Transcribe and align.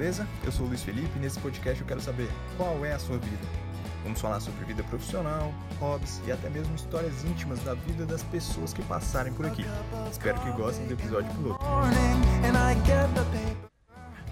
beleza? 0.00 0.26
Eu 0.42 0.50
sou 0.50 0.64
o 0.64 0.68
Luiz 0.70 0.82
Felipe 0.82 1.10
e 1.14 1.18
nesse 1.18 1.38
podcast 1.38 1.78
eu 1.78 1.86
quero 1.86 2.00
saber 2.00 2.26
qual 2.56 2.82
é 2.86 2.92
a 2.94 2.98
sua 2.98 3.18
vida. 3.18 3.46
Vamos 4.02 4.18
falar 4.18 4.40
sobre 4.40 4.64
vida 4.64 4.82
profissional, 4.84 5.52
hobbies 5.78 6.22
e 6.26 6.32
até 6.32 6.48
mesmo 6.48 6.74
histórias 6.74 7.22
íntimas 7.22 7.60
da 7.60 7.74
vida 7.74 8.06
das 8.06 8.22
pessoas 8.22 8.72
que 8.72 8.80
passarem 8.84 9.30
por 9.30 9.44
aqui. 9.44 9.62
Espero 10.10 10.40
que 10.40 10.50
gostem 10.52 10.86
do 10.86 10.94
episódio 10.94 11.30
piloto. 11.34 11.62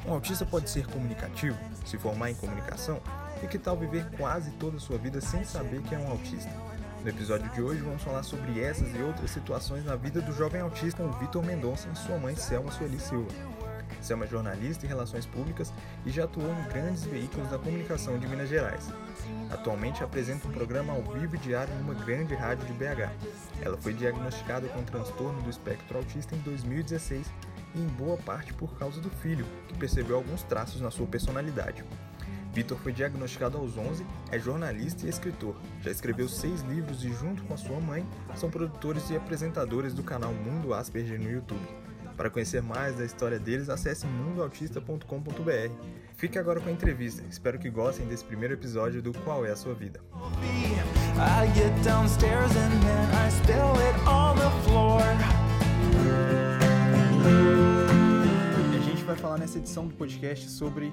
Um 0.06 0.14
autista 0.14 0.46
pode 0.46 0.70
ser 0.70 0.86
comunicativo, 0.86 1.58
se 1.84 1.98
formar 1.98 2.30
em 2.30 2.34
comunicação, 2.34 2.98
e 3.42 3.46
que 3.46 3.58
tal 3.58 3.76
viver 3.76 4.08
quase 4.16 4.50
toda 4.52 4.78
a 4.78 4.80
sua 4.80 4.96
vida 4.96 5.20
sem 5.20 5.44
saber 5.44 5.82
que 5.82 5.94
é 5.94 5.98
um 5.98 6.10
autista? 6.10 6.50
No 7.02 7.10
episódio 7.10 7.46
de 7.50 7.60
hoje 7.60 7.82
vamos 7.82 8.02
falar 8.02 8.22
sobre 8.22 8.58
essas 8.58 8.88
e 8.94 9.02
outras 9.02 9.30
situações 9.30 9.84
na 9.84 9.96
vida 9.96 10.22
do 10.22 10.32
jovem 10.32 10.62
autista 10.62 11.06
Vitor 11.20 11.44
Mendonça 11.44 11.90
e 11.92 11.98
sua 11.98 12.16
mãe 12.16 12.34
Selma 12.36 12.72
Sueli 12.72 12.98
Silva. 12.98 13.57
Selma 14.00 14.24
é 14.24 14.28
jornalista 14.28 14.84
em 14.84 14.88
relações 14.88 15.26
públicas 15.26 15.72
e 16.04 16.10
já 16.10 16.24
atuou 16.24 16.50
em 16.52 16.68
grandes 16.68 17.04
veículos 17.04 17.50
da 17.50 17.58
comunicação 17.58 18.18
de 18.18 18.26
Minas 18.26 18.48
Gerais. 18.48 18.90
Atualmente 19.50 20.02
apresenta 20.02 20.46
um 20.48 20.52
programa 20.52 20.92
ao 20.92 21.02
vivo 21.02 21.36
e 21.36 21.38
diário 21.38 21.74
numa 21.76 21.94
grande 21.94 22.34
rádio 22.34 22.66
de 22.66 22.72
BH. 22.72 23.10
Ela 23.60 23.76
foi 23.76 23.92
diagnosticada 23.92 24.68
com 24.68 24.82
transtorno 24.82 25.40
do 25.42 25.50
espectro 25.50 25.98
autista 25.98 26.34
em 26.34 26.38
2016 26.38 27.26
e 27.74 27.80
em 27.80 27.86
boa 27.86 28.16
parte 28.16 28.52
por 28.54 28.78
causa 28.78 29.00
do 29.00 29.10
filho, 29.10 29.46
que 29.66 29.78
percebeu 29.78 30.16
alguns 30.16 30.42
traços 30.42 30.80
na 30.80 30.90
sua 30.90 31.06
personalidade. 31.06 31.84
Vitor 32.52 32.78
foi 32.78 32.92
diagnosticado 32.92 33.58
aos 33.58 33.76
11, 33.76 34.04
é 34.32 34.38
jornalista 34.38 35.06
e 35.06 35.08
escritor. 35.08 35.54
Já 35.80 35.90
escreveu 35.90 36.28
seis 36.28 36.62
livros 36.62 37.04
e, 37.04 37.12
junto 37.12 37.44
com 37.44 37.54
a 37.54 37.58
sua 37.58 37.78
mãe, 37.78 38.04
são 38.34 38.50
produtores 38.50 39.10
e 39.10 39.16
apresentadores 39.16 39.94
do 39.94 40.02
canal 40.02 40.32
Mundo 40.32 40.74
Asperger 40.74 41.20
no 41.20 41.30
YouTube. 41.30 41.87
Para 42.18 42.28
conhecer 42.28 42.60
mais 42.60 42.96
da 42.96 43.04
história 43.04 43.38
deles, 43.38 43.68
acesse 43.68 44.04
mundoautista.com.br. 44.04 45.72
Fique 46.16 46.36
agora 46.36 46.60
com 46.60 46.68
a 46.68 46.72
entrevista. 46.72 47.22
Espero 47.30 47.60
que 47.60 47.70
gostem 47.70 48.08
desse 48.08 48.24
primeiro 48.24 48.54
episódio 48.54 49.00
do 49.00 49.12
Qual 49.20 49.46
é 49.46 49.52
a 49.52 49.56
Sua 49.56 49.72
Vida. 49.72 50.00
A 58.74 58.80
gente 58.80 59.04
vai 59.04 59.14
falar 59.14 59.38
nessa 59.38 59.58
edição 59.58 59.86
do 59.86 59.94
podcast 59.94 60.50
sobre 60.50 60.92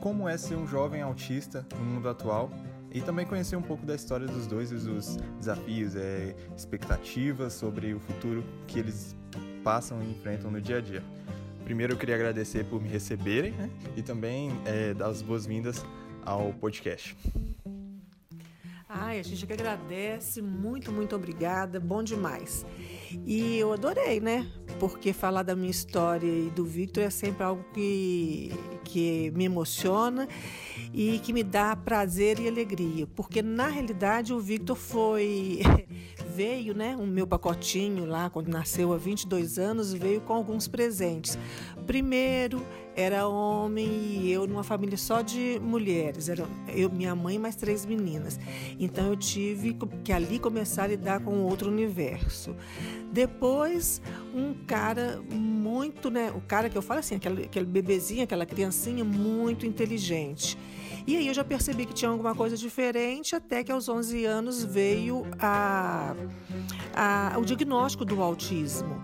como 0.00 0.28
é 0.28 0.38
ser 0.38 0.54
um 0.54 0.68
jovem 0.68 1.02
autista 1.02 1.66
no 1.76 1.84
mundo 1.84 2.08
atual 2.08 2.48
e 2.92 3.00
também 3.00 3.26
conhecer 3.26 3.56
um 3.56 3.62
pouco 3.62 3.84
da 3.84 3.96
história 3.96 4.28
dos 4.28 4.46
dois, 4.46 4.70
os 4.70 5.16
desafios, 5.36 5.96
é, 5.96 6.36
expectativas 6.56 7.54
sobre 7.54 7.92
o 7.92 7.98
futuro 7.98 8.44
que 8.68 8.78
eles 8.78 9.16
passam 9.60 10.02
e 10.02 10.10
enfrentam 10.10 10.50
no 10.50 10.60
dia 10.60 10.78
a 10.78 10.80
dia. 10.80 11.02
Primeiro 11.64 11.92
eu 11.92 11.96
queria 11.96 12.14
agradecer 12.14 12.64
por 12.64 12.80
me 12.80 12.88
receberem 12.88 13.52
né? 13.52 13.70
e 13.96 14.02
também 14.02 14.50
é, 14.66 14.92
dar 14.92 15.06
as 15.06 15.22
boas-vindas 15.22 15.84
ao 16.24 16.52
podcast. 16.54 17.16
Ai, 18.88 19.20
a 19.20 19.22
gente 19.22 19.46
que 19.46 19.52
agradece, 19.52 20.42
muito, 20.42 20.90
muito 20.90 21.14
obrigada, 21.14 21.78
bom 21.78 22.02
demais. 22.02 22.66
E 23.24 23.58
eu 23.58 23.72
adorei, 23.72 24.20
né? 24.20 24.46
Porque 24.78 25.12
falar 25.12 25.42
da 25.42 25.54
minha 25.54 25.70
história 25.70 26.26
e 26.26 26.50
do 26.50 26.64
Victor 26.64 27.02
é 27.02 27.10
sempre 27.10 27.42
algo 27.42 27.64
que, 27.74 28.50
que 28.84 29.30
me 29.34 29.44
emociona 29.44 30.28
e 30.94 31.18
que 31.18 31.32
me 31.32 31.42
dá 31.42 31.76
prazer 31.76 32.38
e 32.38 32.48
alegria. 32.48 33.06
Porque 33.06 33.42
na 33.42 33.68
realidade 33.68 34.32
o 34.32 34.40
Victor 34.40 34.76
foi. 34.76 35.60
veio, 36.30 36.74
né? 36.74 36.96
O 36.96 37.06
meu 37.06 37.26
pacotinho 37.26 38.06
lá, 38.06 38.30
quando 38.30 38.48
nasceu 38.48 38.92
há 38.92 38.96
22 38.96 39.58
anos, 39.58 39.92
veio 39.92 40.20
com 40.20 40.32
alguns 40.32 40.66
presentes. 40.66 41.36
Primeiro, 41.86 42.64
era 42.96 43.26
homem 43.28 43.86
e 43.86 44.32
eu 44.32 44.46
numa 44.46 44.62
família 44.62 44.96
só 44.96 45.22
de 45.22 45.58
mulheres. 45.62 46.28
Era 46.28 46.46
eu, 46.68 46.90
minha 46.90 47.14
mãe 47.14 47.38
mais 47.38 47.56
três 47.56 47.86
meninas. 47.86 48.38
Então 48.78 49.06
eu 49.08 49.16
tive 49.16 49.76
que 50.04 50.12
ali 50.12 50.38
começar 50.38 50.84
a 50.84 50.86
lidar 50.88 51.20
com 51.20 51.42
outro 51.42 51.70
universo. 51.70 52.54
Depois, 53.12 54.00
um 54.34 54.54
cara 54.66 55.20
muito, 55.30 56.10
né? 56.10 56.32
O 56.34 56.40
cara 56.40 56.68
que 56.68 56.76
eu 56.76 56.82
falo 56.82 57.00
assim, 57.00 57.16
aquele, 57.16 57.44
aquele 57.44 57.66
bebezinho, 57.66 58.22
aquela 58.22 58.46
criancinha 58.46 59.04
muito 59.04 59.66
inteligente. 59.66 60.56
E 61.10 61.16
aí 61.16 61.26
eu 61.26 61.34
já 61.34 61.42
percebi 61.42 61.86
que 61.86 61.92
tinha 61.92 62.08
alguma 62.08 62.36
coisa 62.36 62.56
diferente, 62.56 63.34
até 63.34 63.64
que 63.64 63.72
aos 63.72 63.88
11 63.88 64.24
anos 64.26 64.62
veio 64.62 65.26
a, 65.40 66.14
a, 66.94 67.36
o 67.36 67.44
diagnóstico 67.44 68.04
do 68.04 68.22
autismo. 68.22 69.02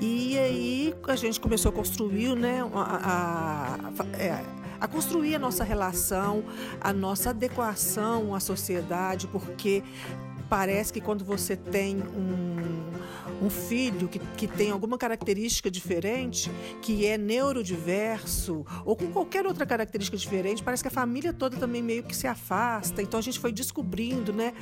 E 0.00 0.38
aí 0.38 0.94
a 1.08 1.16
gente 1.16 1.40
começou 1.40 1.70
a 1.70 1.72
construir, 1.72 2.36
né, 2.36 2.60
a, 2.72 3.76
a, 3.98 4.16
é, 4.16 4.40
a 4.80 4.86
construir 4.86 5.34
a 5.34 5.38
nossa 5.40 5.64
relação, 5.64 6.44
a 6.80 6.92
nossa 6.92 7.30
adequação 7.30 8.36
à 8.36 8.38
sociedade, 8.38 9.26
porque 9.26 9.82
parece 10.48 10.92
que 10.92 11.00
quando 11.00 11.24
você 11.24 11.56
tem 11.56 11.96
um 11.96 13.27
um 13.40 13.50
filho 13.50 14.08
que, 14.08 14.18
que 14.18 14.46
tem 14.46 14.70
alguma 14.70 14.98
característica 14.98 15.70
diferente, 15.70 16.50
que 16.82 17.06
é 17.06 17.16
neurodiverso, 17.16 18.64
ou 18.84 18.96
com 18.96 19.06
qualquer 19.12 19.46
outra 19.46 19.64
característica 19.64 20.16
diferente, 20.16 20.62
parece 20.62 20.82
que 20.82 20.88
a 20.88 20.92
família 20.92 21.32
toda 21.32 21.56
também 21.56 21.82
meio 21.82 22.02
que 22.02 22.16
se 22.16 22.26
afasta. 22.26 23.02
Então 23.02 23.18
a 23.18 23.22
gente 23.22 23.38
foi 23.38 23.52
descobrindo, 23.52 24.32
né, 24.32 24.52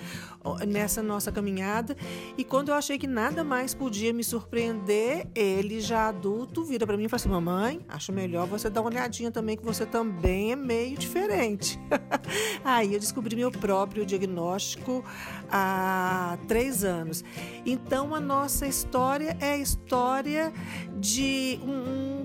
nessa 0.67 1.03
nossa 1.03 1.33
caminhada. 1.33 1.97
E 2.37 2.45
quando 2.45 2.69
eu 2.69 2.75
achei 2.75 2.99
que 2.99 3.07
nada 3.07 3.43
mais 3.43 3.75
podia 3.75 4.13
me 4.13 4.23
surpreender, 4.23 5.27
ele 5.35 5.81
já 5.81 6.09
adulto 6.09 6.65
vira 6.65 6.87
para 6.87 6.97
mim 6.97 7.05
e 7.05 7.09
fala 7.09 7.21
assim: 7.21 7.29
Mamãe, 7.29 7.81
acho 7.89 8.13
melhor 8.13 8.47
você 8.47 8.69
dar 8.69 8.81
uma 8.81 8.91
olhadinha 8.91 9.31
também, 9.31 9.57
que 9.57 9.65
você 9.65 9.87
também 9.87 10.53
é 10.53 10.57
meio 10.57 10.97
diferente. 10.97 11.79
Aí 12.65 12.95
eu 12.95 13.01
descobri 13.01 13.37
meu 13.37 13.51
próprio 13.51 14.05
diagnóstico 14.05 15.05
há 15.51 16.39
três 16.47 16.85
anos. 16.85 17.25
Então 17.65 18.15
a 18.15 18.21
nossa 18.21 18.66
essa 18.67 18.69
história 18.69 19.37
é 19.41 19.53
a 19.53 19.59
história 19.59 20.53
de 20.99 21.61
um, 21.63 22.25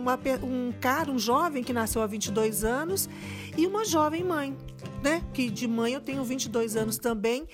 uma, 0.00 0.18
um 0.42 0.72
cara, 0.80 1.10
um 1.10 1.18
jovem 1.18 1.62
que 1.62 1.72
nasceu 1.72 2.02
há 2.02 2.06
22 2.06 2.64
anos 2.64 3.08
e 3.56 3.66
uma 3.66 3.84
jovem 3.84 4.24
mãe, 4.24 4.56
né? 5.02 5.22
Que 5.34 5.50
de 5.50 5.68
mãe 5.68 5.92
eu 5.92 6.00
tenho 6.00 6.24
22 6.24 6.76
anos 6.76 6.96
também 6.96 7.46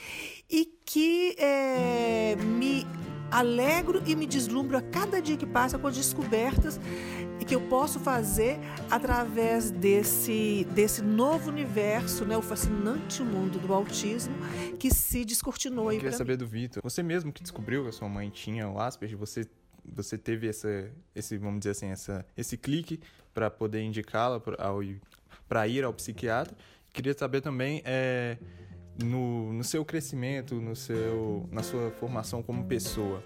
e 0.49 0.67
que 0.85 1.35
é, 1.39 2.37
me 2.37 2.87
alegro 3.31 4.03
e 4.07 4.15
me 4.15 4.27
deslumbro 4.27 4.77
a 4.77 4.83
cada 4.83 5.21
dia 5.21 5.37
que 5.37 5.47
passa 5.47 5.79
com 5.79 5.89
as 5.89 5.97
descobertas 5.97 6.81
que 7.49 7.55
eu 7.55 7.63
posso 7.63 7.99
fazer 7.99 8.59
através 8.91 9.71
desse, 9.71 10.67
desse 10.75 11.01
novo 11.01 11.49
universo, 11.49 12.27
né, 12.27 12.37
o 12.37 12.43
fascinante 12.43 13.23
mundo 13.23 13.59
do 13.59 13.73
autismo 13.73 14.35
que 14.79 14.93
se 14.93 15.25
descortinou. 15.25 15.91
Eu 15.91 15.99
queria 15.99 16.13
saber 16.13 16.37
do 16.37 16.47
Vitor. 16.47 16.83
Você 16.83 17.03
mesmo 17.03 17.33
que 17.33 17.43
descobriu 17.43 17.85
que 17.85 17.89
a 17.89 17.93
sua 17.93 18.09
mãe 18.09 18.29
tinha 18.29 18.69
o 18.69 18.79
Asperger, 18.79 19.17
você 19.17 19.49
você 19.91 20.19
teve 20.19 20.47
essa, 20.47 20.91
esse, 21.15 21.39
vamos 21.39 21.61
dizer 21.61 21.71
assim, 21.71 21.87
essa, 21.87 22.23
esse 22.37 22.59
clique 22.59 23.01
para 23.33 23.51
poder 23.51 23.81
indicá-la 23.81 24.39
para 25.49 25.67
ir 25.67 25.83
ao 25.83 25.95
psiquiatra. 25.95 26.55
Queria 26.93 27.15
saber 27.17 27.41
também 27.41 27.81
é, 27.87 28.37
no, 29.03 29.51
no 29.53 29.65
seu 29.65 29.87
crescimento, 29.87 30.57
no 30.57 30.77
seu, 30.77 31.49
na 31.51 31.63
sua 31.63 31.91
formação 31.93 32.43
como 32.43 32.67
pessoa, 32.67 33.25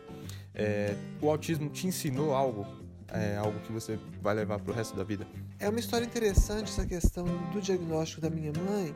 é, 0.55 0.95
o 1.21 1.29
autismo 1.29 1.69
te 1.69 1.89
ensinou 1.89 2.33
algo 2.33 2.82
é 3.13 3.37
algo 3.37 3.59
que 3.61 3.73
você 3.73 3.99
vai 4.21 4.35
levar 4.35 4.59
para 4.59 4.73
o 4.73 4.75
resto 4.75 4.97
da 4.97 5.05
vida? 5.05 5.27
É 5.59 5.69
uma 5.69 5.79
história 5.79 6.05
interessante 6.05 6.71
essa 6.71 6.87
questão 6.87 7.25
do 7.53 7.61
diagnóstico 7.61 8.21
da 8.21 8.31
minha 8.31 8.53
mãe, 8.53 8.95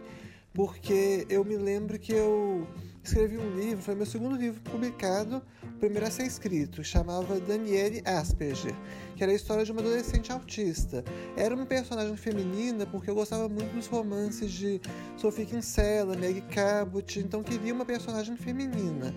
porque 0.52 1.26
eu 1.28 1.44
me 1.44 1.56
lembro 1.56 1.98
que 1.98 2.12
eu 2.12 2.66
escrevi 3.04 3.36
um 3.36 3.54
livro, 3.56 3.82
foi 3.82 3.94
meu 3.94 4.06
segundo 4.06 4.36
livro 4.36 4.60
publicado, 4.62 5.42
o 5.62 5.78
primeiro 5.78 6.06
a 6.06 6.10
ser 6.10 6.24
escrito, 6.24 6.82
chamava 6.82 7.38
Daniele 7.38 8.02
Asperger, 8.04 8.74
que 9.14 9.22
era 9.22 9.30
a 9.30 9.34
história 9.34 9.64
de 9.64 9.70
uma 9.70 9.80
adolescente 9.80 10.32
autista. 10.32 11.04
Era 11.36 11.54
uma 11.54 11.66
personagem 11.66 12.16
feminina 12.16 12.86
porque 12.86 13.10
eu 13.10 13.14
gostava 13.14 13.48
muito 13.48 13.74
dos 13.74 13.86
romances 13.86 14.50
de 14.50 14.80
Sophie 15.16 15.46
Kinsella, 15.46 16.16
Meg 16.16 16.40
Cabot, 16.52 17.20
então 17.20 17.42
queria 17.42 17.74
uma 17.74 17.84
personagem 17.84 18.36
feminina. 18.36 19.14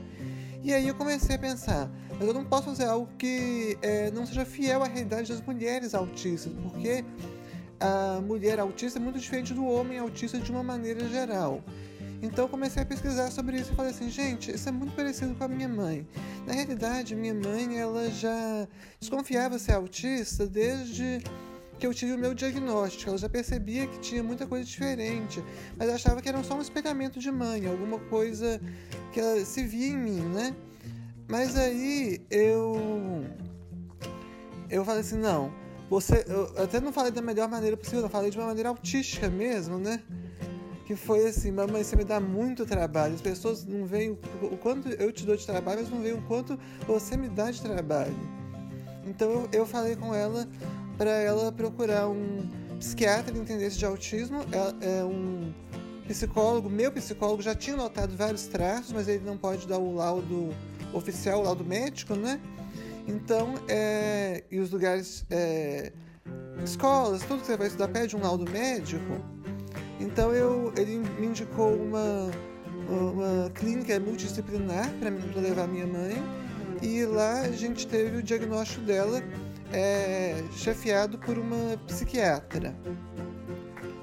E 0.62 0.74
aí 0.74 0.90
eu 0.90 0.96
comecei 0.96 1.38
a 1.38 1.40
pensar, 1.40 1.90
mas 2.20 2.28
eu 2.28 2.34
não 2.34 2.44
posso 2.44 2.66
fazer 2.66 2.84
algo 2.84 3.08
que 3.18 3.78
é, 3.82 4.12
não 4.12 4.26
seja 4.26 4.44
fiel 4.44 4.84
à 4.84 4.88
realidade 4.88 5.32
das 5.32 5.42
mulheres 5.42 5.96
autistas, 5.96 6.52
porque 6.62 7.06
a 7.80 8.20
mulher 8.20 8.60
autista 8.60 9.00
é 9.00 9.02
muito 9.02 9.18
diferente 9.18 9.54
do 9.54 9.66
homem 9.66 9.98
autista 9.98 10.38
de 10.38 10.52
uma 10.52 10.62
maneira 10.62 11.08
geral. 11.08 11.64
Então 12.22 12.44
eu 12.46 12.50
comecei 12.50 12.84
a 12.84 12.86
pesquisar 12.86 13.32
sobre 13.32 13.58
isso 13.58 13.72
e 13.72 13.76
falei 13.76 13.92
assim, 13.92 14.10
gente, 14.10 14.52
isso 14.52 14.68
é 14.68 14.72
muito 14.72 14.94
parecido 14.94 15.34
com 15.36 15.46
a 15.46 15.48
minha 15.48 15.70
mãe. 15.70 16.06
Na 16.46 16.52
realidade, 16.52 17.16
minha 17.16 17.34
mãe, 17.34 17.80
ela 17.80 18.10
já 18.10 18.68
desconfiava 19.00 19.58
ser 19.58 19.72
autista 19.72 20.46
desde 20.46 21.24
que 21.80 21.88
eu 21.88 21.94
tive 21.94 22.12
o 22.12 22.18
meu 22.18 22.34
diagnóstico. 22.34 23.10
Ela 23.10 23.18
já 23.18 23.30
percebia 23.30 23.88
que 23.88 24.00
tinha 24.00 24.22
muita 24.22 24.46
coisa 24.46 24.66
diferente, 24.66 25.42
mas 25.78 25.90
achava 25.90 26.22
que 26.22 26.28
era 26.28 26.44
só 26.44 26.56
um 26.56 26.62
espelhamento 26.62 27.22
de 27.22 27.32
mãe, 27.32 27.66
alguma 27.66 27.98
coisa 27.98 28.60
que 29.14 29.22
ela 29.22 29.46
se 29.46 29.64
via 29.64 29.88
em 29.88 29.98
mim, 29.98 30.20
né? 30.20 30.54
Mas 31.30 31.56
aí 31.56 32.20
eu 32.32 33.24
eu 34.68 34.84
falei 34.84 35.02
assim, 35.02 35.18
não, 35.18 35.54
você, 35.90 36.26
eu 36.28 36.64
até 36.64 36.80
não 36.80 36.92
falei 36.92 37.12
da 37.12 37.22
melhor 37.22 37.48
maneira 37.48 37.78
possível, 37.78 38.02
eu 38.02 38.10
falei 38.10 38.32
de 38.32 38.38
uma 38.38 38.48
maneira 38.48 38.70
autística 38.70 39.30
mesmo, 39.30 39.78
né? 39.78 40.02
Que 40.86 40.96
foi 40.96 41.28
assim, 41.28 41.52
mamãe, 41.52 41.84
você 41.84 41.96
me 41.96 42.04
dá 42.04 42.20
muito 42.20 42.66
trabalho. 42.66 43.14
As 43.14 43.22
pessoas 43.22 43.64
não 43.64 43.86
veem 43.86 44.18
o 44.42 44.58
quanto 44.58 44.90
eu 44.90 45.12
te 45.12 45.24
dou 45.24 45.36
de 45.36 45.46
trabalho, 45.46 45.82
mas 45.82 45.90
não 45.90 46.02
veem 46.02 46.16
o 46.16 46.22
quanto 46.24 46.60
você 46.88 47.16
me 47.16 47.30
dá 47.30 47.52
de 47.52 47.62
trabalho. 47.62 48.16
Então 49.06 49.48
eu, 49.52 49.66
falei 49.68 49.96
com 49.96 50.14
ela 50.14 50.48
para 50.98 51.12
ela 51.12 51.52
procurar 51.52 52.10
um 52.10 52.48
psiquiatra 52.80 53.32
de 53.32 53.40
entendesse 53.40 53.78
de 53.78 53.86
autismo, 53.86 54.40
é, 54.52 55.00
é 55.00 55.04
um 55.04 55.54
psicólogo, 56.08 56.70
meu 56.70 56.92
psicólogo 56.92 57.42
já 57.42 57.54
tinha 57.54 57.76
notado 57.76 58.16
vários 58.16 58.48
traços, 58.48 58.92
mas 58.92 59.08
ele 59.08 59.24
não 59.24 59.38
pode 59.38 59.68
dar 59.68 59.78
o 59.78 59.96
laudo 59.96 60.50
oficial, 60.94 61.40
o 61.40 61.44
laudo 61.44 61.64
médico, 61.64 62.16
né? 62.16 62.40
Então, 63.08 63.56
é, 63.68 64.44
e 64.52 64.60
os 64.60 64.72
lugares, 64.72 65.26
é, 65.30 65.92
escolas, 66.64 67.24
tudo 67.24 67.42
que 67.42 67.48
você 67.48 67.58
vai 67.58 67.68
estudar 67.68 67.88
pede 67.88 68.16
um 68.16 68.22
laudo 68.22 68.50
médico. 68.50 69.20
Então, 70.00 70.32
eu, 70.32 70.72
ele 70.78 70.98
me 71.20 71.28
indicou 71.28 71.76
uma, 71.76 72.30
uma 72.88 73.50
clínica 73.52 74.00
multidisciplinar 74.00 74.90
para 75.00 75.10
levar 75.42 75.68
minha 75.68 75.88
mãe. 75.88 76.16
E 76.82 77.04
lá 77.06 77.42
a 77.42 77.52
gente 77.52 77.86
teve 77.88 78.18
o 78.18 78.24
diagnóstico 78.24 78.86
dela 78.86 79.22
é, 79.74 80.42
chefiado 80.52 81.18
por 81.18 81.38
uma 81.38 81.78
psiquiatra. 81.88 82.76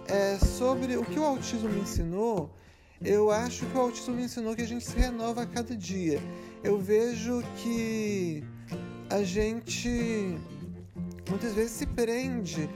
É, 0.08 0.38
sobre 0.38 0.96
o 0.96 1.04
que 1.04 1.18
o 1.18 1.24
autismo 1.24 1.68
me 1.68 1.80
ensinou, 1.80 2.50
eu 3.02 3.30
acho 3.30 3.66
que 3.66 3.76
o 3.76 3.80
autismo 3.80 4.14
me 4.14 4.24
ensinou 4.24 4.54
que 4.54 4.62
a 4.62 4.66
gente 4.66 4.84
se 4.84 4.96
renova 4.96 5.42
a 5.42 5.46
cada 5.46 5.76
dia. 5.76 6.20
Eu 6.62 6.78
vejo 6.78 7.42
que 7.56 8.42
a 9.10 9.22
gente 9.22 10.36
muitas 11.28 11.54
vezes 11.54 11.72
se 11.72 11.86
prende 11.86 12.68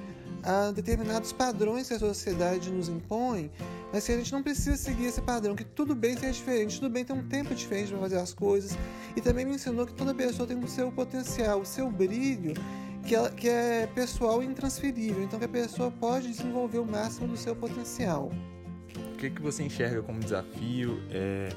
a 0.43 0.71
determinados 0.71 1.33
padrões 1.33 1.89
que 1.89 1.95
a 1.95 1.99
sociedade 1.99 2.71
nos 2.71 2.89
impõe, 2.89 3.51
mas 3.93 4.07
que 4.07 4.13
a 4.13 4.17
gente 4.17 4.33
não 4.33 4.43
precisa 4.43 4.77
seguir 4.77 5.07
esse 5.07 5.21
padrão, 5.21 5.55
que 5.55 5.65
tudo 5.65 5.95
bem 5.95 6.17
ser 6.17 6.33
diferente, 6.33 6.81
tudo 6.81 6.91
bem 6.91 7.05
ter 7.05 7.13
um 7.13 7.27
tempo 7.29 7.55
diferente 7.55 7.91
para 7.91 7.99
fazer 7.99 8.19
as 8.19 8.33
coisas. 8.33 8.77
E 9.17 9.21
também 9.21 9.45
me 9.45 9.55
ensinou 9.55 9.87
que 9.87 9.93
toda 9.93 10.15
pessoa 10.15 10.47
tem 10.47 10.59
o 10.59 10.69
seu 10.69 10.91
potencial, 10.91 11.61
o 11.61 11.67
seu 11.67 11.91
brilho, 11.91 12.55
que 13.05 13.15
é, 13.15 13.31
que 13.31 13.49
é 13.49 13.87
pessoal 13.89 14.43
e 14.43 14.47
intransferível, 14.47 15.23
então 15.23 15.39
que 15.39 15.45
a 15.45 15.49
pessoa 15.49 15.91
pode 15.91 16.29
desenvolver 16.29 16.79
o 16.79 16.87
máximo 16.87 17.29
do 17.29 17.37
seu 17.37 17.55
potencial. 17.55 18.31
O 19.15 19.17
que, 19.17 19.31
que 19.31 19.43
você 19.43 19.63
enxerga 19.63 20.03
como 20.03 20.19
desafio 20.21 21.03
é, 21.11 21.51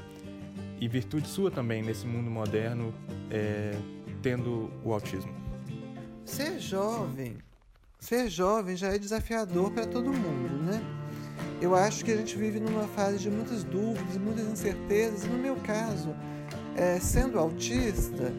e 0.84 0.88
virtude 0.88 1.26
sua 1.26 1.50
também 1.50 1.82
nesse 1.82 2.06
mundo 2.06 2.30
moderno, 2.30 2.94
é, 3.30 3.74
tendo 4.20 4.70
o 4.84 4.92
autismo? 4.92 5.34
Ser 6.26 6.60
jovem, 6.60 7.38
ser 7.98 8.28
jovem 8.28 8.76
já 8.76 8.88
é 8.88 8.98
desafiador 8.98 9.70
para 9.70 9.86
todo 9.86 10.12
mundo, 10.12 10.62
né? 10.62 10.82
Eu 11.58 11.74
acho 11.74 12.04
que 12.04 12.12
a 12.12 12.16
gente 12.18 12.36
vive 12.36 12.60
numa 12.60 12.86
fase 12.88 13.18
de 13.18 13.30
muitas 13.30 13.64
dúvidas, 13.64 14.18
muitas 14.18 14.46
incertezas. 14.46 15.24
No 15.24 15.38
meu 15.38 15.56
caso, 15.56 16.14
é, 16.76 17.00
sendo 17.00 17.38
autista, 17.38 18.30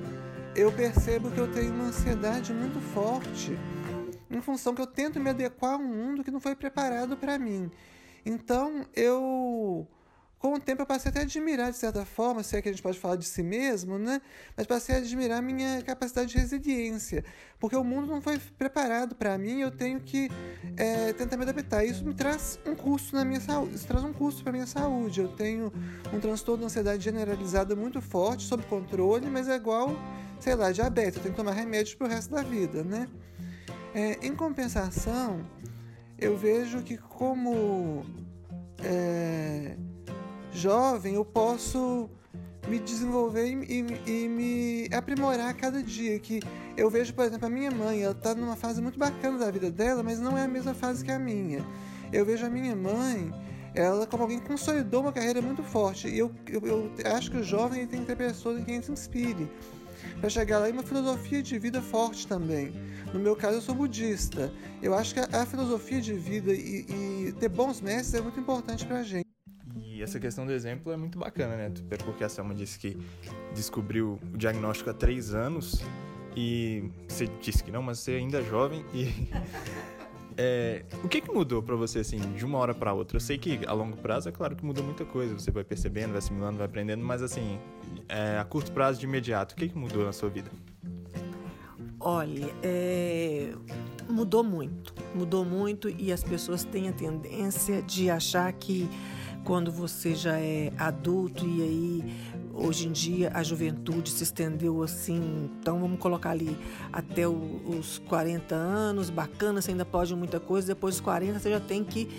eu 0.56 0.72
percebo 0.72 1.32
que 1.32 1.40
eu 1.40 1.52
tenho 1.52 1.74
uma 1.74 1.86
ansiedade 1.86 2.54
muito 2.54 2.80
forte 2.94 3.58
em 4.30 4.40
função 4.40 4.76
que 4.76 4.82
eu 4.84 4.88
tento 4.88 5.20
me 5.20 5.32
adequar 5.32 5.74
a 5.74 5.78
um 5.78 5.88
mundo 5.88 6.24
que 6.24 6.30
não 6.30 6.40
foi 6.40 6.56
preparado 6.56 7.18
para 7.18 7.40
mim. 7.40 7.72
Então, 8.24 8.86
eu 8.96 9.88
com 10.46 10.54
o 10.54 10.60
tempo 10.60 10.84
eu 10.84 10.86
passei 10.86 11.10
até 11.10 11.22
a 11.22 11.24
admirar, 11.24 11.72
de 11.72 11.78
certa 11.78 12.06
forma, 12.06 12.44
se 12.44 12.56
é 12.56 12.62
que 12.62 12.70
a 12.70 12.72
gente 12.72 12.84
pode 12.84 13.00
falar 13.00 13.16
de 13.16 13.26
si 13.26 13.42
mesmo, 13.42 13.98
né? 13.98 14.22
Mas 14.56 14.68
passei 14.68 14.94
a 14.94 14.98
admirar 15.00 15.42
minha 15.42 15.82
capacidade 15.82 16.32
de 16.32 16.38
resiliência, 16.38 17.26
porque 17.60 17.76
o 17.76 17.84
mundo 17.84 18.06
não 18.06 18.22
foi 18.22 18.38
preparado 18.56 19.16
para 19.16 19.36
mim, 19.40 19.62
eu 19.62 19.72
tenho 19.72 20.00
que 20.00 20.30
é, 20.78 21.14
tentar 21.14 21.36
me 21.38 21.42
adaptar. 21.42 21.84
Isso 21.84 22.06
me 22.06 22.14
traz 22.14 22.60
um 22.64 22.76
custo 22.76 23.16
na 23.16 23.26
minha 23.26 23.42
saúde, 23.42 23.74
isso 23.74 23.88
traz 23.88 24.04
um 24.04 24.14
custo 24.14 24.44
para 24.44 24.52
minha 24.52 24.68
saúde. 24.68 25.20
Eu 25.20 25.30
tenho 25.30 25.74
um 26.14 26.20
transtorno 26.20 26.60
de 26.60 26.66
ansiedade 26.66 27.04
generalizada 27.04 27.76
muito 27.76 28.00
forte, 28.00 28.44
sob 28.44 28.62
controle, 28.66 29.28
mas 29.28 29.48
é 29.48 29.56
igual, 29.56 29.96
sei 30.40 30.54
lá, 30.54 30.72
diabetes, 30.72 31.16
eu 31.16 31.24
tenho 31.24 31.34
que 31.34 31.42
tomar 31.42 31.54
remédio 31.54 31.98
pro 31.98 32.06
resto 32.06 32.30
da 32.30 32.44
vida, 32.44 32.84
né? 32.84 33.08
É, 33.96 34.24
em 34.24 34.36
compensação, 34.36 35.44
eu 36.20 36.38
vejo 36.38 36.84
que 36.84 37.00
como 37.00 38.06
é, 38.84 39.76
jovem, 40.56 41.16
eu 41.16 41.26
posso 41.26 42.10
me 42.68 42.80
desenvolver 42.80 43.48
e, 43.48 43.54
e, 43.54 44.24
e, 44.24 44.28
me 44.28 44.96
aprimorar 44.96 45.50
a 45.50 45.54
cada 45.54 45.84
dia. 45.84 46.20
Que 46.20 46.40
eu 46.76 46.90
vejo, 46.90 47.14
por 47.14 47.26
exemplo, 47.26 47.46
a 47.46 47.50
minha 47.50 47.72
mãe, 47.72 48.02
ela 48.02 48.14
está 48.14 48.34
numa 48.34 48.56
fase 48.56 48.82
muito 48.82 48.98
bacana 48.98 49.38
da 49.38 49.52
vida 49.52 49.70
dela, 49.70 50.02
mas 50.02 50.20
não 50.20 50.38
é 50.38 50.44
a 50.44 50.48
mesma 50.48 50.74
fase 50.74 51.04
que 51.04 51.12
a 51.12 51.20
minha. 51.20 51.66
Eu 52.12 52.26
vejo 52.26 52.46
a 52.46 52.50
minha 52.50 52.76
mãe, 52.76 53.32
ela 53.74 54.08
como 54.08 54.24
alguém 54.24 54.40
que 54.40 54.48
consolidou 54.48 55.02
uma 55.02 55.12
carreira 55.12 55.42
muito 55.42 55.64
forte. 55.64 56.08
E 56.08 56.18
eu, 56.18 56.32
eu, 56.48 56.62
eu 56.66 56.92
acho 57.16 57.30
que 57.30 57.38
o 57.38 57.44
jovem 57.44 57.86
tem 57.86 58.02
que 58.02 58.08
ter 58.08 58.16
pessoas 58.16 58.60
em 58.60 58.64
quem 58.64 58.82
se 58.82 58.92
inspire. 58.92 59.50
Para 60.20 60.30
chegar 60.30 60.60
lá, 60.60 60.70
e 60.70 60.72
uma 60.72 60.84
filosofia 60.84 61.42
de 61.42 61.58
vida 61.60 61.82
forte 61.82 62.28
também. 62.28 62.74
No 63.14 63.20
meu 63.20 63.36
caso, 63.36 63.58
eu 63.58 63.62
sou 63.62 63.76
budista. 63.76 64.52
Eu 64.82 64.94
acho 64.94 65.14
que 65.14 65.20
a, 65.20 65.42
a 65.42 65.46
filosofia 65.46 66.02
de 66.02 66.14
vida 66.14 66.54
e, 66.54 66.86
e 67.28 67.36
ter 67.40 67.50
bons 67.50 67.82
mestres 67.82 68.14
é 68.16 68.22
muito 68.22 68.40
importante 68.40 68.86
para 68.86 69.00
a 69.00 69.04
gente. 69.04 69.35
E 69.96 70.04
essa 70.04 70.20
questão 70.20 70.46
do 70.46 70.52
exemplo 70.52 70.92
é 70.92 70.98
muito 70.98 71.18
bacana, 71.18 71.56
né? 71.56 71.72
É 71.90 71.96
porque 71.96 72.22
a 72.26 72.28
Selma 72.28 72.54
disse 72.54 72.78
que 72.78 72.98
descobriu 73.54 74.20
o 74.34 74.38
diagnóstico 74.38 74.90
há 74.90 74.94
três 74.94 75.34
anos 75.34 75.82
e 76.36 76.92
você 77.08 77.28
disse 77.40 77.64
que 77.64 77.72
não, 77.72 77.82
mas 77.82 78.00
você 78.00 78.12
ainda 78.12 78.40
é 78.40 78.44
jovem 78.44 78.86
e 78.94 79.30
é, 80.38 80.84
o 81.02 81.08
que, 81.08 81.22
que 81.22 81.32
mudou 81.32 81.64
para 81.64 81.78
você 81.78 82.00
assim 82.00 82.20
de 82.34 82.44
uma 82.44 82.58
hora 82.58 82.74
para 82.74 82.92
outra? 82.92 83.16
Eu 83.16 83.22
sei 83.22 83.38
que 83.38 83.62
a 83.66 83.72
longo 83.72 83.96
prazo 83.96 84.28
é 84.28 84.34
claro 84.34 84.54
que 84.54 84.66
mudou 84.66 84.84
muita 84.84 85.06
coisa, 85.06 85.34
você 85.34 85.50
vai 85.50 85.64
percebendo, 85.64 86.10
vai 86.10 86.18
assimilando, 86.18 86.58
vai 86.58 86.66
aprendendo, 86.66 87.02
mas 87.02 87.22
assim 87.22 87.58
é, 88.10 88.38
a 88.38 88.44
curto 88.44 88.74
prazo, 88.74 89.00
de 89.00 89.06
imediato, 89.06 89.54
o 89.54 89.58
que, 89.58 89.70
que 89.70 89.78
mudou 89.78 90.04
na 90.04 90.12
sua 90.12 90.28
vida? 90.28 90.52
Olha, 92.02 92.54
é, 92.62 93.54
mudou 94.10 94.44
muito, 94.44 94.94
mudou 95.16 95.46
muito 95.46 95.88
e 95.88 96.12
as 96.12 96.22
pessoas 96.22 96.66
têm 96.66 96.90
a 96.90 96.92
tendência 96.92 97.82
de 97.82 98.10
achar 98.10 98.52
que 98.52 98.90
quando 99.46 99.72
você 99.72 100.16
já 100.16 100.40
é 100.40 100.74
adulto 100.78 101.46
e 101.48 101.62
aí 101.62 102.35
hoje 102.56 102.88
em 102.88 102.92
dia 102.92 103.32
a 103.34 103.44
juventude 103.44 104.10
se 104.10 104.24
estendeu 104.24 104.82
assim, 104.82 105.50
então 105.60 105.80
vamos 105.80 106.00
colocar 106.00 106.32
ali 106.32 106.58
até 106.92 107.28
os 107.28 108.00
40 108.08 108.56
anos, 108.56 109.10
bacana, 109.10 109.62
você 109.62 109.72
ainda 109.72 109.86
pode 109.86 110.16
muita 110.16 110.40
coisa, 110.40 110.68
depois 110.68 110.96
dos 110.96 111.02
40 111.02 111.40
você 111.40 111.50
já 111.50 111.60
tem 111.60 111.84
que 111.84 112.10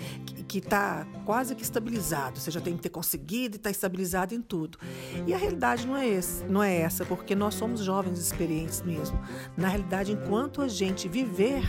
que 0.47 0.59
está 0.59 1.05
quase 1.25 1.53
que 1.53 1.61
estabilizado, 1.61 2.39
você 2.39 2.49
já 2.49 2.61
tem 2.61 2.75
que 2.75 2.81
ter 2.83 2.89
conseguido 2.89 3.55
e 3.55 3.57
estar 3.57 3.69
tá 3.69 3.71
estabilizado 3.71 4.33
em 4.33 4.41
tudo. 4.41 4.79
E 5.25 5.33
a 5.33 5.37
realidade 5.37 5.85
não 5.85 5.97
é, 5.97 6.07
esse, 6.07 6.43
não 6.45 6.63
é 6.63 6.77
essa, 6.77 7.05
porque 7.05 7.35
nós 7.35 7.53
somos 7.55 7.81
jovens 7.81 8.17
experientes 8.17 8.81
mesmo. 8.81 9.19
Na 9.57 9.67
realidade, 9.67 10.13
enquanto 10.13 10.61
a 10.61 10.67
gente 10.67 11.07
viver, 11.07 11.63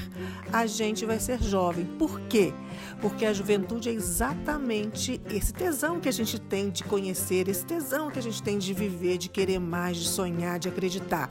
a 0.53 0.65
gente 0.67 1.05
vai 1.05 1.19
ser 1.19 1.43
jovem. 1.43 1.85
Por 1.85 2.21
quê? 2.21 2.53
Porque 3.01 3.27
a 3.27 3.33
juventude 3.33 3.89
é 3.89 3.93
exatamente 3.93 5.21
esse 5.31 5.53
tesão 5.53 6.01
que 6.01 6.09
a 6.09 6.13
gente 6.13 6.41
tem 6.41 6.71
de 6.71 6.85
conhecer, 6.85 7.49
esse 7.49 7.67
tesão 7.67 8.11
que 8.11 8.19
a 8.19 8.23
gente 8.23 8.43
tem 8.43 8.58
de 8.59 8.75
viver, 8.75 9.19
de 9.19 9.29
querer 9.29 9.59
mais, 9.59 9.97
de 9.97 10.09
sonhar, 10.09 10.59
de 10.59 10.69
acreditar. 10.69 11.31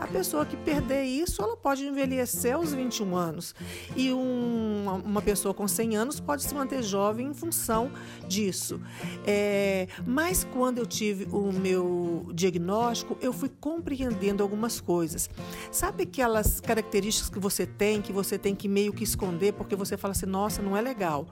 A 0.00 0.06
pessoa 0.06 0.46
que 0.46 0.56
perder 0.56 1.04
isso, 1.04 1.42
ela 1.42 1.58
pode 1.58 1.84
envelhecer 1.84 2.54
aos 2.54 2.72
21 2.72 3.14
anos. 3.14 3.54
E 3.94 4.10
um, 4.10 5.02
uma 5.04 5.20
pessoa 5.20 5.52
com 5.52 5.68
100 5.68 5.94
anos 5.94 6.18
pode 6.18 6.42
se 6.42 6.54
manter 6.54 6.82
jovem 6.82 7.26
em 7.26 7.34
função 7.34 7.92
disso. 8.26 8.80
É, 9.26 9.88
mas 10.06 10.42
quando 10.42 10.78
eu 10.78 10.86
tive 10.86 11.28
o 11.30 11.52
meu 11.52 12.26
diagnóstico, 12.32 13.18
eu 13.20 13.30
fui 13.30 13.50
compreendendo 13.60 14.42
algumas 14.42 14.80
coisas. 14.80 15.28
Sabe 15.70 16.04
aquelas 16.04 16.60
características 16.60 17.28
que 17.28 17.38
você 17.38 17.66
tem, 17.66 18.00
que 18.00 18.10
você 18.12 18.38
tem 18.38 18.54
que 18.54 18.68
meio 18.68 18.94
que 18.94 19.04
esconder, 19.04 19.52
porque 19.52 19.76
você 19.76 19.98
fala 19.98 20.12
assim, 20.12 20.24
nossa, 20.24 20.62
não 20.62 20.74
é 20.74 20.80
legal. 20.80 21.26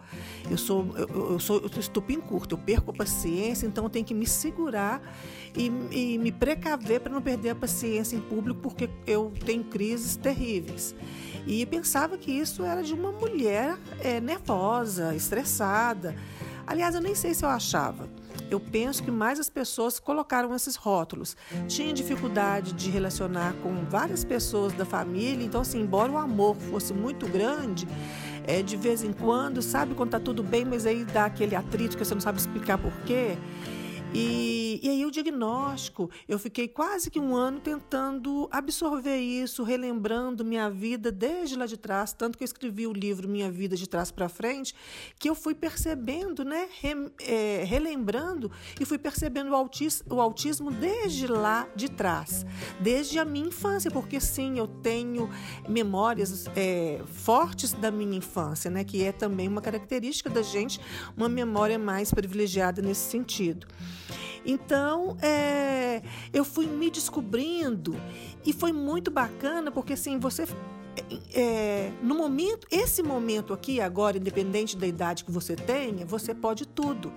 Eu 0.51 0.59
sou, 0.59 0.95
eu, 0.95 1.33
eu 1.33 1.41
sou 1.41 1.71
estupim 1.79 2.21
curto, 2.21 2.55
eu 2.55 2.59
perco 2.59 2.91
a 2.91 2.95
paciência, 2.95 3.67
então 3.67 3.85
eu 3.85 3.91
tenho 3.91 4.05
que 4.05 4.13
me 4.13 4.27
segurar 4.27 5.01
e, 5.57 5.67
e 5.91 6.19
me 6.19 6.31
precaver 6.31 7.01
para 7.01 7.13
não 7.13 7.23
perder 7.23 7.51
a 7.51 7.55
paciência 7.55 8.17
em 8.17 8.21
público, 8.21 8.61
porque 8.61 8.89
eu 9.07 9.33
tenho 9.45 9.65
crises 9.65 10.17
terríveis. 10.17 10.95
E 11.47 11.65
pensava 11.65 12.19
que 12.19 12.31
isso 12.31 12.63
era 12.63 12.83
de 12.83 12.93
uma 12.93 13.11
mulher 13.11 13.79
é, 14.01 14.21
nervosa, 14.21 15.15
estressada. 15.15 16.15
Aliás, 16.67 16.95
eu 16.95 17.01
nem 17.01 17.15
sei 17.15 17.33
se 17.33 17.45
eu 17.45 17.49
achava. 17.49 18.09
Eu 18.51 18.61
penso 18.61 19.03
que 19.03 19.11
mais 19.11 19.39
as 19.39 19.51
pessoas 19.51 19.99
colocaram 19.99 20.55
esses 20.55 20.77
rótulos. 20.77 21.37
Tinha 21.67 21.93
dificuldade 21.93 22.73
de 22.73 22.91
relacionar 22.91 23.55
com 23.63 23.85
várias 23.85 24.25
pessoas 24.25 24.73
da 24.73 24.85
família, 24.85 25.45
então, 25.45 25.61
assim, 25.61 25.81
embora 25.81 26.13
o 26.13 26.19
amor 26.19 26.57
fosse 26.57 26.95
muito 26.95 27.27
grande, 27.27 27.87
é, 28.47 28.63
de 28.63 28.77
vez 28.77 29.03
em 29.03 29.13
quando, 29.13 29.61
sabe 29.61 29.95
quando 29.95 30.11
tá 30.11 30.21
tudo 30.21 30.43
bem, 30.43 30.65
mas 30.65 30.87
aí 30.87 31.05
dá 31.05 31.27
aquele 31.27 31.55
atrito 31.55 31.97
que 31.97 32.05
você 32.05 32.15
não 32.15 32.21
sabe 32.21 32.39
explicar 32.39 32.79
por 32.79 32.93
quê. 33.05 33.37
E, 34.15 34.81
e 34.83 34.89
aí 34.89 35.05
o 35.05 35.11
diagnóstico, 35.11 36.11
eu 36.27 36.39
fiquei 36.39 36.67
quase 36.67 37.11
que 37.11 37.21
um 37.21 37.37
ano 37.37 37.61
tentando 37.61 38.49
absorver 38.51 39.19
isso, 39.19 39.63
relembrando 39.63 40.45
minha 40.45 40.71
vida 40.71 41.13
desde 41.13 41.57
lá 41.57 41.67
de 41.67 41.77
trás, 41.77 42.13
tanto 42.15 42.39
que 42.39 42.45
eu 42.45 42.47
escrevi 42.47 42.87
o 42.87 42.93
livro 42.93 43.29
Minha 43.29 43.51
Vida 43.51 43.77
de 43.77 43.87
Trás 43.87 44.11
para 44.11 44.29
Frente, 44.29 44.75
que 45.19 45.29
eu 45.29 45.35
fui 45.35 45.55
percebendo, 45.55 46.43
né, 46.43 46.69
re, 46.81 47.11
é, 47.21 47.65
relembrando 47.65 48.51
e 48.81 48.87
fui 48.87 48.97
percebendo 48.97 49.51
o 49.51 49.55
autismo, 49.55 50.15
o 50.15 50.21
autismo 50.23 50.71
desde 50.71 51.27
lá 51.27 51.69
de 51.77 51.91
trás, 51.91 52.47
desde 52.81 53.19
a 53.19 53.27
minha 53.27 53.49
infância, 53.49 53.91
porque 53.91 54.19
sim, 54.21 54.59
eu 54.59 54.67
tenho 54.67 55.29
memórias 55.69 56.47
é, 56.57 57.03
fortes 57.07 57.73
da 57.75 57.91
minha 57.91 58.17
infância, 58.17 58.71
né, 58.71 58.85
que 58.85 59.03
é 59.03 59.13
também 59.13 59.49
uma 59.49 59.61
característica 59.61 60.31
da 60.31 60.41
gente, 60.41 60.81
uma 61.15 61.29
memória 61.29 61.79
mais 61.79 62.11
privilegiada 62.11 62.81
nesse 62.81 63.11
sentido. 63.11 63.67
Então, 64.51 65.15
é, 65.21 66.01
eu 66.33 66.43
fui 66.43 66.67
me 66.67 66.91
descobrindo 66.91 67.95
e 68.47 68.53
foi 68.55 68.73
muito 68.73 69.11
bacana, 69.11 69.71
porque 69.71 69.93
assim, 69.93 70.19
você 70.19 70.47
é, 71.35 71.93
no 72.03 72.15
momento, 72.15 72.67
esse 72.71 73.03
momento 73.03 73.53
aqui, 73.53 73.81
agora, 73.81 74.17
independente 74.17 74.77
da 74.77 74.87
idade 74.87 75.25
que 75.25 75.31
você 75.31 75.55
tenha, 75.55 76.05
você 76.05 76.35
pode 76.35 76.67
tudo. 76.67 77.13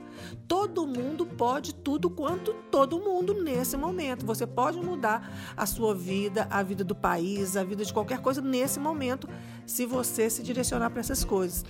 Todo 0.48 0.86
mundo 0.86 1.26
pode 1.26 1.74
tudo 1.74 2.10
quanto 2.10 2.54
todo 2.70 3.00
mundo 3.00 3.34
nesse 3.34 3.78
momento. 3.78 4.26
Você 4.26 4.46
pode 4.46 4.80
mudar 4.80 5.54
a 5.56 5.66
sua 5.66 5.96
vida, 5.96 6.48
a 6.50 6.62
vida 6.62 6.84
do 6.84 6.94
país, 6.94 7.56
a 7.56 7.64
vida 7.64 7.84
de 7.84 7.94
qualquer 7.94 8.20
coisa 8.20 8.42
nesse 8.42 8.80
momento, 8.80 9.28
se 9.72 9.86
você 9.86 10.30
se 10.30 10.44
direcionar 10.44 10.90
para 10.90 11.00
essas 11.00 11.24
coisas. 11.24 11.64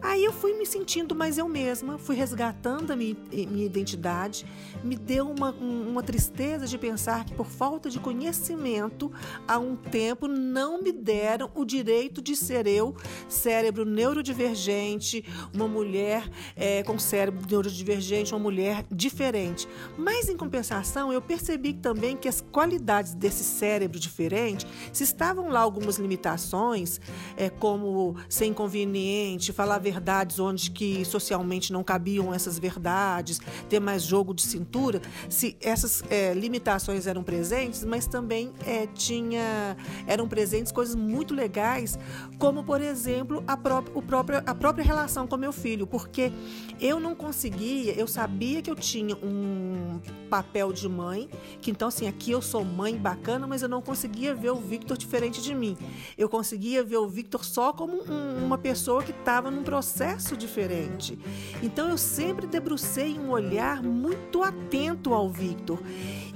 Aí 0.00 0.24
eu 0.24 0.32
fui 0.32 0.54
me 0.54 0.64
sentindo 0.64 1.14
mais 1.14 1.36
eu 1.36 1.46
mesma, 1.48 1.98
fui 1.98 2.16
resgatando 2.16 2.90
a 2.92 2.96
minha, 2.96 3.14
minha 3.30 3.66
identidade, 3.66 4.46
me 4.82 4.96
deu 4.96 5.30
uma, 5.30 5.50
uma 5.50 6.02
tristeza 6.02 6.66
de 6.66 6.78
pensar 6.78 7.24
que 7.26 7.34
por 7.34 7.46
falta 7.46 7.90
de 7.90 8.00
conhecimento, 8.00 9.12
há 9.46 9.58
um 9.58 9.76
tempo 9.76 10.26
não 10.26 10.82
me 10.82 10.92
deram 10.92 11.50
o 11.54 11.64
direito 11.64 12.22
de 12.22 12.34
ser 12.34 12.66
eu, 12.66 12.96
cérebro 13.28 13.84
neurodivergente, 13.84 15.24
uma 15.54 15.68
mulher 15.68 16.28
é, 16.56 16.82
com 16.82 16.98
cérebro 16.98 17.46
neurodivergente, 17.48 18.32
uma 18.32 18.40
mulher 18.40 18.84
diferente. 18.90 19.68
Mas, 19.98 20.28
em 20.28 20.36
compensação, 20.36 21.12
eu 21.12 21.20
percebi 21.20 21.74
também 21.74 22.16
que 22.16 22.28
as 22.28 22.40
qualidades 22.40 23.14
desse 23.14 23.44
cérebro 23.44 24.00
diferente, 24.00 24.66
se 24.90 25.04
estavam 25.04 25.50
lá 25.50 25.60
algumas 25.60 25.98
limitações, 25.98 26.98
é, 27.42 27.50
como 27.50 28.14
ser 28.28 28.46
inconveniente, 28.46 29.52
falar 29.52 29.78
verdades 29.78 30.38
onde 30.38 30.70
que 30.70 31.04
socialmente 31.04 31.72
não 31.72 31.82
cabiam 31.82 32.32
essas 32.32 32.56
verdades, 32.56 33.40
ter 33.68 33.80
mais 33.80 34.04
jogo 34.04 34.32
de 34.32 34.42
cintura, 34.42 35.02
se 35.28 35.56
essas 35.60 36.04
é, 36.08 36.32
limitações 36.34 37.06
eram 37.06 37.24
presentes, 37.24 37.84
mas 37.84 38.06
também 38.06 38.52
é, 38.64 38.86
tinha 38.86 39.76
eram 40.06 40.28
presentes 40.28 40.70
coisas 40.70 40.94
muito 40.94 41.34
legais, 41.34 41.98
como 42.38 42.62
por 42.62 42.80
exemplo 42.80 43.42
a, 43.46 43.56
pró 43.56 43.82
o 43.94 44.02
próprio, 44.02 44.40
a 44.46 44.54
própria 44.54 44.84
relação 44.84 45.26
com 45.26 45.36
meu 45.36 45.52
filho, 45.52 45.86
porque 45.86 46.32
eu 46.80 47.00
não 47.00 47.14
conseguia, 47.14 47.92
eu 47.98 48.06
sabia 48.06 48.62
que 48.62 48.70
eu 48.70 48.76
tinha 48.76 49.16
um 49.16 50.00
papel 50.30 50.72
de 50.72 50.88
mãe, 50.88 51.28
que 51.60 51.70
então 51.70 51.88
assim, 51.88 52.06
aqui 52.06 52.30
eu 52.30 52.40
sou 52.40 52.64
mãe 52.64 52.96
bacana, 52.96 53.46
mas 53.46 53.62
eu 53.62 53.68
não 53.68 53.82
conseguia 53.82 54.32
ver 54.32 54.50
o 54.50 54.56
Victor 54.56 54.96
diferente 54.96 55.42
de 55.42 55.54
mim. 55.54 55.76
Eu 56.16 56.28
conseguia 56.28 56.84
ver 56.84 56.98
o 56.98 57.08
Victor 57.08 57.31
só 57.40 57.72
como 57.72 58.02
um, 58.10 58.44
uma 58.44 58.58
pessoa 58.58 59.02
que 59.02 59.12
estava 59.12 59.50
num 59.50 59.62
processo 59.62 60.36
diferente. 60.36 61.18
Então 61.62 61.88
eu 61.88 61.96
sempre 61.98 62.46
debrucei 62.46 63.18
um 63.18 63.30
olhar 63.30 63.82
muito 63.82 64.42
atento 64.42 65.14
ao 65.14 65.30
Victor. 65.30 65.78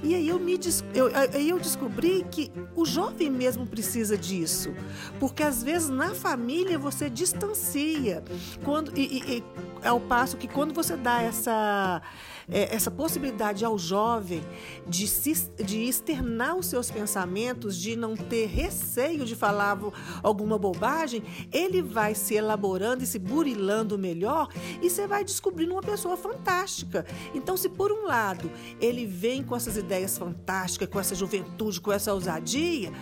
E 0.03 0.13
aí 0.13 0.27
eu, 0.27 0.39
me, 0.39 0.59
eu, 0.93 1.09
aí 1.33 1.49
eu 1.49 1.59
descobri 1.59 2.25
que 2.29 2.51
o 2.75 2.85
jovem 2.85 3.29
mesmo 3.29 3.65
precisa 3.65 4.17
disso. 4.17 4.73
Porque 5.19 5.41
às 5.41 5.63
vezes 5.63 5.89
na 5.89 6.13
família 6.13 6.77
você 6.77 7.09
distancia. 7.09 8.23
Quando, 8.63 8.91
e, 8.95 9.37
e, 9.37 9.43
ao 9.87 9.99
passo 9.99 10.37
que 10.37 10.47
quando 10.47 10.73
você 10.73 10.95
dá 10.95 11.21
essa 11.21 12.01
é, 12.49 12.73
essa 12.73 12.89
possibilidade 12.89 13.65
ao 13.65 13.77
jovem 13.77 14.41
de, 14.87 15.05
se, 15.07 15.51
de 15.61 15.83
externar 15.83 16.55
os 16.55 16.67
seus 16.67 16.89
pensamentos, 16.89 17.75
de 17.77 17.95
não 17.95 18.15
ter 18.15 18.45
receio 18.45 19.25
de 19.25 19.35
falar 19.35 19.77
alguma 20.23 20.57
bobagem, 20.57 21.23
ele 21.51 21.81
vai 21.81 22.15
se 22.15 22.35
elaborando 22.35 23.03
e 23.03 23.07
se 23.07 23.19
burilando 23.19 23.97
melhor 23.97 24.47
e 24.81 24.89
você 24.89 25.05
vai 25.05 25.23
descobrindo 25.23 25.73
uma 25.73 25.81
pessoa 25.81 26.15
fantástica. 26.15 27.05
Então, 27.35 27.57
se 27.57 27.67
por 27.67 27.91
um 27.91 28.05
lado 28.05 28.49
ele 28.79 29.05
vem 29.05 29.43
com 29.43 29.55
essas 29.55 29.75
ideias 29.75 30.17
fantásticas, 30.17 30.87
com 30.87 30.99
essa 30.99 31.15
juventude, 31.15 31.81
com 31.81 31.91
essa 31.91 32.13
ousadia, 32.13 32.93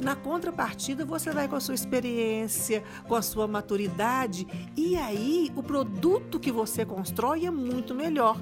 na 0.00 0.16
contrapartida, 0.16 1.04
você 1.04 1.30
vai 1.30 1.46
com 1.46 1.56
a 1.56 1.60
sua 1.60 1.74
experiência, 1.74 2.82
com 3.06 3.14
a 3.14 3.22
sua 3.22 3.46
maturidade, 3.46 4.46
e 4.76 4.96
aí 4.96 5.50
o 5.54 5.62
produto 5.62 6.40
que 6.40 6.50
você 6.50 6.84
constrói 6.84 7.46
é 7.46 7.50
muito 7.50 7.94
melhor. 7.94 8.40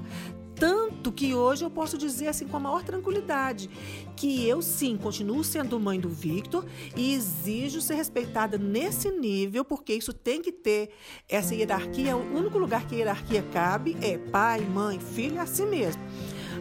Tanto 0.55 1.09
que 1.09 1.33
hoje 1.33 1.63
eu 1.63 1.69
posso 1.69 1.97
dizer 1.97 2.27
assim 2.27 2.45
com 2.45 2.57
a 2.57 2.59
maior 2.59 2.83
tranquilidade 2.83 3.69
que 4.13 4.45
eu 4.45 4.61
sim 4.61 4.97
continuo 4.97 5.41
sendo 5.41 5.79
mãe 5.79 5.97
do 5.97 6.09
Victor 6.09 6.65
e 6.97 7.13
exijo 7.13 7.79
ser 7.79 7.95
respeitada 7.95 8.57
nesse 8.57 9.09
nível, 9.09 9.63
porque 9.63 9.93
isso 9.93 10.11
tem 10.11 10.41
que 10.41 10.51
ter 10.51 10.89
essa 11.29 11.55
hierarquia. 11.55 12.17
O 12.17 12.37
único 12.37 12.57
lugar 12.57 12.85
que 12.85 12.95
a 12.95 12.97
hierarquia 12.97 13.41
cabe 13.53 13.95
é 14.01 14.17
pai, 14.17 14.59
mãe, 14.59 14.99
filho, 14.99 15.37
é 15.37 15.39
assim 15.39 15.65
mesmo 15.65 16.01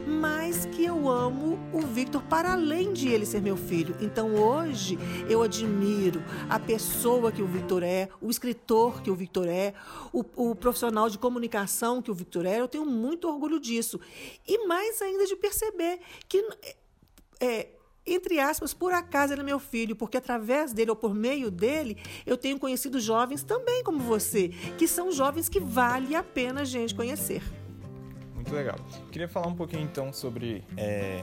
mas 0.09 0.65
que 0.65 0.85
eu 0.85 1.09
amo 1.09 1.59
o 1.73 1.83
Victor 1.83 2.23
para 2.23 2.53
além 2.53 2.93
de 2.93 3.09
ele 3.09 3.27
ser 3.27 3.43
meu 3.43 3.57
filho. 3.57 3.95
Então 4.00 4.35
hoje 4.35 4.99
eu 5.29 5.43
admiro 5.43 6.25
a 6.49 6.59
pessoa 6.59 7.31
que 7.31 7.43
o 7.43 7.47
Victor 7.47 7.83
é, 7.83 8.09
o 8.21 8.31
escritor 8.31 9.03
que 9.03 9.11
o 9.11 9.15
Victor 9.15 9.47
é, 9.47 9.75
o, 10.12 10.25
o 10.35 10.55
profissional 10.55 11.11
de 11.11 11.19
comunicação 11.19 12.00
que 12.00 12.11
o 12.11 12.15
Victor 12.15 12.47
é. 12.47 12.59
Eu 12.59 12.69
tenho 12.69 12.87
muito 12.87 13.29
orgulho 13.29 13.61
disso. 13.61 14.00
E 14.47 14.67
mais 14.67 15.03
ainda 15.03 15.27
de 15.27 15.37
perceber 15.37 16.00
que. 16.27 16.43
É, 17.41 17.69
entre 18.07 18.41
aspas, 18.41 18.73
por 18.73 18.91
acaso 18.91 19.35
ele 19.35 19.43
é 19.43 19.45
meu 19.45 19.59
filho, 19.59 19.95
porque 19.95 20.17
através 20.17 20.73
dele 20.73 20.91
ou 20.91 20.97
por 20.97 21.15
meio 21.15 21.50
dele 21.50 21.99
eu 22.25 22.38
tenho 22.38 22.59
conhecido 22.59 22.99
jovens 22.99 23.45
também 23.45 23.85
como 23.85 23.99
você, 23.99 24.49
que 24.79 24.88
são 24.88 25.12
jovens 25.12 25.47
que 25.47 25.61
vale 25.61 26.15
a 26.15 26.23
pena 26.23 26.62
a 26.62 26.65
gente 26.65 26.95
conhecer 26.95 27.43
muito 28.49 28.55
legal. 28.55 28.76
Queria 29.12 29.28
falar 29.28 29.47
um 29.47 29.55
pouquinho 29.55 29.83
então 29.83 30.12
sobre 30.12 30.64
é, 30.76 31.23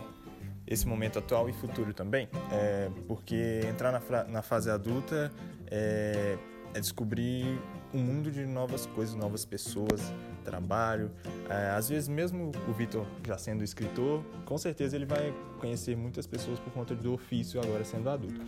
esse 0.68 0.88
momento 0.88 1.18
atual 1.18 1.50
e 1.50 1.54
futuro 1.54 1.94
também, 1.94 2.30
é, 2.52 2.90
porque 3.08 3.62
entrar 3.68 3.92
na, 3.92 4.24
na 4.26 4.42
fase 4.42 4.70
adulta 4.70 5.32
é, 5.68 6.38
é, 6.74 6.80
descobrir 6.80 7.60
um 7.94 8.00
mundo 8.00 8.30
de 8.30 8.46
novas 8.46 8.86
coisas, 8.86 9.16
novas 9.16 9.44
pessoas, 9.44 10.02
trabalho. 10.44 11.12
É, 11.50 11.72
às 11.72 11.90
vezes, 11.90 12.08
mesmo 12.08 12.52
o 12.68 12.74
Vitor 12.74 13.06
já 13.26 13.38
sendo 13.38 13.64
escritor, 13.64 14.24
com 14.46 14.58
certeza 14.58 14.96
ele 14.96 15.06
vai 15.06 15.34
conhecer 15.60 15.96
muitas 15.98 16.28
pessoas 16.28 16.60
por 16.60 16.72
conta 16.74 16.94
do 16.94 17.14
ofício 17.14 17.60
agora 17.60 17.84
sendo 17.84 18.10
adulto. 18.10 18.40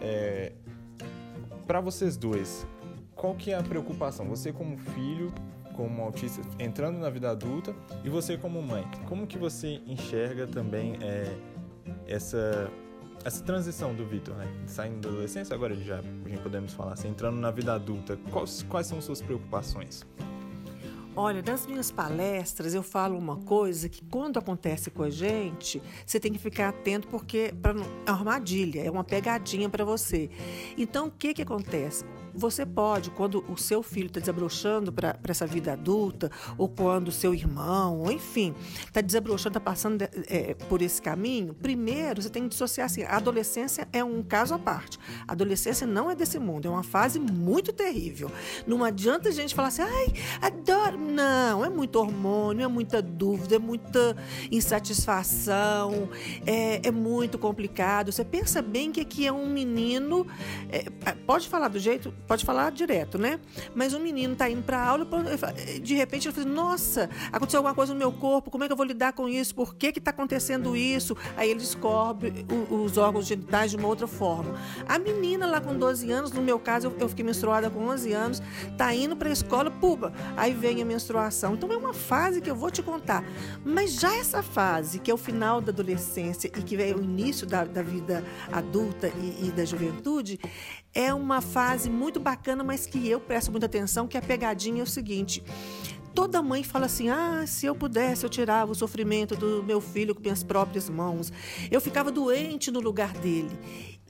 É, 0.00 0.52
Para 1.66 1.80
vocês 1.80 2.16
dois, 2.16 2.66
qual 3.14 3.34
que 3.34 3.50
é 3.50 3.56
a 3.56 3.62
preocupação? 3.62 4.26
Você 4.28 4.50
como 4.52 4.78
filho 4.78 5.32
como 5.78 6.02
autista 6.02 6.42
entrando 6.58 6.98
na 6.98 7.08
vida 7.08 7.30
adulta 7.30 7.72
e 8.02 8.10
você 8.10 8.36
como 8.36 8.60
mãe, 8.60 8.84
como 9.08 9.28
que 9.28 9.38
você 9.38 9.80
enxerga 9.86 10.44
também 10.44 10.98
é, 11.00 11.32
essa 12.04 12.68
essa 13.24 13.42
transição 13.44 13.94
do 13.94 14.04
Vitor, 14.06 14.34
né? 14.36 14.46
Saindo 14.66 15.00
da 15.00 15.08
adolescência, 15.08 15.54
agora 15.54 15.74
já 15.76 15.98
a 15.98 16.28
gente 16.28 16.40
podemos 16.42 16.72
falar 16.72 16.94
assim, 16.94 17.08
entrando 17.08 17.36
na 17.36 17.50
vida 17.50 17.74
adulta, 17.74 18.18
quais, 18.30 18.62
quais 18.68 18.86
são 18.86 19.00
suas 19.00 19.20
preocupações? 19.20 20.04
Olha, 21.14 21.42
nas 21.42 21.66
minhas 21.66 21.90
palestras 21.90 22.74
eu 22.74 22.82
falo 22.82 23.18
uma 23.18 23.36
coisa 23.36 23.88
que 23.88 24.04
quando 24.04 24.38
acontece 24.38 24.90
com 24.90 25.02
a 25.02 25.10
gente, 25.10 25.82
você 26.06 26.18
tem 26.18 26.32
que 26.32 26.38
ficar 26.38 26.68
atento 26.68 27.08
porque 27.08 27.52
para 27.60 27.72
é 27.72 27.74
uma 27.74 27.86
armadilha, 28.06 28.80
é 28.82 28.90
uma 28.90 29.04
pegadinha 29.04 29.68
para 29.68 29.84
você. 29.84 30.30
Então, 30.76 31.06
o 31.06 31.10
que 31.10 31.34
que 31.34 31.42
acontece? 31.42 32.04
Você 32.38 32.64
pode, 32.64 33.10
quando 33.10 33.44
o 33.48 33.56
seu 33.56 33.82
filho 33.82 34.06
está 34.06 34.20
desabrochando 34.20 34.92
para 34.92 35.18
essa 35.24 35.46
vida 35.46 35.72
adulta, 35.72 36.30
ou 36.56 36.68
quando 36.68 37.08
o 37.08 37.12
seu 37.12 37.34
irmão, 37.34 37.98
ou 37.98 38.12
enfim, 38.12 38.54
está 38.86 39.00
desabrochando, 39.00 39.58
está 39.58 39.60
passando 39.60 40.02
é, 40.02 40.54
por 40.68 40.80
esse 40.80 41.02
caminho, 41.02 41.52
primeiro 41.52 42.22
você 42.22 42.30
tem 42.30 42.44
que 42.44 42.50
dissociar 42.50 42.86
assim: 42.86 43.02
a 43.02 43.16
adolescência 43.16 43.88
é 43.92 44.04
um 44.04 44.22
caso 44.22 44.54
à 44.54 44.58
parte. 44.58 44.98
A 45.26 45.32
adolescência 45.32 45.86
não 45.86 46.08
é 46.10 46.14
desse 46.14 46.38
mundo, 46.38 46.66
é 46.66 46.70
uma 46.70 46.84
fase 46.84 47.18
muito 47.18 47.72
terrível. 47.72 48.30
Não 48.66 48.84
adianta 48.84 49.28
a 49.28 49.32
gente 49.32 49.54
falar 49.54 49.68
assim, 49.68 49.82
ai, 49.82 50.12
adoro. 50.40 50.96
Não, 50.96 51.64
é 51.64 51.68
muito 51.68 51.96
hormônio, 51.96 52.64
é 52.64 52.68
muita 52.68 53.02
dúvida, 53.02 53.56
é 53.56 53.58
muita 53.58 54.16
insatisfação, 54.50 56.08
é, 56.46 56.86
é 56.86 56.90
muito 56.90 57.38
complicado. 57.38 58.12
Você 58.12 58.24
pensa 58.24 58.62
bem 58.62 58.92
que 58.92 59.00
aqui 59.00 59.26
é 59.26 59.32
um 59.32 59.48
menino, 59.48 60.26
é, 60.70 60.84
pode 61.26 61.48
falar 61.48 61.68
do 61.68 61.78
jeito 61.78 62.14
pode 62.28 62.44
falar 62.44 62.70
direto, 62.70 63.18
né? 63.18 63.40
Mas 63.74 63.94
o 63.94 63.98
menino 63.98 64.36
tá 64.36 64.48
indo 64.48 64.62
para 64.62 64.80
aula, 64.80 65.06
de 65.82 65.94
repente 65.94 66.28
ele 66.28 66.34
fala: 66.34 66.46
"Nossa, 66.46 67.08
aconteceu 67.32 67.58
alguma 67.58 67.74
coisa 67.74 67.94
no 67.94 67.98
meu 67.98 68.12
corpo, 68.12 68.50
como 68.50 68.62
é 68.62 68.66
que 68.66 68.72
eu 68.72 68.76
vou 68.76 68.86
lidar 68.86 69.14
com 69.14 69.26
isso? 69.28 69.54
Por 69.54 69.74
que 69.74 69.90
que 69.90 70.00
tá 70.00 70.10
acontecendo 70.10 70.76
isso?" 70.76 71.16
Aí 71.36 71.50
ele 71.50 71.60
descobre 71.60 72.46
os 72.70 72.98
órgãos 72.98 73.26
genitais 73.26 73.70
de 73.70 73.76
uma 73.78 73.88
outra 73.88 74.06
forma. 74.06 74.54
A 74.86 74.98
menina 74.98 75.46
lá 75.46 75.60
com 75.60 75.76
12 75.76 76.10
anos, 76.12 76.30
no 76.30 76.42
meu 76.42 76.58
caso, 76.58 76.92
eu 77.00 77.08
fiquei 77.08 77.24
menstruada 77.24 77.70
com 77.70 77.86
11 77.86 78.12
anos, 78.12 78.42
tá 78.76 78.94
indo 78.94 79.16
para 79.16 79.30
a 79.30 79.32
escola, 79.32 79.70
puba, 79.70 80.12
aí 80.36 80.52
vem 80.52 80.82
a 80.82 80.84
menstruação. 80.84 81.54
Então 81.54 81.72
é 81.72 81.76
uma 81.76 81.94
fase 81.94 82.40
que 82.42 82.50
eu 82.50 82.56
vou 82.56 82.70
te 82.70 82.82
contar. 82.82 83.24
Mas 83.64 83.92
já 83.92 84.14
essa 84.14 84.42
fase, 84.42 84.98
que 84.98 85.10
é 85.10 85.14
o 85.14 85.16
final 85.16 85.60
da 85.60 85.72
adolescência 85.72 86.48
e 86.48 86.62
que 86.62 86.76
é 86.76 86.94
o 86.94 87.02
início 87.02 87.46
da, 87.46 87.64
da 87.64 87.82
vida 87.82 88.22
adulta 88.52 89.08
e, 89.08 89.46
e 89.46 89.52
da 89.52 89.64
juventude, 89.64 90.38
é 90.94 91.12
uma 91.12 91.40
fase 91.40 91.90
muito 91.90 92.18
bacana, 92.18 92.64
mas 92.64 92.86
que 92.86 93.08
eu 93.08 93.20
presto 93.20 93.50
muita 93.50 93.66
atenção, 93.66 94.08
que 94.08 94.16
a 94.16 94.22
pegadinha 94.22 94.80
é 94.80 94.84
o 94.84 94.86
seguinte 94.86 95.42
toda 96.18 96.42
mãe 96.42 96.64
fala 96.64 96.86
assim: 96.86 97.08
ah, 97.08 97.44
se 97.46 97.64
eu 97.64 97.76
pudesse, 97.76 98.24
eu 98.24 98.28
tirava 98.28 98.72
o 98.72 98.74
sofrimento 98.74 99.36
do 99.36 99.62
meu 99.62 99.80
filho 99.80 100.16
com 100.16 100.20
minhas 100.20 100.42
próprias 100.42 100.90
mãos. 100.90 101.32
Eu 101.70 101.80
ficava 101.80 102.10
doente 102.10 102.72
no 102.72 102.80
lugar 102.80 103.12
dele. 103.12 103.56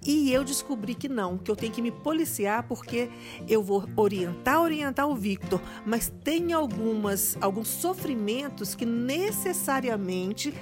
E 0.07 0.33
eu 0.33 0.43
descobri 0.43 0.95
que 0.95 1.09
não, 1.09 1.37
que 1.37 1.51
eu 1.51 1.57
tenho 1.57 1.73
que 1.73 1.83
me 1.83 1.91
policiar 1.91 2.63
porque 2.63 3.11
eu 3.47 3.63
vou 3.63 3.85
orientar, 3.97 4.63
orientar 4.63 5.07
o 5.07 5.15
Victor, 5.15 5.61
mas 5.85 6.11
tem 6.25 6.53
algumas, 6.53 7.37
alguns 7.41 7.69
sofrimentos 7.69 8.75
que 8.75 8.87
necessariamente 8.87 10.55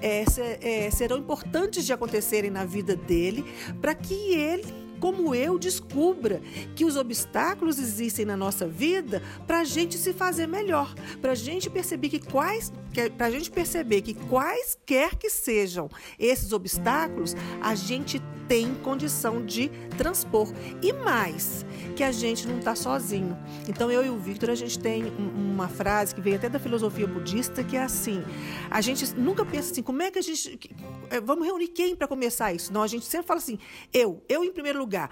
é, 0.00 0.24
é, 0.62 0.90
serão 0.90 1.18
importantes 1.18 1.84
de 1.84 1.92
acontecerem 1.92 2.50
na 2.50 2.64
vida 2.64 2.94
dele 2.94 3.44
para 3.80 3.94
que 3.94 4.14
ele 4.14 4.83
como 5.00 5.34
eu 5.34 5.58
descubra 5.58 6.40
que 6.74 6.84
os 6.84 6.96
obstáculos 6.96 7.78
existem 7.78 8.24
na 8.24 8.36
nossa 8.36 8.66
vida 8.66 9.22
para 9.46 9.60
a 9.60 9.64
gente 9.64 9.96
se 9.98 10.12
fazer 10.12 10.46
melhor, 10.46 10.94
para 11.20 11.32
a 11.32 11.34
gente 11.34 11.68
perceber 11.70 12.08
que 12.08 12.20
quais, 12.20 12.72
para 13.16 13.26
a 13.26 13.30
gente 13.30 13.50
perceber 13.50 14.02
que 14.02 14.14
quaisquer 14.14 15.16
que 15.16 15.28
sejam 15.28 15.90
esses 16.18 16.52
obstáculos, 16.52 17.34
a 17.60 17.74
gente 17.74 18.20
tem 18.48 18.74
condição 18.74 19.44
de 19.44 19.70
transpor 19.96 20.52
e 20.82 20.92
mais 20.92 21.64
que 21.96 22.02
a 22.02 22.12
gente 22.12 22.46
não 22.46 22.58
está 22.58 22.74
sozinho. 22.74 23.36
Então 23.68 23.90
eu 23.90 24.04
e 24.04 24.10
o 24.10 24.18
Victor 24.18 24.50
a 24.50 24.54
gente 24.54 24.78
tem 24.78 25.04
uma 25.34 25.68
frase 25.68 26.14
que 26.14 26.20
vem 26.20 26.34
até 26.34 26.48
da 26.48 26.58
filosofia 26.58 27.06
budista 27.06 27.62
que 27.62 27.76
é 27.76 27.82
assim: 27.82 28.22
a 28.70 28.80
gente 28.80 29.14
nunca 29.14 29.44
pensa 29.44 29.72
assim, 29.72 29.82
como 29.82 30.02
é 30.02 30.10
que 30.10 30.18
a 30.18 30.22
gente 30.22 30.58
eh, 31.10 31.20
vamos 31.20 31.46
reunir 31.46 31.68
quem 31.68 31.94
para 31.96 32.06
começar 32.06 32.52
isso? 32.52 32.72
Não, 32.72 32.82
a 32.82 32.86
gente 32.86 33.06
sempre 33.06 33.26
fala 33.26 33.38
assim: 33.38 33.58
eu, 33.92 34.22
eu 34.28 34.44
em 34.44 34.52
primeiro 34.52 34.78
lugar 34.78 34.93
lugar. 34.94 35.10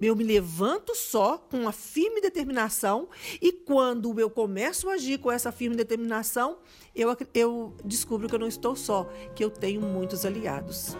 Eu 0.00 0.14
me 0.14 0.24
levanto 0.24 0.94
só 0.94 1.38
com 1.38 1.60
uma 1.60 1.72
firme 1.72 2.20
determinação 2.20 3.08
e 3.40 3.52
quando 3.52 4.18
eu 4.20 4.28
começo 4.28 4.90
a 4.90 4.94
agir 4.94 5.18
com 5.18 5.30
essa 5.32 5.50
firme 5.50 5.76
determinação, 5.76 6.58
eu, 6.94 7.16
eu 7.32 7.74
descubro 7.84 8.28
que 8.28 8.34
eu 8.34 8.38
não 8.38 8.48
estou 8.48 8.76
só, 8.76 9.04
que 9.34 9.42
eu 9.42 9.50
tenho 9.50 9.80
muitos 9.80 10.26
aliados. 10.26 10.96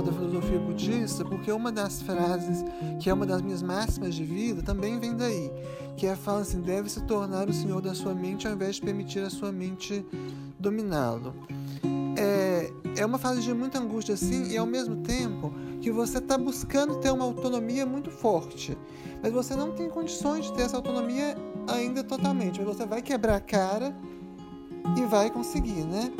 Mãe 0.00 0.04
ter 0.04 0.10
citado 0.10 0.10
a 0.10 0.12
filosofia 0.12 0.58
budista, 0.58 1.24
porque 1.24 1.52
uma 1.52 1.70
das 1.70 2.02
frases, 2.02 2.64
que 3.00 3.10
é 3.10 3.14
uma 3.14 3.26
das 3.26 3.42
minhas 3.42 3.62
máximas 3.62 4.14
de 4.14 4.24
vida, 4.24 4.62
também 4.62 4.98
vem 4.98 5.16
daí 5.16 5.50
que 5.96 6.06
é 6.06 6.16
fala 6.16 6.40
assim: 6.40 6.60
deve 6.60 6.88
se 6.88 7.02
tornar 7.02 7.48
o 7.48 7.52
senhor 7.52 7.82
da 7.82 7.94
sua 7.94 8.14
mente 8.14 8.46
ao 8.46 8.54
invés 8.54 8.76
de 8.76 8.82
permitir 8.82 9.20
a 9.20 9.30
sua 9.30 9.52
mente 9.52 10.04
dominá-lo. 10.58 11.34
É, 12.16 12.72
é 12.96 13.06
uma 13.06 13.18
fase 13.18 13.42
de 13.42 13.52
muita 13.52 13.78
angústia 13.78 14.14
assim, 14.14 14.50
e 14.50 14.56
ao 14.56 14.66
mesmo 14.66 14.96
tempo 15.02 15.52
que 15.80 15.90
você 15.90 16.18
está 16.18 16.36
buscando 16.36 16.96
ter 16.96 17.10
uma 17.10 17.24
autonomia 17.24 17.86
muito 17.86 18.10
forte, 18.10 18.76
mas 19.22 19.32
você 19.32 19.54
não 19.54 19.72
tem 19.72 19.88
condições 19.88 20.46
de 20.46 20.52
ter 20.54 20.62
essa 20.62 20.76
autonomia 20.76 21.36
ainda 21.68 22.02
totalmente, 22.02 22.60
mas 22.60 22.76
você 22.76 22.86
vai 22.86 23.02
quebrar 23.02 23.36
a 23.36 23.40
cara 23.40 23.94
e 24.96 25.02
vai 25.02 25.30
conseguir, 25.30 25.84
né? 25.84 26.10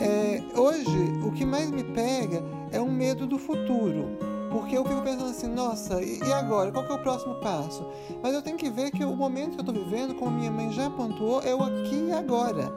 É, 0.00 0.42
hoje, 0.58 1.20
o 1.26 1.30
que 1.32 1.44
mais 1.44 1.70
me 1.70 1.84
pega 1.84 2.42
é 2.72 2.80
um 2.80 2.90
medo 2.90 3.26
do 3.26 3.38
futuro 3.38 4.34
porque 4.54 4.78
eu 4.78 4.84
fico 4.84 5.02
pensando 5.02 5.30
assim, 5.30 5.48
nossa, 5.48 6.00
e, 6.00 6.32
agora? 6.32 6.70
Qual 6.70 6.86
que 6.86 6.92
é 6.92 6.94
o 6.94 6.98
próximo 7.00 7.34
passo? 7.40 7.84
Mas 8.22 8.32
eu 8.32 8.40
tenho 8.40 8.56
que 8.56 8.70
ver 8.70 8.92
que 8.92 9.04
o 9.04 9.16
momento 9.16 9.56
que 9.56 9.68
eu 9.68 9.72
estou 9.72 9.74
vivendo, 9.74 10.14
como 10.14 10.30
minha 10.30 10.50
mãe 10.50 10.70
já 10.70 10.88
pontuou, 10.88 11.42
é 11.42 11.52
o 11.52 11.60
aqui 11.60 12.06
e 12.08 12.12
agora. 12.12 12.72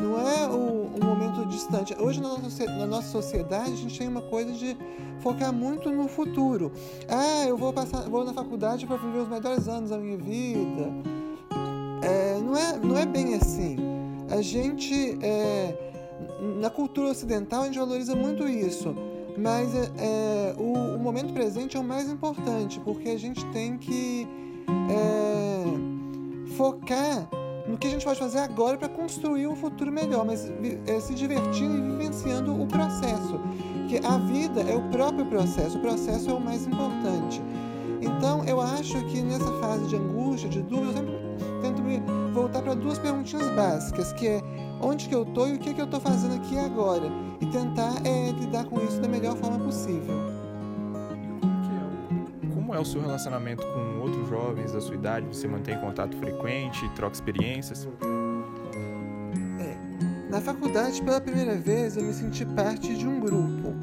Não 0.00 0.20
é 0.20 0.46
o, 0.46 1.04
momento 1.04 1.44
distante. 1.46 1.96
Hoje, 1.98 2.20
na 2.20 2.28
nossa, 2.28 2.64
na 2.66 2.86
nossa 2.86 3.08
sociedade, 3.08 3.72
a 3.72 3.76
gente 3.76 3.98
tem 3.98 4.06
uma 4.06 4.22
coisa 4.22 4.52
de 4.52 4.76
focar 5.18 5.52
muito 5.52 5.90
no 5.90 6.06
futuro. 6.06 6.70
Ah, 7.08 7.44
eu 7.44 7.56
vou, 7.56 7.72
passar, 7.72 8.02
vou 8.02 8.24
na 8.24 8.32
faculdade 8.32 8.86
para 8.86 8.96
viver 8.96 9.18
os 9.18 9.28
melhores 9.28 9.66
anos 9.66 9.90
da 9.90 9.98
minha 9.98 10.16
vida. 10.16 10.92
É, 12.02 12.38
não, 12.40 12.56
é, 12.56 12.78
não 12.78 12.96
é 12.96 13.04
bem 13.04 13.34
assim. 13.34 13.76
A 14.30 14.40
gente, 14.42 15.18
é, 15.22 15.85
na 16.40 16.70
cultura 16.70 17.10
ocidental, 17.10 17.62
a 17.62 17.66
gente 17.66 17.78
valoriza 17.78 18.14
muito 18.14 18.46
isso 18.46 18.94
mas 19.36 19.74
é, 19.74 19.90
é, 19.98 20.54
o, 20.58 20.96
o, 20.96 20.98
momento 20.98 21.32
presente 21.32 21.76
é 21.76 21.80
o 21.80 21.84
mais 21.84 22.08
importante, 22.08 22.80
porque 22.80 23.10
a 23.10 23.18
gente 23.18 23.44
tem 23.46 23.76
que 23.76 24.26
é, 24.90 26.54
focar 26.56 27.28
no 27.68 27.76
que 27.76 27.86
a 27.86 27.90
gente 27.90 28.04
pode 28.04 28.18
fazer 28.18 28.38
agora 28.38 28.78
para 28.78 28.88
construir 28.88 29.46
um 29.46 29.56
futuro 29.56 29.92
melhor, 29.92 30.24
mas 30.24 30.50
é, 30.86 31.00
se 31.00 31.14
divertindo 31.14 31.76
e 31.76 31.80
vivenciando 31.80 32.60
o 32.60 32.66
processo. 32.66 33.40
Que 33.88 33.98
a 34.04 34.18
vida 34.18 34.62
é 34.62 34.74
o 34.74 34.82
próprio 34.90 35.26
processo, 35.26 35.76
o 35.78 35.80
processo 35.80 36.30
é 36.30 36.34
o 36.34 36.40
mais 36.40 36.66
importante. 36.66 37.40
Então, 38.00 38.44
eu 38.44 38.60
acho 38.60 39.04
que 39.06 39.20
nessa 39.22 39.52
fase 39.60 39.86
de 39.86 39.96
angústia, 39.96 40.48
de 40.48 40.62
dúvida, 40.62 40.90
eu 40.90 40.94
sempre 40.94 41.25
tento 41.60 41.82
me 41.82 42.00
voltar 42.32 42.62
para 42.62 42.74
duas 42.74 42.98
perguntinhas 42.98 43.48
básicas, 43.54 44.12
que 44.12 44.26
é 44.26 44.42
onde 44.80 45.08
que 45.08 45.14
eu 45.14 45.22
estou 45.22 45.48
e 45.48 45.54
o 45.54 45.58
que, 45.58 45.72
que 45.74 45.80
eu 45.80 45.84
estou 45.84 46.00
fazendo 46.00 46.34
aqui 46.34 46.58
agora. 46.58 47.06
E 47.40 47.46
tentar 47.46 47.94
é, 48.04 48.30
lidar 48.32 48.64
com 48.64 48.82
isso 48.84 49.00
da 49.00 49.08
melhor 49.08 49.36
forma 49.36 49.58
possível. 49.58 50.14
Como 52.54 52.74
é 52.74 52.80
o 52.80 52.84
seu 52.84 53.00
relacionamento 53.00 53.64
com 53.66 54.00
outros 54.00 54.28
jovens 54.28 54.72
da 54.72 54.80
sua 54.80 54.94
idade? 54.94 55.26
Você 55.26 55.46
mantém 55.46 55.78
contato 55.78 56.16
frequente, 56.16 56.88
troca 56.94 57.14
experiências? 57.14 57.88
É, 59.60 59.76
na 60.30 60.40
faculdade, 60.40 61.00
pela 61.02 61.20
primeira 61.20 61.54
vez, 61.54 61.96
eu 61.96 62.02
me 62.02 62.12
senti 62.12 62.44
parte 62.44 62.96
de 62.96 63.06
um 63.06 63.20
grupo. 63.20 63.74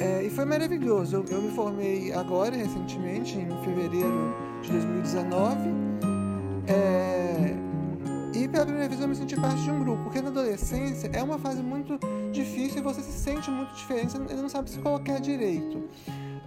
É, 0.00 0.22
e 0.22 0.30
foi 0.30 0.46
maravilhoso. 0.46 1.16
Eu, 1.16 1.24
eu 1.28 1.42
me 1.42 1.50
formei 1.50 2.10
agora, 2.14 2.56
recentemente, 2.56 3.36
em 3.36 3.50
fevereiro 3.62 4.34
de 4.62 4.70
2019. 4.70 6.09
É, 6.70 7.56
e 8.32 8.46
pela 8.46 8.64
primeira 8.64 8.88
vez 8.88 9.00
eu 9.00 9.08
me 9.08 9.16
senti 9.16 9.34
parte 9.34 9.60
de 9.62 9.70
um 9.70 9.80
grupo, 9.80 10.04
porque 10.04 10.22
na 10.22 10.28
adolescência 10.28 11.10
é 11.12 11.22
uma 11.22 11.38
fase 11.38 11.60
muito 11.60 11.98
difícil 12.30 12.78
e 12.78 12.82
você 12.82 13.02
se 13.02 13.12
sente 13.12 13.50
muito 13.50 13.74
diferente, 13.74 14.16
você 14.16 14.34
não 14.34 14.48
sabe 14.48 14.70
se 14.70 14.78
colocar 14.78 15.18
direito. 15.18 15.82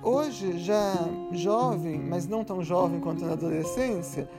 Hoje, 0.02 0.58
já 0.60 0.94
jovem, 1.32 2.00
mas 2.00 2.28
não 2.28 2.44
tão 2.44 2.64
jovem 2.64 3.00
quanto 3.00 3.26
na 3.26 3.34
adolescência, 3.34 4.30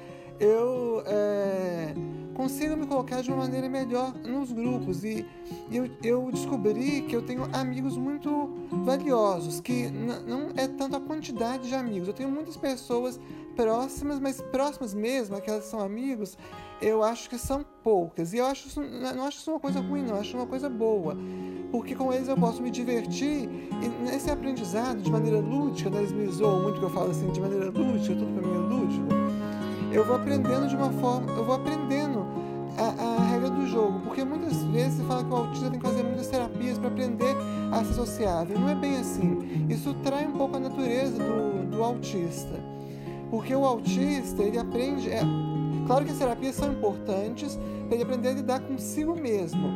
eu 0.41 1.03
é, 1.07 1.95
consigo 2.35 2.77
me 2.77 2.87
colocar 2.87 3.23
de 3.23 3.31
uma 3.31 3.39
maneira 3.39 3.69
melhor 3.69 4.13
nos 4.25 4.51
grupos 4.51 5.05
e 5.05 5.25
eu, 5.71 5.89
eu 6.03 6.31
descobri 6.33 7.03
que 7.03 7.15
eu 7.15 7.23
tenho 7.23 7.49
amigos 7.53 7.97
muito 7.97 8.51
valiosos, 8.85 9.61
que 9.61 9.89
não 9.91 10.51
é 10.57 10.67
tanto 10.67 10.97
a 10.97 11.01
quantidade 11.01 11.69
de 11.69 11.75
amigos. 11.75 12.09
Eu 12.09 12.15
tenho 12.15 12.31
muitas 12.31 12.57
pessoas 12.57 13.19
próximas, 13.55 14.21
mas 14.21 14.41
próximas 14.41 14.95
mesmo, 14.95 15.37
aquelas 15.37 15.65
que 15.65 15.71
são 15.71 15.81
amigos, 15.81 16.37
eu 16.81 17.03
acho 17.03 17.31
que 17.31 17.39
são 17.39 17.65
poucas. 17.83 18.33
E 18.33 18.39
eu 18.39 18.47
acho 18.47 18.69
isso, 18.69 18.81
não 18.81 19.25
acho 19.25 19.39
isso 19.39 19.51
uma 19.51 19.61
coisa 19.61 19.81
ruim, 19.81 20.03
não, 20.03 20.17
acho 20.17 20.37
uma 20.37 20.47
coisa 20.47 20.69
boa. 20.69 21.17
Porque 21.71 21.95
com 21.95 22.13
eles 22.13 22.29
eu 22.29 22.37
posso 22.37 22.63
me 22.63 22.71
divertir 22.71 23.49
e 23.83 23.89
nesse 24.05 24.31
aprendizado 24.31 25.01
de 25.01 25.11
maneira 25.11 25.39
lúdica, 25.39 25.91
né, 25.91 25.99
eles 25.99 26.13
me 26.13 26.27
zoam 26.27 26.63
muito 26.63 26.79
que 26.79 26.85
eu 26.85 26.91
falo 26.91 27.11
assim, 27.11 27.31
de 27.31 27.41
maneira 27.41 27.67
lúdica, 27.67 28.15
tudo 28.15 28.33
para 28.33 28.47
mim 28.47 28.55
é 28.55 28.59
lúdico. 28.59 29.09
Eu 29.93 30.05
vou 30.05 30.17
aprendendo 30.17 30.69
de 30.69 30.77
uma 30.77 30.91
forma, 30.93 31.31
eu 31.33 31.45
vou 31.45 31.55
aprendendo 31.55 32.27
a, 32.77 33.03
a, 33.03 33.25
regra 33.31 33.51
do 33.51 33.67
jogo, 33.67 34.01
porque 34.01 34.25
muitas 34.25 34.65
vezes 34.65 34.95
você 34.95 35.05
fala 35.05 35.25
que 35.25 35.31
o 35.31 35.37
autista 35.37 35.71
tem 35.71 35.79
que 35.79 35.87
fazer 35.87 36.03
muitas 36.03 36.27
terapias 36.27 36.79
para 36.79 36.89
aprender 36.89 37.37
a 37.71 37.85
ser 37.85 37.95
sociável. 37.95 38.59
Não 38.59 38.69
é 38.69 38.75
bem 38.75 38.97
assim. 38.97 39.67
Isso 39.69 39.95
trai 40.03 40.27
um 40.27 40.33
pouco 40.33 40.57
a 40.57 40.61
natureza 40.61 41.17
do, 41.17 41.71
do 41.71 41.83
autista. 41.83 42.74
Porque 43.35 43.53
o 43.53 43.65
autista, 43.65 44.45
ele 44.45 44.59
aprende. 44.59 45.11
É, 45.11 45.23
Claro 45.89 46.05
que 46.05 46.13
as 46.13 46.19
terapias 46.19 46.55
são 46.55 46.73
importantes 46.73 47.59
para 47.87 47.95
ele 47.97 48.05
aprender 48.05 48.29
a 48.29 48.33
lidar 48.33 48.61
consigo 48.61 49.15
mesmo, 49.15 49.69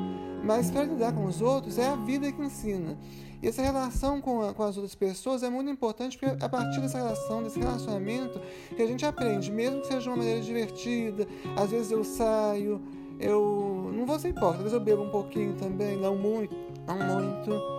mas 0.44 0.71
para 0.71 0.85
lidar 0.85 1.12
com 1.12 1.27
os 1.27 1.42
outros 1.42 1.77
é 1.77 1.87
a 1.87 1.97
vida 1.97 2.31
que 2.31 2.40
ensina. 2.40 2.97
E 3.42 3.49
essa 3.49 3.61
relação 3.61 4.21
com, 4.21 4.42
a, 4.42 4.55
com 4.55 4.62
as 4.62 4.77
outras 4.77 4.94
pessoas 4.94 5.42
é 5.42 5.51
muito 5.51 5.71
importante 5.71 6.16
porque 6.16 6.35
é 6.35 6.47
a 6.47 6.49
partir 6.49 6.81
dessa 6.81 6.99
relação, 6.99 7.42
desse 7.42 7.59
relacionamento, 7.59 8.40
que 8.75 8.81
a 8.81 8.87
gente 8.87 9.05
aprende, 9.05 9.51
mesmo 9.51 9.81
que 9.81 9.88
seja 9.88 10.01
de 10.01 10.09
uma 10.09 10.16
maneira 10.16 10.40
divertida. 10.40 11.27
Às 11.57 11.73
vezes 11.73 11.90
eu 11.90 12.05
saio, 12.05 12.81
eu 13.18 13.90
não 13.92 14.07
vou 14.07 14.18
ser 14.21 14.29
hipócrita, 14.29 14.55
talvez 14.55 14.73
eu 14.73 14.81
bebo 14.81 15.03
um 15.03 15.11
pouquinho 15.11 15.55
também, 15.57 15.97
não 15.99 16.16
muito, 16.16 16.57
não 16.87 16.97
muito. 16.97 17.77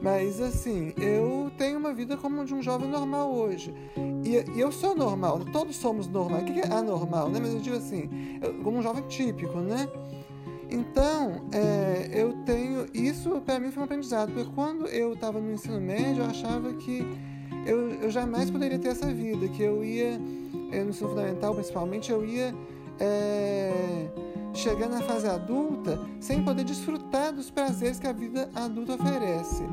Mas 0.00 0.40
assim, 0.40 0.92
eu 0.96 1.50
tenho 1.58 1.78
uma 1.78 1.92
vida 1.92 2.16
como 2.16 2.44
de 2.44 2.54
um 2.54 2.62
jovem 2.62 2.88
normal 2.88 3.32
hoje. 3.32 3.74
E, 4.24 4.56
e 4.56 4.60
eu 4.60 4.70
sou 4.70 4.94
normal, 4.94 5.40
todos 5.52 5.76
somos 5.76 6.06
normais. 6.06 6.42
O 6.42 6.46
que 6.46 6.60
é 6.60 6.72
anormal, 6.72 7.28
né? 7.28 7.38
Mas 7.40 7.54
eu 7.54 7.60
digo 7.60 7.76
assim, 7.76 8.38
eu, 8.40 8.54
como 8.62 8.78
um 8.78 8.82
jovem 8.82 9.02
típico, 9.08 9.58
né? 9.58 9.88
Então, 10.70 11.46
é, 11.52 12.10
eu 12.12 12.32
tenho. 12.44 12.86
Isso 12.92 13.40
para 13.40 13.58
mim 13.58 13.70
foi 13.70 13.82
um 13.82 13.84
aprendizado, 13.84 14.32
porque 14.32 14.50
quando 14.54 14.86
eu 14.86 15.14
estava 15.14 15.40
no 15.40 15.52
ensino 15.52 15.80
médio, 15.80 16.22
eu 16.22 16.26
achava 16.26 16.72
que 16.74 17.06
eu, 17.66 17.90
eu 18.02 18.10
jamais 18.10 18.50
poderia 18.50 18.78
ter 18.78 18.88
essa 18.88 19.06
vida, 19.06 19.48
que 19.48 19.62
eu 19.62 19.82
ia, 19.82 20.20
é, 20.70 20.82
no 20.82 20.90
ensino 20.90 21.08
fundamental 21.08 21.54
principalmente, 21.54 22.10
eu 22.10 22.24
ia 22.24 22.54
é, 23.00 24.08
chegar 24.54 24.88
na 24.88 25.00
fase 25.02 25.26
adulta 25.26 25.98
sem 26.20 26.42
poder 26.42 26.64
desfrutar 26.64 27.32
dos 27.32 27.50
prazeres 27.50 27.98
que 27.98 28.06
a 28.06 28.12
vida 28.12 28.48
adulta 28.54 28.94
oferece. 28.94 29.64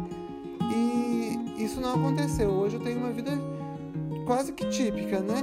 E 0.72 1.64
isso 1.64 1.80
não 1.80 1.96
aconteceu. 1.96 2.50
Hoje 2.50 2.76
eu 2.76 2.82
tenho 2.82 3.00
uma 3.00 3.12
vida 3.12 3.32
quase 4.26 4.52
que 4.52 4.66
típica, 4.70 5.20
né? 5.20 5.42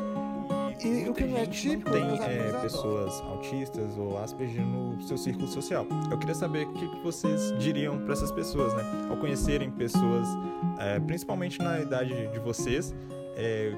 E 0.85 1.09
o 1.09 1.15
que 1.15 1.25
não 1.25 1.39
é 1.39 1.47
típico 1.47 1.91
não 1.91 2.19
tem 2.19 2.39
é, 2.39 2.53
pessoas 2.61 3.21
autistas 3.21 3.97
ou 3.97 4.19
Asperger 4.19 4.67
no 4.67 5.01
seu 5.03 5.17
círculo 5.17 5.47
social. 5.47 5.87
Eu 6.11 6.19
queria 6.19 6.35
saber 6.35 6.67
o 6.67 6.73
que 6.73 7.03
vocês 7.05 7.57
diriam 7.59 7.99
para 7.99 8.15
essas 8.15 8.33
pessoas, 8.33 8.75
né? 8.75 8.83
Ao 9.09 9.17
conhecerem 9.17 9.71
pessoas, 9.71 10.27
é, 10.79 10.99
principalmente 10.99 11.61
na 11.61 11.79
idade 11.79 12.27
de 12.29 12.39
vocês, 12.41 12.93
é, 13.37 13.73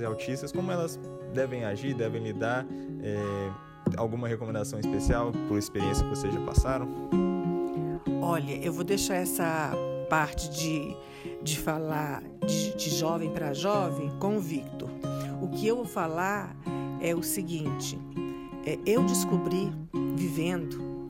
e 0.00 0.04
autistas, 0.04 0.50
como 0.50 0.72
elas 0.72 0.98
devem 1.32 1.64
agir, 1.64 1.94
devem 1.94 2.22
lidar? 2.22 2.66
É, 3.00 3.67
alguma 3.96 4.28
recomendação 4.28 4.78
especial 4.78 5.32
por 5.48 5.58
experiência 5.58 6.04
que 6.04 6.10
vocês 6.10 6.32
já 6.32 6.40
passaram? 6.40 6.88
Olha, 8.20 8.56
eu 8.64 8.72
vou 8.72 8.84
deixar 8.84 9.16
essa 9.16 9.72
parte 10.08 10.50
de, 10.50 10.96
de 11.42 11.58
falar 11.58 12.22
de, 12.46 12.76
de 12.76 12.90
jovem 12.90 13.30
para 13.30 13.52
jovem 13.52 14.10
com 14.18 14.36
o 14.36 14.40
Victor. 14.40 14.88
O 15.40 15.48
que 15.48 15.66
eu 15.66 15.76
vou 15.76 15.86
falar 15.86 16.56
é 17.00 17.14
o 17.14 17.22
seguinte: 17.22 17.98
é, 18.66 18.78
eu 18.84 19.04
descobri, 19.04 19.72
vivendo, 20.16 21.08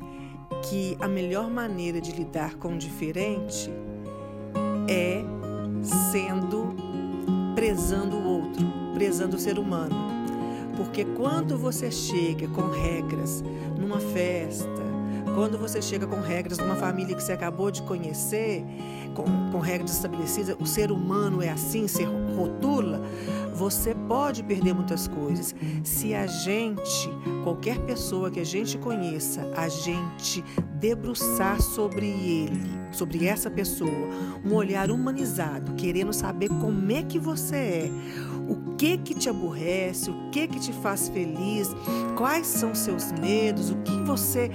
que 0.68 0.96
a 1.00 1.08
melhor 1.08 1.50
maneira 1.50 2.00
de 2.00 2.12
lidar 2.12 2.54
com 2.56 2.74
o 2.74 2.78
diferente 2.78 3.70
é 4.88 5.22
sendo 5.82 6.74
prezando 7.54 8.16
o 8.16 8.24
outro, 8.24 8.64
prezando 8.94 9.36
o 9.36 9.38
ser 9.38 9.58
humano. 9.58 10.07
Porque 10.78 11.04
quando 11.04 11.58
você 11.58 11.90
chega 11.90 12.46
com 12.46 12.70
regras 12.70 13.42
numa 13.76 13.98
festa, 13.98 14.88
quando 15.34 15.58
você 15.58 15.82
chega 15.82 16.06
com 16.06 16.20
regras 16.20 16.58
numa 16.58 16.76
família 16.76 17.16
que 17.16 17.22
você 17.22 17.32
acabou 17.32 17.68
de 17.68 17.82
conhecer, 17.82 18.64
com, 19.12 19.24
com 19.50 19.58
regras 19.58 19.90
estabelecidas, 19.90 20.56
o 20.60 20.64
ser 20.64 20.92
humano 20.92 21.42
é 21.42 21.48
assim, 21.48 21.88
se 21.88 22.04
rotula, 22.04 23.02
você 23.52 23.92
pode 23.92 24.44
perder 24.44 24.72
muitas 24.72 25.08
coisas. 25.08 25.52
Se 25.82 26.14
a 26.14 26.28
gente, 26.28 27.10
qualquer 27.42 27.80
pessoa 27.80 28.30
que 28.30 28.38
a 28.38 28.44
gente 28.44 28.78
conheça, 28.78 29.50
a 29.56 29.68
gente 29.68 30.44
debruçar 30.74 31.60
sobre 31.60 32.06
ele, 32.06 32.70
sobre 32.92 33.26
essa 33.26 33.50
pessoa, 33.50 34.08
um 34.44 34.54
olhar 34.54 34.92
humanizado, 34.92 35.72
querendo 35.74 36.12
saber 36.12 36.48
como 36.48 36.92
é 36.92 37.02
que 37.02 37.18
você 37.18 37.56
é, 37.56 37.90
o 38.48 38.67
que 38.78 38.96
que 38.96 39.12
te 39.12 39.28
aborrece, 39.28 40.08
o 40.08 40.30
que 40.30 40.46
que 40.46 40.60
te 40.60 40.72
faz 40.72 41.08
feliz, 41.08 41.68
quais 42.16 42.46
são 42.46 42.74
seus 42.76 43.10
medos, 43.10 43.70
o 43.70 43.76
que 43.78 44.00
você 44.02 44.50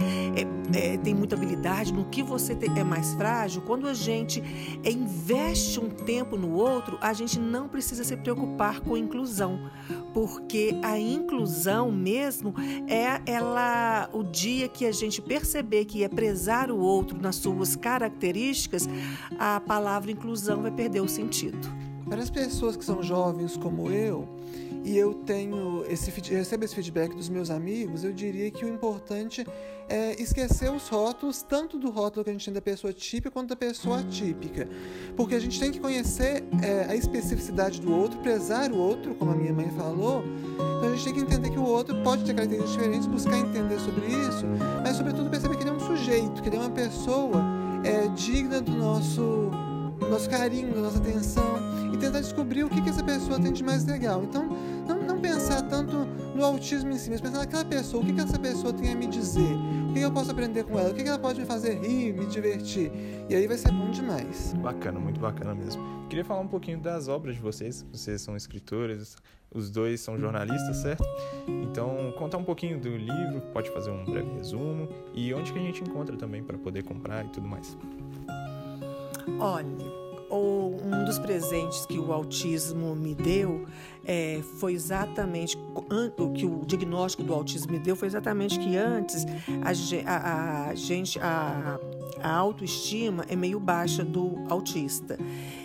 é, 0.73 0.93
é, 0.93 0.97
tem 0.97 1.13
muita 1.13 1.36
habilidade, 1.36 1.93
no 1.93 2.05
que 2.05 2.23
você 2.23 2.55
tem, 2.55 2.69
é 2.79 2.86
mais 2.86 3.13
frágil. 3.15 3.62
Quando 3.63 3.86
a 3.86 3.93
gente 3.93 4.41
é, 4.81 4.89
investe 4.89 5.77
um 5.77 5.89
tempo 5.89 6.38
no 6.38 6.53
outro, 6.53 6.97
a 7.01 7.12
gente 7.12 7.38
não 7.38 7.67
precisa 7.67 8.05
se 8.05 8.15
preocupar 8.15 8.79
com 8.79 8.95
inclusão, 8.95 9.69
porque 10.13 10.73
a 10.81 10.97
inclusão 10.97 11.91
mesmo 11.91 12.55
é 12.88 13.21
ela 13.29 14.09
o 14.13 14.23
dia 14.23 14.69
que 14.69 14.86
a 14.86 14.91
gente 14.93 15.21
perceber 15.21 15.83
que 15.83 16.01
é 16.01 16.07
prezar 16.07 16.71
o 16.71 16.79
outro 16.79 17.21
nas 17.21 17.36
suas 17.36 17.75
características, 17.75 18.88
a 19.38 19.59
palavra 19.59 20.12
inclusão 20.12 20.62
vai 20.62 20.71
perder 20.71 21.01
o 21.01 21.09
sentido. 21.09 21.83
Para 22.07 22.21
as 22.21 22.29
pessoas 22.29 22.75
que 22.75 22.83
são 22.83 23.01
jovens 23.01 23.57
como 23.57 23.89
eu, 23.89 24.27
e 24.83 24.97
eu 24.97 25.13
tenho 25.13 25.85
esse 25.87 26.11
recebo 26.11 26.65
esse 26.65 26.75
feedback 26.75 27.15
dos 27.15 27.29
meus 27.29 27.49
amigos, 27.49 28.03
eu 28.03 28.11
diria 28.11 28.51
que 28.51 28.65
o 28.65 28.67
importante 28.67 29.45
é 29.87 30.21
esquecer 30.21 30.69
os 30.71 30.89
rótulos, 30.89 31.41
tanto 31.41 31.77
do 31.79 31.89
rótulo 31.89 32.23
que 32.23 32.29
a 32.29 32.33
gente 32.33 32.45
tem 32.45 32.53
da 32.53 32.61
pessoa 32.61 32.91
típica 32.91 33.31
quanto 33.31 33.49
da 33.49 33.55
pessoa 33.55 33.99
atípica. 33.99 34.67
Porque 35.15 35.35
a 35.35 35.39
gente 35.39 35.57
tem 35.59 35.71
que 35.71 35.79
conhecer 35.79 36.43
é, 36.61 36.85
a 36.89 36.95
especificidade 36.95 37.79
do 37.79 37.93
outro, 37.93 38.19
prezar 38.19 38.71
o 38.71 38.77
outro, 38.77 39.15
como 39.15 39.31
a 39.31 39.35
minha 39.35 39.53
mãe 39.53 39.69
falou. 39.71 40.23
Então 40.55 40.89
a 40.89 40.95
gente 40.95 41.03
tem 41.05 41.13
que 41.13 41.19
entender 41.21 41.49
que 41.49 41.59
o 41.59 41.65
outro 41.65 41.95
pode 42.03 42.25
ter 42.25 42.33
características 42.33 42.75
diferentes, 42.75 43.07
buscar 43.07 43.37
entender 43.37 43.79
sobre 43.79 44.05
isso, 44.07 44.45
mas 44.83 44.97
sobretudo 44.97 45.29
perceber 45.29 45.55
que 45.55 45.63
ele 45.63 45.69
é 45.69 45.73
um 45.73 45.79
sujeito, 45.79 46.41
que 46.41 46.49
ele 46.49 46.57
é 46.57 46.59
uma 46.59 46.69
pessoa 46.69 47.41
é, 47.83 48.07
digna 48.09 48.59
do 48.59 48.71
nosso, 48.71 49.49
nosso 50.09 50.29
carinho, 50.29 50.79
nossa 50.81 50.97
atenção 50.97 51.43
e 51.93 51.97
tentar 51.97 52.21
descobrir 52.21 52.63
o 52.63 52.69
que, 52.69 52.81
que 52.81 52.89
essa 52.89 53.03
pessoa 53.03 53.39
tem 53.39 53.53
de 53.53 53.63
mais 53.63 53.85
legal. 53.85 54.23
Então, 54.23 54.47
não, 54.87 55.03
não 55.03 55.19
pensar 55.19 55.61
tanto 55.63 55.95
no 56.35 56.43
autismo 56.43 56.91
em 56.91 56.97
si, 56.97 57.09
mas 57.09 57.21
pensar 57.21 57.39
naquela 57.39 57.63
pessoa, 57.63 58.01
o 58.01 58.05
que, 58.05 58.13
que 58.13 58.21
essa 58.21 58.39
pessoa 58.39 58.73
tem 58.73 58.91
a 58.91 58.95
me 58.95 59.05
dizer, 59.05 59.55
o 59.89 59.93
que, 59.93 59.99
que 59.99 60.05
eu 60.05 60.11
posso 60.11 60.31
aprender 60.31 60.63
com 60.63 60.79
ela, 60.79 60.89
o 60.89 60.93
que, 60.93 61.03
que 61.03 61.09
ela 61.09 61.19
pode 61.19 61.39
me 61.39 61.45
fazer 61.45 61.79
rir, 61.79 62.13
me 62.13 62.25
divertir. 62.25 62.91
E 63.29 63.35
aí 63.35 63.47
vai 63.47 63.57
ser 63.57 63.71
bom 63.71 63.91
demais. 63.91 64.53
Bacana, 64.53 64.99
muito 64.99 65.19
bacana 65.19 65.53
mesmo. 65.53 65.83
Queria 66.09 66.25
falar 66.25 66.41
um 66.41 66.47
pouquinho 66.47 66.79
das 66.79 67.07
obras 67.07 67.35
de 67.35 67.41
vocês. 67.41 67.85
Vocês 67.91 68.21
são 68.21 68.35
escritores, 68.35 69.15
os 69.53 69.69
dois 69.69 70.01
são 70.01 70.17
jornalistas, 70.17 70.77
certo? 70.77 71.03
Então, 71.47 72.11
contar 72.17 72.37
um 72.37 72.43
pouquinho 72.43 72.79
do 72.79 72.89
livro, 72.89 73.41
pode 73.53 73.69
fazer 73.71 73.91
um 73.91 74.03
breve 74.03 74.31
resumo 74.35 74.89
e 75.13 75.33
onde 75.33 75.53
que 75.53 75.59
a 75.59 75.61
gente 75.61 75.83
encontra 75.83 76.15
também 76.17 76.43
para 76.43 76.57
poder 76.57 76.83
comprar 76.83 77.23
e 77.23 77.29
tudo 77.29 77.47
mais. 77.47 77.77
Olha, 79.39 80.03
um 80.29 81.05
dos 81.05 81.19
presentes 81.19 81.86
que 81.86 81.99
o 81.99 82.12
autismo 82.12 82.95
me 82.95 83.13
deu 83.13 83.65
é, 84.05 84.41
foi 84.59 84.73
exatamente 84.73 85.57
o 85.57 86.29
que 86.31 86.45
o 86.45 86.65
diagnóstico 86.65 87.23
do 87.23 87.33
autismo 87.33 87.71
me 87.71 87.79
deu 87.79 87.95
foi 87.95 88.07
exatamente 88.07 88.59
que 88.59 88.75
antes 88.75 89.25
a, 90.05 90.69
a, 90.69 90.75
gente 90.75 91.19
a, 91.19 91.79
a 92.21 92.35
autoestima 92.35 93.25
é 93.29 93.35
meio 93.35 93.59
baixa 93.59 94.03
do 94.03 94.43
autista. 94.49 95.17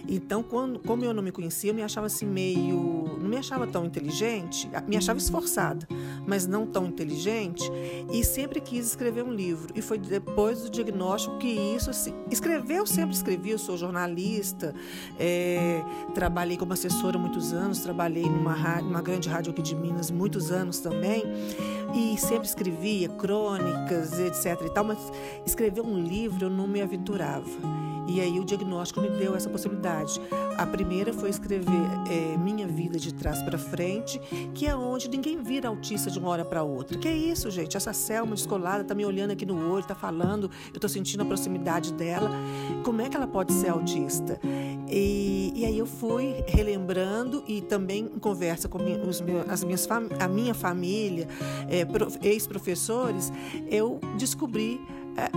Então, 0.09 0.43
quando, 0.43 0.79
como 0.79 1.05
eu 1.05 1.13
não 1.13 1.23
me 1.23 1.31
conhecia, 1.31 1.71
eu 1.71 1.75
me 1.75 1.83
achava 1.83 2.07
assim 2.07 2.25
meio. 2.25 3.19
não 3.21 3.29
me 3.29 3.37
achava 3.37 3.67
tão 3.67 3.85
inteligente, 3.85 4.69
me 4.87 4.97
achava 4.97 5.19
esforçada, 5.19 5.87
mas 6.27 6.47
não 6.47 6.67
tão 6.67 6.87
inteligente, 6.87 7.71
e 8.11 8.25
sempre 8.25 8.59
quis 8.59 8.87
escrever 8.87 9.23
um 9.23 9.33
livro. 9.33 9.73
E 9.77 9.83
foi 9.83 9.99
depois 9.99 10.63
do 10.63 10.71
diagnóstico 10.71 11.37
que 11.37 11.49
isso. 11.49 11.91
Assim, 11.91 12.15
escrever, 12.31 12.79
eu 12.79 12.87
sempre 12.87 13.15
escrevi, 13.15 13.51
eu 13.51 13.59
sou 13.59 13.77
jornalista, 13.77 14.75
é, 15.19 15.83
trabalhei 16.15 16.57
como 16.57 16.73
assessora 16.73 17.19
muitos 17.19 17.53
anos, 17.53 17.81
trabalhei 17.81 18.28
numa, 18.31 18.53
rádio, 18.53 18.85
numa 18.87 19.03
grande 19.03 19.29
rádio 19.29 19.51
aqui 19.53 19.63
de 19.63 19.75
Minas 19.75 20.11
muitos 20.11 20.51
anos 20.51 20.79
também, 20.79 21.23
e 21.95 22.19
sempre 22.19 22.47
escrevia 22.47 23.09
crônicas, 23.09 24.19
etc. 24.19 24.67
e 24.67 24.71
tal, 24.71 24.85
mas 24.85 24.99
escrever 25.47 25.81
um 25.81 25.99
livro 25.99 26.47
eu 26.47 26.51
não 26.51 26.67
me 26.67 26.81
aventurava. 26.81 27.49
E 28.09 28.21
aí 28.21 28.41
o 28.41 28.45
diagnóstico 28.45 29.01
me 29.01 29.11
deu 29.11 29.37
essa 29.37 29.51
possibilidade. 29.51 30.21
A 30.57 30.67
primeira 30.67 31.13
foi 31.13 31.29
escrever 31.29 31.69
é, 32.11 32.37
Minha 32.39 32.67
Vida 32.67 32.99
de 32.99 33.13
Trás 33.13 33.43
para 33.43 33.59
Frente, 33.59 34.19
que 34.55 34.67
é 34.67 34.75
onde 34.75 35.09
ninguém 35.09 35.43
vira 35.43 35.69
autista 35.69 36.11
de 36.11 36.19
uma 36.19 36.31
hora 36.31 36.45
para 36.45 36.63
outra. 36.63 36.99
Que 36.99 37.07
é 37.07 37.15
isso, 37.15 37.51
gente? 37.51 37.77
Essa 37.77 37.93
Selma 37.93 38.35
descolada 38.35 38.83
tá 38.83 38.95
me 38.95 39.05
olhando 39.05 39.33
aqui 39.33 39.45
no 39.45 39.71
olho, 39.71 39.85
tá 39.85 39.95
falando, 39.95 40.51
eu 40.73 40.81
tô 40.81 40.89
sentindo 40.89 41.23
a 41.23 41.27
proximidade 41.27 41.93
dela. 41.93 42.31
Como 42.83 43.03
é 43.03 43.09
que 43.09 43.17
ela 43.17 43.27
pode 43.27 43.53
ser 43.53 43.69
autista? 43.69 44.41
E, 44.91 45.53
e 45.55 45.67
aí 45.67 45.79
eu 45.79 45.87
fui 45.87 46.43
relembrando 46.47 47.45
e 47.47 47.61
também 47.61 48.07
em 48.07 48.19
conversa 48.19 48.69
com 48.69 48.79
os 48.79 49.21
meus, 49.21 49.49
as 49.49 49.63
minhas 49.63 49.87
a 50.19 50.29
minha 50.29 50.55
família, 50.55 51.29
é, 51.69 51.87
ex-professores, 52.27 53.33
eu 53.71 54.01
descobri 54.17 54.81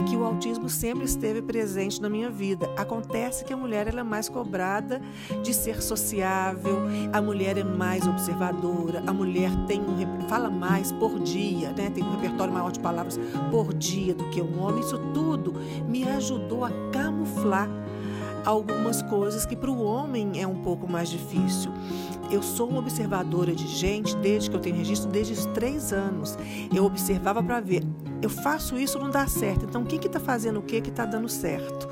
que 0.08 0.16
o 0.16 0.24
autismo 0.24 0.70
sempre 0.70 1.06
esteve 1.06 1.42
presente 1.42 2.02
na 2.02 2.10
minha 2.10 2.30
vida. 2.30 2.70
Acontece 2.78 3.44
que 3.44 3.54
a 3.54 3.58
mulher 3.58 3.88
ela 3.88 4.02
é 4.02 4.04
mais 4.04 4.30
cobrada 4.30 5.02
de 5.42 5.54
ser 5.54 5.82
sociável, 5.82 6.80
a 7.12 7.22
mulher 7.22 7.58
é 7.58 7.64
mais 7.64 8.08
observadora, 8.08 9.04
a 9.08 9.14
mulher 9.14 9.52
tem 9.68 9.82
um, 9.82 10.28
fala 10.28 10.50
mais 10.50 10.92
por 10.92 11.20
dia, 11.20 11.72
né? 11.72 11.90
tem 11.90 12.04
um 12.04 12.12
repertório 12.12 12.54
maior 12.54 12.72
de 12.72 12.80
palavras 12.80 13.20
por 13.50 13.74
dia 13.74 14.14
do 14.14 14.30
que 14.30 14.42
um 14.42 14.62
homem. 14.62 14.82
Isso 14.82 14.98
tudo 15.14 15.54
me 15.88 16.04
ajudou 16.04 16.66
a 16.66 16.72
camuflar 16.92 17.70
algumas 18.46 19.02
coisas 19.04 19.46
que 19.46 19.56
para 19.56 19.72
o 19.72 19.84
homem 19.84 20.42
é 20.42 20.48
um 20.48 20.62
pouco 20.62 20.90
mais 20.90 21.10
difícil. 21.10 21.72
Eu 22.32 22.42
sou 22.42 22.70
uma 22.70 22.80
observadora 22.80 23.54
de 23.54 23.68
gente 23.68 24.16
desde 24.18 24.50
que 24.50 24.56
eu 24.56 24.60
tenho 24.60 24.76
registro, 24.76 25.10
desde 25.12 25.34
os 25.34 25.46
três 25.48 25.92
anos. 25.92 26.38
Eu 26.74 26.86
observava 26.86 27.44
para 27.44 27.60
ver 27.60 27.84
eu 28.22 28.30
faço 28.30 28.78
isso, 28.78 29.00
não 29.00 29.10
dá 29.10 29.28
certo. 29.28 29.66
Então, 29.66 29.84
quem 29.84 30.00
que 30.00 30.08
está 30.08 30.20
fazendo 30.20 30.60
o 30.60 30.62
que 30.62 30.80
que 30.82 30.90
está 30.90 31.06
dando 31.06 31.28
certo? 31.28 31.88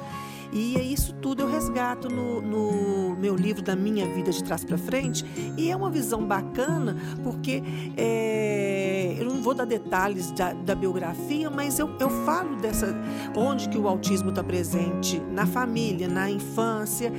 E 0.51 0.75
é 0.77 0.81
isso 0.81 1.13
tudo 1.13 1.43
eu 1.43 1.49
resgato 1.49 2.09
no, 2.09 2.41
no 2.41 3.15
meu 3.15 3.35
livro 3.35 3.61
da 3.61 3.75
minha 3.75 4.07
vida 4.07 4.31
de 4.31 4.43
trás 4.43 4.63
para 4.63 4.77
frente. 4.77 5.23
E 5.57 5.69
é 5.69 5.75
uma 5.75 5.91
visão 5.91 6.25
bacana, 6.25 6.97
porque 7.23 7.61
é, 7.95 9.15
eu 9.19 9.25
não 9.25 9.41
vou 9.41 9.53
dar 9.53 9.65
detalhes 9.65 10.31
da, 10.31 10.53
da 10.53 10.73
biografia, 10.73 11.49
mas 11.49 11.77
eu, 11.77 11.95
eu 11.99 12.09
falo 12.25 12.55
dessa 12.55 12.95
onde 13.35 13.69
que 13.69 13.77
o 13.77 13.87
autismo 13.87 14.29
está 14.29 14.43
presente 14.43 15.19
na 15.31 15.45
família, 15.45 16.07
na 16.07 16.31
infância, 16.31 17.13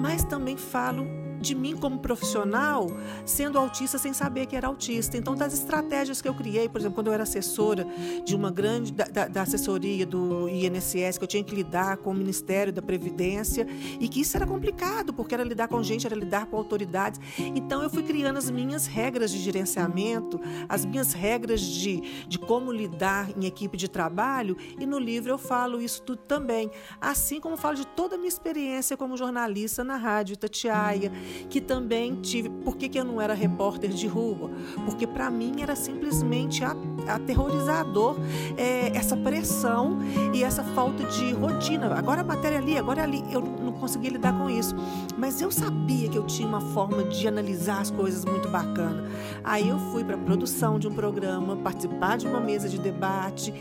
mas 0.00 0.24
também 0.24 0.56
falo 0.56 1.06
de 1.46 1.54
mim 1.54 1.76
como 1.76 1.98
profissional 1.98 2.88
sendo 3.24 3.58
autista 3.58 3.98
sem 3.98 4.12
saber 4.12 4.46
que 4.46 4.56
era 4.56 4.66
autista. 4.66 5.16
Então, 5.16 5.34
das 5.34 5.52
estratégias 5.52 6.20
que 6.20 6.28
eu 6.28 6.34
criei, 6.34 6.68
por 6.68 6.80
exemplo, 6.80 6.94
quando 6.94 7.06
eu 7.08 7.12
era 7.12 7.22
assessora 7.22 7.86
de 8.24 8.34
uma 8.34 8.50
grande 8.50 8.92
da, 8.92 9.28
da, 9.28 9.42
assessoria 9.42 10.04
do 10.04 10.48
INSS, 10.48 11.18
que 11.18 11.24
eu 11.24 11.28
tinha 11.28 11.44
que 11.44 11.54
lidar 11.54 11.98
com 11.98 12.10
o 12.10 12.14
Ministério 12.14 12.72
da 12.72 12.82
Previdência 12.82 13.66
e 14.00 14.08
que 14.08 14.20
isso 14.20 14.36
era 14.36 14.46
complicado, 14.46 15.12
porque 15.12 15.34
era 15.34 15.44
lidar 15.44 15.68
com 15.68 15.82
gente, 15.82 16.06
era 16.06 16.16
lidar 16.16 16.46
com 16.46 16.56
autoridades. 16.56 17.20
Então, 17.38 17.82
eu 17.82 17.90
fui 17.90 18.02
criando 18.02 18.38
as 18.38 18.50
minhas 18.50 18.86
regras 18.86 19.30
de 19.30 19.38
gerenciamento, 19.38 20.40
as 20.68 20.84
minhas 20.84 21.12
regras 21.12 21.60
de, 21.60 22.26
de 22.26 22.38
como 22.38 22.72
lidar 22.72 23.30
em 23.36 23.46
equipe 23.46 23.76
de 23.76 23.88
trabalho, 23.88 24.56
e 24.78 24.86
no 24.86 24.98
livro 24.98 25.30
eu 25.30 25.38
falo 25.38 25.80
isso 25.80 26.02
tudo 26.02 26.22
também. 26.22 26.70
Assim 27.00 27.40
como 27.40 27.56
falo 27.56 27.76
de 27.76 27.86
toda 27.86 28.16
a 28.16 28.18
minha 28.18 28.28
experiência 28.28 28.96
como 28.96 29.16
jornalista 29.16 29.84
na 29.84 29.96
Rádio 29.96 30.34
Itatiaia, 30.34 31.12
que 31.48 31.60
também 31.60 32.14
tive. 32.16 32.48
Por 32.48 32.76
que, 32.76 32.88
que 32.88 32.98
eu 32.98 33.04
não 33.04 33.20
era 33.20 33.34
repórter 33.34 33.90
de 33.90 34.06
rua? 34.06 34.50
Porque 34.84 35.06
para 35.06 35.30
mim 35.30 35.62
era 35.62 35.74
simplesmente 35.74 36.62
aterrorizador 37.08 38.16
é, 38.56 38.96
essa 38.96 39.16
pressão 39.16 39.98
e 40.34 40.42
essa 40.42 40.62
falta 40.62 41.04
de 41.04 41.32
rotina. 41.32 41.94
Agora 41.94 42.20
a 42.20 42.24
matéria 42.24 42.58
ali, 42.58 42.76
agora 42.76 43.02
ali. 43.02 43.22
Eu 43.32 43.40
não 43.40 43.72
conseguia 43.72 44.10
lidar 44.10 44.38
com 44.38 44.48
isso. 44.48 44.74
Mas 45.16 45.40
eu 45.40 45.50
sabia 45.50 46.08
que 46.08 46.18
eu 46.18 46.26
tinha 46.26 46.48
uma 46.48 46.60
forma 46.60 47.04
de 47.04 47.26
analisar 47.26 47.80
as 47.80 47.90
coisas 47.90 48.24
muito 48.24 48.48
bacana. 48.48 49.04
Aí 49.42 49.68
eu 49.68 49.78
fui 49.90 50.04
para 50.04 50.16
a 50.16 50.18
produção 50.18 50.78
de 50.78 50.88
um 50.88 50.94
programa, 50.94 51.56
participar 51.56 52.16
de 52.16 52.26
uma 52.26 52.40
mesa 52.40 52.68
de 52.68 52.78
debate 52.78 53.52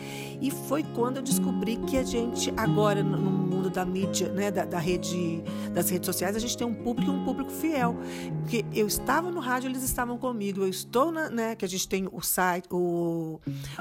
e 0.41 0.51
foi 0.51 0.83
quando 0.95 1.17
eu 1.17 1.23
descobri 1.23 1.77
que 1.77 1.97
a 1.97 2.03
gente 2.03 2.53
agora 2.57 3.03
no 3.03 3.17
mundo 3.17 3.69
da 3.69 3.85
mídia, 3.85 4.29
né, 4.29 4.51
da, 4.51 4.65
da 4.65 4.79
rede, 4.79 5.43
das 5.73 5.89
redes 5.89 6.05
sociais, 6.05 6.35
a 6.35 6.39
gente 6.39 6.57
tem 6.57 6.65
um 6.65 6.73
público 6.73 7.11
e 7.11 7.13
um 7.13 7.23
público 7.23 7.51
fiel. 7.65 7.95
Porque 8.41 8.65
eu 8.73 8.87
estava 8.87 9.31
no 9.31 9.39
rádio, 9.39 9.69
eles 9.69 9.83
estavam 9.83 10.17
comigo. 10.17 10.61
Eu 10.61 10.69
estou, 10.69 11.11
na, 11.11 11.29
né? 11.29 11.55
Que 11.55 11.65
a 11.65 11.67
gente 11.67 11.87
tem 11.87 12.07
o 12.11 12.21
site, 12.21 12.67
o, 12.71 13.39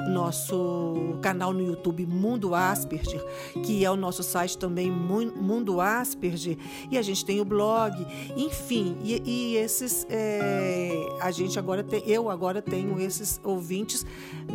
nosso 0.09 1.19
canal 1.21 1.53
no 1.53 1.63
YouTube 1.63 2.07
Mundo 2.07 2.55
Asperger, 2.55 3.23
que 3.65 3.85
é 3.85 3.91
o 3.91 3.97
nosso 3.97 4.23
site 4.23 4.57
também 4.57 4.91
Mundo 4.91 5.81
Asperger, 5.81 6.57
e 6.91 6.97
a 6.97 7.03
gente 7.03 7.25
tem 7.25 7.41
o 7.41 7.45
blog, 7.45 7.95
enfim. 8.37 8.97
E, 9.03 9.23
e 9.25 9.57
esses, 9.57 10.07
é, 10.09 10.91
a 11.21 11.31
gente 11.31 11.59
agora 11.59 11.83
tem, 11.83 12.03
eu 12.07 12.31
agora 12.31 12.63
tenho 12.63 13.01
esses 13.01 13.41
ouvintes 13.43 14.07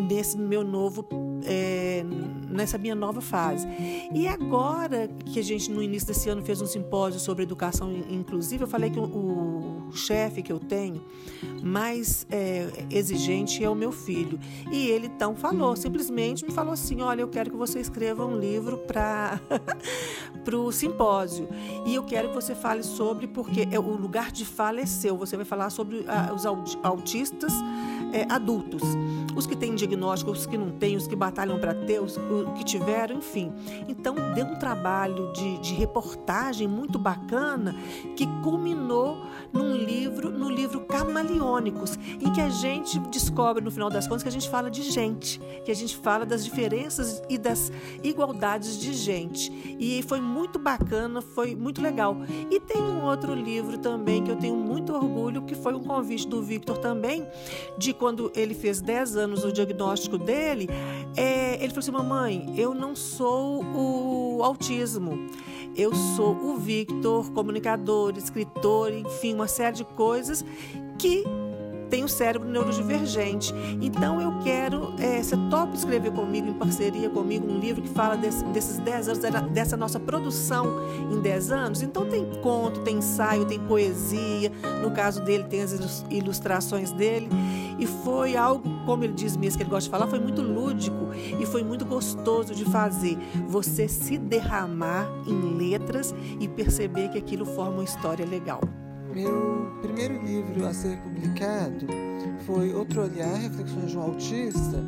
nesse 0.09 0.37
meu 0.37 0.63
novo, 0.63 1.05
é, 1.43 2.03
nessa 2.49 2.77
minha 2.77 2.95
nova 2.95 3.21
fase. 3.21 3.67
E 4.13 4.27
agora 4.27 5.07
que 5.25 5.39
a 5.39 5.43
gente 5.43 5.69
no 5.71 5.81
início 5.81 6.07
desse 6.07 6.29
ano 6.29 6.43
fez 6.43 6.61
um 6.61 6.65
simpósio 6.65 7.19
sobre 7.19 7.43
educação 7.43 7.91
inclusiva, 8.09 8.63
eu 8.63 8.67
falei 8.67 8.89
que 8.89 8.99
o 9.17 9.91
chefe 9.93 10.41
que 10.41 10.51
eu 10.51 10.59
tenho 10.59 11.01
mais 11.63 12.25
é, 12.29 12.67
exigente 12.89 13.63
é 13.63 13.69
o 13.69 13.75
meu 13.75 13.91
filho. 13.91 14.39
E 14.71 14.87
ele 14.87 15.07
então 15.07 15.35
falou, 15.35 15.75
simplesmente 15.75 16.45
me 16.45 16.51
falou 16.51 16.73
assim: 16.73 17.01
olha, 17.01 17.21
eu 17.21 17.27
quero 17.27 17.49
que 17.49 17.55
você 17.55 17.79
escreva 17.79 18.25
um 18.25 18.37
livro 18.37 18.77
para 18.77 19.39
o 20.53 20.71
simpósio. 20.71 21.47
E 21.85 21.95
eu 21.95 22.03
quero 22.03 22.29
que 22.29 22.35
você 22.35 22.55
fale 22.55 22.83
sobre, 22.83 23.27
porque 23.27 23.67
é, 23.71 23.79
o 23.79 23.95
lugar 23.95 24.31
de 24.31 24.45
fala 24.45 24.81
é 24.81 24.85
seu. 24.85 25.17
Você 25.17 25.35
vai 25.35 25.45
falar 25.45 25.69
sobre 25.69 26.05
ah, 26.07 26.33
os 26.33 26.45
autistas 26.83 27.53
é, 28.13 28.25
adultos. 28.29 28.81
Os 29.35 29.45
que 29.45 29.55
têm 29.55 29.75
diagnóstico, 29.75 30.31
os 30.31 30.45
que 30.45 30.57
não 30.57 30.71
têm, 30.71 30.95
os 30.95 31.07
que 31.07 31.15
batalham 31.15 31.59
para 31.59 31.73
ter, 31.73 32.01
os, 32.01 32.17
que 32.57 32.63
tiveram, 32.63 33.17
enfim. 33.17 33.53
Então, 33.87 34.15
deu 34.33 34.45
um 34.45 34.55
trabalho 34.57 35.31
de, 35.33 35.57
de 35.59 35.73
reportagem 35.73 36.67
muito 36.67 36.99
bacana 36.99 37.75
que 38.15 38.25
culminou 38.43 39.17
num 39.53 39.75
livro, 39.75 40.29
no 40.29 40.49
livro 40.49 40.81
Camaleônicos, 40.81 41.97
em 42.19 42.31
que 42.31 42.41
a 42.41 42.49
gente 42.49 42.99
descobre, 43.11 43.63
no 43.63 43.71
final 43.71 43.89
das 43.89 44.07
contas, 44.07 44.23
que 44.23 44.29
a 44.29 44.31
gente 44.31 44.49
fala 44.49 44.69
de 44.69 44.83
gente, 44.83 45.39
que 45.65 45.71
a 45.71 45.75
gente 45.75 45.97
fala 45.97 46.25
das 46.25 46.43
diferenças 46.43 47.21
e 47.29 47.37
das 47.37 47.71
igualdades 48.03 48.79
de 48.79 48.93
gente. 48.93 49.51
E 49.79 50.03
foi 50.03 50.19
muito 50.19 50.59
bacana, 50.59 51.21
foi 51.21 51.55
muito 51.55 51.81
legal. 51.81 52.17
E 52.49 52.59
tem 52.59 52.81
um 52.81 53.03
outro 53.03 53.33
livro 53.33 53.77
também 53.77 54.23
que 54.23 54.31
eu 54.31 54.35
tenho 54.35 54.55
muito 54.55 54.93
orgulho, 54.93 55.43
que 55.43 55.55
foi 55.55 55.73
um 55.73 55.83
convite 55.83 56.27
do 56.27 56.41
Victor 56.41 56.77
também, 56.77 57.27
de 57.77 57.93
quando 57.93 58.31
ele 58.35 58.53
fez 58.53 58.81
10 58.81 59.15
anos 59.15 59.43
o 59.43 59.51
diagnóstico 59.51 60.17
dele, 60.17 60.67
é, 61.15 61.55
ele 61.55 61.69
falou 61.69 61.79
assim: 61.79 61.91
Mamãe, 61.91 62.53
eu 62.57 62.73
não 62.73 62.95
sou 62.95 63.63
o 63.63 64.43
autismo. 64.43 65.29
Eu 65.75 65.93
sou 66.15 66.35
o 66.35 66.57
Victor, 66.57 67.31
comunicador, 67.31 68.17
escritor, 68.17 68.91
enfim, 68.91 69.33
uma 69.39 69.47
série 69.47 69.77
de 69.77 69.85
coisas 69.85 70.43
que 70.97 71.23
tem 71.89 72.03
o 72.03 72.07
cérebro 72.07 72.47
neurodivergente. 72.47 73.53
Então 73.81 74.21
eu 74.21 74.39
quero, 74.43 74.93
é, 74.99 75.21
você 75.21 75.35
topa 75.49 75.75
escrever 75.75 76.11
comigo, 76.11 76.47
em 76.47 76.53
parceria 76.53 77.09
comigo, 77.09 77.51
um 77.51 77.59
livro 77.59 77.81
que 77.81 77.89
fala 77.89 78.15
desse, 78.15 78.43
desses 78.45 78.77
10 78.77 79.09
anos, 79.09 79.51
dessa 79.51 79.75
nossa 79.75 79.99
produção 79.99 80.67
em 81.11 81.19
10 81.19 81.51
anos? 81.51 81.81
Então 81.81 82.05
tem 82.05 82.25
conto, 82.41 82.81
tem 82.81 82.97
ensaio, 82.97 83.45
tem 83.45 83.59
poesia, 83.59 84.51
no 84.81 84.91
caso 84.91 85.21
dele 85.23 85.45
tem 85.45 85.61
as 85.61 86.05
ilustrações 86.09 86.91
dele. 86.91 87.27
E 87.79 87.87
foi 87.87 88.35
algo, 88.35 88.69
como 88.85 89.03
ele 89.03 89.13
diz 89.13 89.37
mesmo, 89.37 89.57
que 89.57 89.63
ele 89.63 89.69
gosta 89.69 89.85
de 89.85 89.89
falar, 89.89 90.07
foi 90.07 90.19
muito 90.19 90.41
lúdico 90.41 91.09
e 91.39 91.45
foi 91.45 91.63
muito 91.63 91.85
gostoso 91.85 92.53
de 92.53 92.65
fazer. 92.65 93.17
Você 93.47 93.87
se 93.87 94.17
derramar 94.17 95.07
em 95.25 95.57
letras 95.57 96.13
e 96.39 96.47
perceber 96.47 97.09
que 97.09 97.17
aquilo 97.17 97.45
forma 97.45 97.75
uma 97.75 97.83
história 97.83 98.25
legal. 98.25 98.59
Meu 99.13 99.71
primeiro 99.81 100.23
livro 100.23 100.67
a 100.67 100.73
ser 100.73 100.97
publicado 100.97 101.87
foi 102.45 102.73
Outro 102.73 103.01
Olhar, 103.01 103.33
Reflexões 103.35 103.91
de 103.91 103.97
um 103.97 104.01
Autista. 104.01 104.85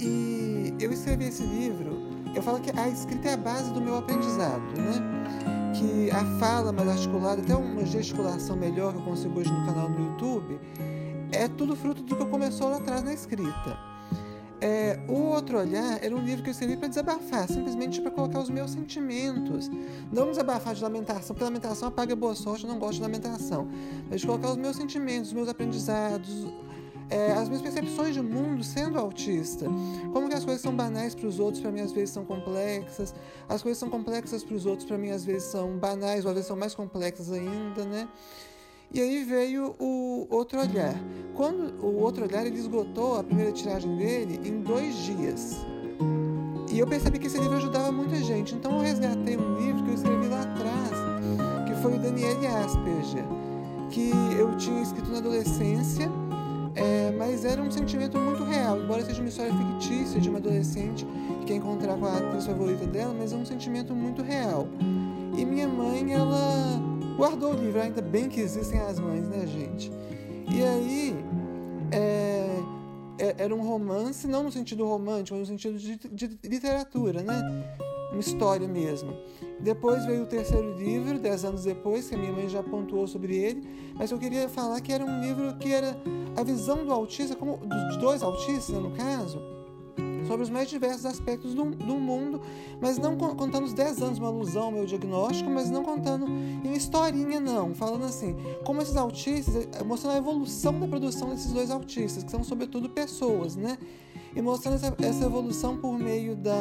E 0.00 0.74
eu 0.80 0.90
escrevi 0.90 1.24
esse 1.24 1.42
livro, 1.42 2.08
eu 2.34 2.42
falo 2.42 2.60
que 2.60 2.70
a 2.78 2.88
escrita 2.88 3.28
é 3.28 3.34
a 3.34 3.36
base 3.36 3.72
do 3.72 3.80
meu 3.80 3.98
aprendizado, 3.98 4.62
né? 4.76 5.72
Que 5.74 6.10
a 6.10 6.24
fala 6.38 6.72
mais 6.72 6.88
articulada, 6.88 7.42
até 7.42 7.54
uma 7.54 7.84
gesticulação 7.84 8.56
melhor 8.56 8.92
que 8.92 8.98
eu 8.98 9.04
consigo 9.04 9.38
hoje 9.38 9.52
no 9.52 9.66
canal 9.66 9.90
no 9.90 10.06
YouTube, 10.06 10.58
é 11.30 11.48
tudo 11.48 11.76
fruto 11.76 12.02
do 12.02 12.16
que 12.16 12.24
começou 12.26 12.70
lá 12.70 12.78
atrás 12.78 13.02
na 13.02 13.12
escrita. 13.12 13.87
É, 14.60 14.98
o 15.08 15.14
Outro 15.14 15.58
Olhar 15.58 16.02
era 16.02 16.14
um 16.14 16.20
livro 16.20 16.42
que 16.42 16.48
eu 16.48 16.52
escrevi 16.52 16.76
para 16.76 16.88
desabafar, 16.88 17.46
simplesmente 17.46 18.00
para 18.00 18.10
colocar 18.10 18.40
os 18.40 18.50
meus 18.50 18.72
sentimentos. 18.72 19.70
Não 20.12 20.30
desabafar 20.30 20.74
de 20.74 20.82
lamentação, 20.82 21.28
porque 21.34 21.44
lamentação 21.44 21.88
apaga 21.88 22.16
boa 22.16 22.34
sorte, 22.34 22.64
eu 22.64 22.70
não 22.70 22.78
gosto 22.78 22.94
de 22.94 23.02
lamentação. 23.02 23.68
Mas 24.10 24.20
de 24.20 24.26
colocar 24.26 24.50
os 24.50 24.56
meus 24.56 24.76
sentimentos, 24.76 25.28
os 25.28 25.34
meus 25.34 25.48
aprendizados, 25.48 26.46
é, 27.10 27.32
as 27.32 27.48
minhas 27.48 27.62
percepções 27.62 28.14
de 28.14 28.20
mundo 28.20 28.62
sendo 28.62 28.98
autista. 28.98 29.66
Como 30.12 30.28
que 30.28 30.34
as 30.34 30.44
coisas 30.44 30.60
são 30.60 30.74
banais 30.74 31.14
para 31.14 31.26
os 31.26 31.38
outros, 31.38 31.62
para 31.62 31.70
mim 31.70 31.80
às 31.80 31.92
vezes 31.92 32.10
são 32.10 32.24
complexas. 32.24 33.14
As 33.48 33.62
coisas 33.62 33.78
são 33.78 33.88
complexas 33.88 34.42
para 34.42 34.54
os 34.54 34.66
outros, 34.66 34.86
para 34.86 34.98
mim 34.98 35.10
às 35.10 35.24
vezes 35.24 35.44
são 35.44 35.78
banais, 35.78 36.24
ou 36.24 36.30
às 36.30 36.34
vezes 36.34 36.48
são 36.48 36.56
mais 36.56 36.74
complexas 36.74 37.32
ainda, 37.32 37.84
né? 37.84 38.08
E 38.90 39.02
aí 39.02 39.22
veio 39.22 39.74
o 39.78 40.26
Outro 40.30 40.58
Olhar. 40.60 40.94
Quando 41.34 41.74
o 41.84 42.00
Outro 42.00 42.24
Olhar 42.24 42.46
ele 42.46 42.58
esgotou 42.58 43.18
a 43.18 43.22
primeira 43.22 43.52
tiragem 43.52 43.94
dele 43.96 44.40
em 44.42 44.62
dois 44.62 44.96
dias. 44.96 45.58
E 46.72 46.78
eu 46.78 46.86
percebi 46.86 47.18
que 47.18 47.26
esse 47.26 47.38
livro 47.38 47.56
ajudava 47.56 47.92
muita 47.92 48.16
gente. 48.16 48.54
Então 48.54 48.72
eu 48.72 48.80
resgatei 48.80 49.36
um 49.36 49.58
livro 49.58 49.84
que 49.84 49.90
eu 49.90 49.94
escrevi 49.94 50.26
lá 50.28 50.40
atrás, 50.40 50.90
que 51.66 51.74
foi 51.82 51.96
o 51.96 51.98
Daniele 51.98 52.46
Asperger, 52.46 53.24
que 53.90 54.10
eu 54.38 54.56
tinha 54.56 54.80
escrito 54.80 55.10
na 55.10 55.18
adolescência, 55.18 56.10
é, 56.74 57.10
mas 57.12 57.44
era 57.44 57.60
um 57.60 57.70
sentimento 57.70 58.18
muito 58.18 58.42
real. 58.44 58.78
Embora 58.80 59.04
seja 59.04 59.20
uma 59.20 59.28
história 59.28 59.52
fictícia 59.52 60.18
de 60.18 60.30
uma 60.30 60.38
adolescente 60.38 61.06
que 61.40 61.46
quer 61.46 61.56
encontrar 61.56 61.96
com 61.98 62.06
a 62.06 62.16
atriz 62.16 62.46
favorita 62.46 62.86
dela, 62.86 63.14
mas 63.16 63.34
é 63.34 63.36
um 63.36 63.44
sentimento 63.44 63.94
muito 63.94 64.22
real. 64.22 64.66
E 65.36 65.44
minha 65.44 65.68
mãe, 65.68 66.12
ela 66.12 66.87
guardou 67.18 67.52
o 67.52 67.56
livro, 67.56 67.80
ainda 67.80 68.00
bem 68.00 68.28
que 68.28 68.40
existem 68.40 68.78
as 68.78 69.00
mães, 69.00 69.28
né, 69.28 69.44
gente? 69.44 69.90
E 70.48 70.62
aí, 70.62 71.16
é, 71.90 72.62
é, 73.18 73.34
era 73.38 73.54
um 73.54 73.60
romance, 73.60 74.28
não 74.28 74.44
no 74.44 74.52
sentido 74.52 74.86
romântico, 74.86 75.36
mas 75.36 75.48
no 75.48 75.58
sentido 75.58 75.76
de, 75.76 75.96
de 75.96 76.38
literatura, 76.48 77.20
né? 77.20 77.74
Uma 78.12 78.20
história 78.20 78.68
mesmo. 78.68 79.12
Depois 79.60 80.06
veio 80.06 80.22
o 80.22 80.26
terceiro 80.26 80.78
livro, 80.78 81.18
dez 81.18 81.44
anos 81.44 81.64
depois, 81.64 82.08
que 82.08 82.14
a 82.14 82.18
minha 82.18 82.32
mãe 82.32 82.48
já 82.48 82.62
pontuou 82.62 83.08
sobre 83.08 83.36
ele, 83.36 83.68
mas 83.96 84.12
eu 84.12 84.18
queria 84.18 84.48
falar 84.48 84.80
que 84.80 84.92
era 84.92 85.04
um 85.04 85.20
livro 85.20 85.56
que 85.56 85.72
era 85.72 86.00
a 86.36 86.44
visão 86.44 86.84
do 86.84 86.92
autista, 86.92 87.34
como, 87.34 87.56
dos 87.56 87.96
dois 87.96 88.22
autistas, 88.22 88.76
no 88.76 88.92
caso, 88.92 89.42
sobre 90.28 90.42
os 90.42 90.50
mais 90.50 90.68
diversos 90.68 91.06
aspectos 91.06 91.54
do, 91.54 91.64
do 91.64 91.94
mundo, 91.94 92.40
mas 92.80 92.98
não 92.98 93.16
contando 93.16 93.64
os 93.64 93.72
10 93.72 94.02
anos, 94.02 94.18
uma 94.18 94.28
alusão 94.28 94.64
ao 94.64 94.70
meu 94.70 94.84
diagnóstico, 94.84 95.50
mas 95.50 95.70
não 95.70 95.82
contando 95.82 96.26
em 96.28 96.74
historinha, 96.74 97.40
não. 97.40 97.74
Falando 97.74 98.04
assim, 98.04 98.36
como 98.64 98.82
esses 98.82 98.96
autistas, 98.96 99.66
eh, 99.72 99.82
mostrando 99.82 100.14
a 100.14 100.18
evolução 100.18 100.78
da 100.78 100.86
produção 100.86 101.30
desses 101.30 101.52
dois 101.52 101.70
autistas, 101.70 102.22
que 102.22 102.30
são 102.30 102.44
sobretudo 102.44 102.88
pessoas, 102.88 103.56
né? 103.56 103.78
E 104.36 104.42
mostrando 104.42 104.74
essa, 104.74 104.94
essa 105.02 105.24
evolução 105.24 105.78
por 105.78 105.98
meio 105.98 106.36
da. 106.36 106.54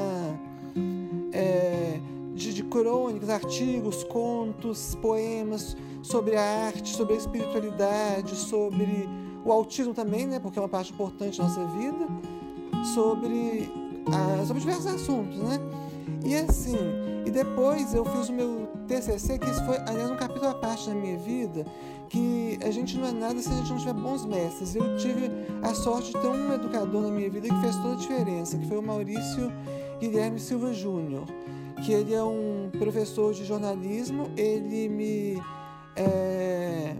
É, 1.33 1.99
de, 2.33 2.53
de 2.53 2.63
crônicas, 2.63 3.29
artigos, 3.29 4.03
contos, 4.03 4.95
poemas 5.01 5.75
sobre 6.01 6.35
a 6.35 6.41
arte, 6.67 6.95
sobre 6.95 7.15
a 7.15 7.17
espiritualidade, 7.17 8.35
sobre 8.35 9.09
o 9.43 9.51
autismo 9.51 9.93
também, 9.93 10.27
né, 10.27 10.39
porque 10.39 10.59
é 10.59 10.61
uma 10.61 10.69
parte 10.69 10.93
importante 10.93 11.37
da 11.37 11.45
nossa 11.45 11.65
vida, 11.65 12.07
sobre, 12.93 13.71
ah, 14.07 14.43
sobre 14.45 14.61
diversos 14.61 14.87
assuntos, 14.87 15.37
né? 15.37 15.59
E 16.23 16.35
assim, 16.35 16.77
e 17.25 17.31
depois 17.31 17.93
eu 17.93 18.05
fiz 18.05 18.29
o 18.29 18.33
meu 18.33 18.67
TCC, 18.87 19.37
que 19.37 19.49
isso 19.49 19.63
foi, 19.65 19.77
aliás, 19.77 20.09
um 20.09 20.15
capítulo 20.15 20.49
à 20.49 20.53
parte 20.53 20.87
da 20.89 20.95
minha 20.95 21.17
vida, 21.17 21.65
que 22.09 22.57
a 22.63 22.71
gente 22.71 22.97
não 22.97 23.07
é 23.07 23.11
nada 23.11 23.41
se 23.41 23.49
a 23.49 23.55
gente 23.55 23.69
não 23.69 23.77
tiver 23.77 23.93
bons 23.93 24.25
mestres. 24.25 24.75
Eu 24.75 24.97
tive 24.97 25.29
a 25.61 25.73
sorte 25.73 26.13
de 26.13 26.19
ter 26.19 26.27
um 26.27 26.53
educador 26.53 27.01
na 27.01 27.09
minha 27.09 27.29
vida 27.29 27.47
que 27.49 27.61
fez 27.61 27.75
toda 27.77 27.93
a 27.93 27.97
diferença, 27.97 28.57
que 28.57 28.67
foi 28.67 28.77
o 28.77 28.83
Maurício 28.83 29.51
Guilherme 29.99 30.39
Silva 30.39 30.73
Júnior 30.73 31.25
que 31.83 31.91
ele 31.91 32.13
é 32.13 32.23
um 32.23 32.69
professor 32.77 33.33
de 33.33 33.45
jornalismo, 33.45 34.29
ele 34.35 34.89
me. 34.89 35.41
É, 35.95 36.93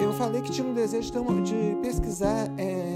eu 0.00 0.12
falei 0.14 0.42
que 0.42 0.50
tinha 0.50 0.66
um 0.66 0.74
desejo 0.74 1.10
de, 1.42 1.76
pesquisar, 1.82 2.50
é, 2.58 2.93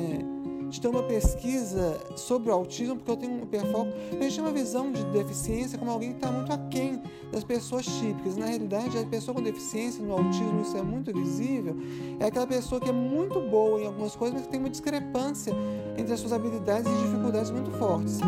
de 0.68 0.80
ter 0.80 0.88
uma 0.88 1.02
pesquisa 1.02 1.98
sobre 2.16 2.50
o 2.50 2.52
autismo, 2.52 2.96
porque 2.96 3.10
eu 3.10 3.16
tenho 3.16 3.32
um 3.32 3.42
hiperfoco. 3.42 3.90
A 4.10 4.22
gente 4.22 4.34
tem 4.34 4.44
uma 4.44 4.52
visão 4.52 4.92
de 4.92 5.02
deficiência 5.06 5.78
como 5.78 5.90
alguém 5.90 6.10
que 6.10 6.16
está 6.16 6.30
muito 6.30 6.52
aquém 6.52 7.00
das 7.32 7.44
pessoas 7.44 7.86
típicas. 7.86 8.36
Na 8.36 8.46
realidade, 8.46 8.98
a 8.98 9.04
pessoa 9.04 9.34
com 9.34 9.42
deficiência 9.42 10.04
no 10.04 10.12
autismo, 10.12 10.60
isso 10.62 10.76
é 10.76 10.82
muito 10.82 11.12
visível, 11.12 11.76
é 12.20 12.26
aquela 12.26 12.46
pessoa 12.46 12.80
que 12.80 12.88
é 12.88 12.92
muito 12.92 13.40
boa 13.40 13.80
em 13.80 13.86
algumas 13.86 14.14
coisas, 14.14 14.36
mas 14.36 14.46
que 14.46 14.52
tem 14.52 14.60
uma 14.60 14.70
discrepância 14.70 15.52
entre 15.96 16.12
as 16.12 16.20
suas 16.20 16.32
habilidades 16.32 16.90
e 16.90 17.02
dificuldades 17.04 17.50
muito 17.50 17.70
fortes. 17.72 18.18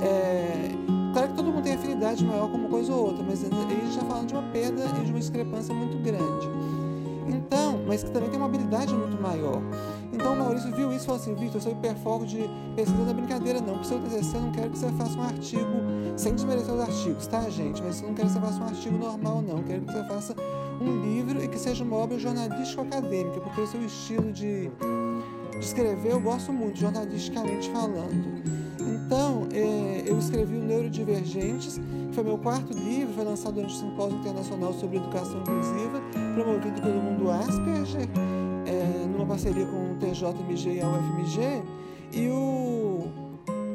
É, 0.00 0.98
Claro 1.12 1.28
que 1.30 1.36
todo 1.36 1.50
mundo 1.50 1.64
tem 1.64 1.74
afinidade 1.74 2.24
maior 2.24 2.50
com 2.50 2.58
uma 2.58 2.68
coisa 2.68 2.92
ou 2.92 3.06
outra, 3.06 3.24
mas 3.24 3.42
a 3.42 3.48
gente 3.48 3.88
está 3.88 4.04
falando 4.04 4.28
de 4.28 4.34
uma 4.34 4.42
perda 4.52 4.84
e 5.00 5.04
de 5.04 5.10
uma 5.10 5.18
discrepância 5.18 5.74
muito 5.74 5.98
grande. 5.98 6.48
Então, 7.28 7.80
mas 7.86 8.02
que 8.02 8.10
também 8.10 8.28
tem 8.30 8.38
uma 8.38 8.46
habilidade 8.46 8.94
muito 8.94 9.20
maior. 9.20 9.60
Então 10.12 10.32
o 10.32 10.36
Maurício 10.36 10.74
viu 10.74 10.90
isso 10.92 11.04
e 11.04 11.06
falou 11.06 11.20
assim, 11.20 11.34
Victor, 11.34 11.56
eu 11.56 11.60
sou 11.60 11.72
hiperfoco 11.72 12.26
de 12.26 12.48
pesquisa 12.74 13.04
da 13.04 13.12
brincadeira, 13.12 13.60
não. 13.60 13.74
Para 13.74 13.82
o 13.82 13.84
seu 13.84 13.98
TCC 14.00 14.36
eu 14.36 14.40
não 14.40 14.52
quero 14.52 14.70
que 14.70 14.78
você 14.78 14.90
faça 14.92 15.18
um 15.18 15.22
artigo, 15.22 15.72
sem 16.16 16.34
desmerecer 16.34 16.74
os 16.74 16.80
artigos, 16.80 17.26
tá, 17.26 17.48
gente? 17.50 17.82
Mas 17.82 18.00
eu 18.00 18.08
não 18.08 18.14
quero 18.14 18.28
que 18.28 18.34
você 18.34 18.40
faça 18.40 18.60
um 18.60 18.64
artigo 18.64 18.98
normal, 18.98 19.42
não. 19.42 19.58
Eu 19.58 19.64
quero 19.64 19.80
que 19.82 19.92
você 19.92 20.04
faça 20.04 20.34
um 20.80 21.00
livro 21.02 21.42
e 21.42 21.48
que 21.48 21.58
seja 21.58 21.84
uma 21.84 21.96
obra 21.96 22.18
jornalístico-acadêmica, 22.18 23.40
porque 23.40 23.60
o 23.60 23.66
seu 23.66 23.84
estilo 23.84 24.32
de, 24.32 24.70
de 25.50 25.58
escrever 25.58 26.12
eu 26.12 26.20
gosto 26.20 26.52
muito, 26.52 26.78
jornalisticamente 26.78 27.70
falando. 27.70 28.57
Então, 28.88 29.46
é, 29.52 30.04
eu 30.06 30.18
escrevi 30.18 30.56
o 30.56 30.62
Neurodivergentes, 30.62 31.78
que 32.08 32.14
foi 32.14 32.24
meu 32.24 32.38
quarto 32.38 32.72
livro, 32.72 33.12
foi 33.14 33.24
lançado 33.24 33.54
durante 33.54 33.74
o 33.74 33.78
Simpósio 33.78 34.18
Internacional 34.18 34.72
sobre 34.72 34.96
Educação 34.96 35.40
Inclusiva, 35.40 36.00
promovido 36.34 36.80
pelo 36.80 37.00
Mundo 37.00 37.30
Asperger, 37.30 38.08
é, 38.66 39.06
numa 39.06 39.26
parceria 39.26 39.66
com 39.66 39.92
o 39.92 39.96
TJMG 39.96 40.76
e 40.76 40.80
a 40.80 40.88
UFMG. 40.88 41.62
E 42.12 42.28
o 42.28 43.08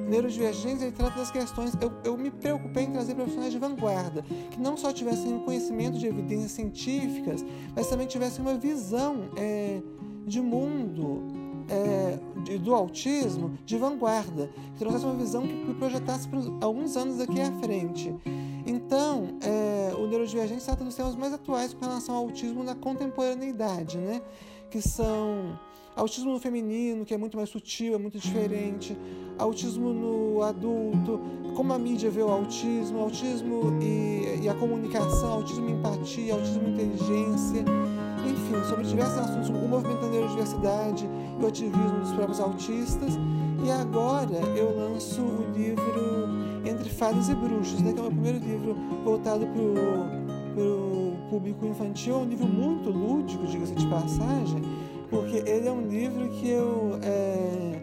Neurodivergentes 0.10 0.82
ele 0.82 0.92
trata 0.92 1.20
das 1.20 1.32
questões. 1.32 1.74
Eu, 1.80 1.92
eu 2.04 2.18
me 2.18 2.32
preocupei 2.32 2.84
em 2.84 2.92
trazer 2.92 3.14
profissionais 3.16 3.52
de 3.52 3.60
vanguarda, 3.60 4.24
que 4.52 4.60
não 4.60 4.76
só 4.76 4.92
tivessem 4.92 5.34
um 5.34 5.40
conhecimento 5.40 5.98
de 5.98 6.08
evidências 6.08 6.52
científicas, 6.52 7.46
mas 7.76 7.88
também 7.88 8.08
tivessem 8.08 8.42
uma 8.42 8.56
visão 8.56 9.30
é, 9.38 9.82
de 10.26 10.42
mundo 10.42 11.43
é, 11.70 12.58
do 12.58 12.74
autismo 12.74 13.58
de 13.66 13.78
vanguarda, 13.78 14.50
que 14.74 14.80
trouxesse 14.80 15.06
uma 15.06 15.16
visão 15.16 15.42
que, 15.42 15.66
que 15.66 15.74
projetasse 15.76 16.28
alguns 16.62 16.96
anos 16.96 17.18
daqui 17.18 17.42
à 17.42 17.52
frente. 17.60 18.14
Então, 18.66 19.38
é, 19.42 19.94
o 19.96 20.08
neurodivergente 20.08 20.64
trata 20.64 20.84
dos 20.84 20.96
temas 20.96 21.16
mais 21.16 21.34
atuais 21.34 21.74
com 21.74 21.86
relação 21.86 22.16
ao 22.16 22.24
autismo 22.24 22.64
na 22.64 22.76
contemporaneidade, 22.76 23.98
né? 23.98 24.22
que 24.70 24.82
são 24.82 25.60
autismo 25.96 26.32
no 26.32 26.40
feminino, 26.40 27.06
que 27.06 27.14
é 27.14 27.18
muito 27.18 27.38
mais 27.38 27.50
sutil, 27.50 27.94
é 27.94 27.98
muito 27.98 28.18
diferente, 28.18 28.98
autismo 29.38 29.94
no 29.94 30.42
adulto, 30.42 31.22
como 31.56 31.72
a 31.74 31.78
mídia 31.78 32.10
vê 32.10 32.24
o 32.24 32.30
autismo, 32.30 33.00
autismo 33.00 33.78
e, 33.80 34.40
e 34.42 34.50
a 34.50 34.56
comunicação, 34.56 35.34
autismo 35.34 35.70
e 35.70 35.74
empatia, 35.74 36.34
autismo 36.34 36.68
e 36.68 36.72
inteligência 36.72 37.64
enfim, 38.26 38.64
sobre 38.68 38.86
diversos 38.86 39.18
assuntos, 39.18 39.50
o 39.50 39.68
movimento 39.68 40.02
da 40.02 40.08
neurodiversidade 40.08 41.08
e 41.44 41.46
o 41.46 41.48
ativismo 41.48 42.00
dos 42.00 42.12
próprios 42.14 42.40
autistas. 42.40 43.14
E 43.64 43.72
agora 43.72 44.38
eu 44.56 44.76
lanço 44.76 45.22
o 45.22 45.52
livro 45.52 46.28
Entre 46.66 46.90
Fadas 46.90 47.30
e 47.30 47.36
Bruxos, 47.36 47.82
né, 47.82 47.94
que 47.94 48.00
é 48.00 48.02
o 48.02 48.06
meu 48.06 48.12
primeiro 48.12 48.40
livro 48.40 48.76
voltado 49.04 49.46
para 49.48 50.64
o 50.64 51.18
público 51.30 51.66
infantil. 51.66 52.16
É 52.16 52.18
um 52.18 52.26
livro 52.26 52.48
muito 52.48 52.90
lúdico, 52.90 53.46
diga-se 53.46 53.74
de 53.74 53.88
passagem, 53.88 54.62
porque 55.10 55.38
ele 55.50 55.68
é 55.68 55.72
um 55.72 55.88
livro 55.88 56.30
que 56.30 56.50
eu 56.50 57.00
é, 57.02 57.82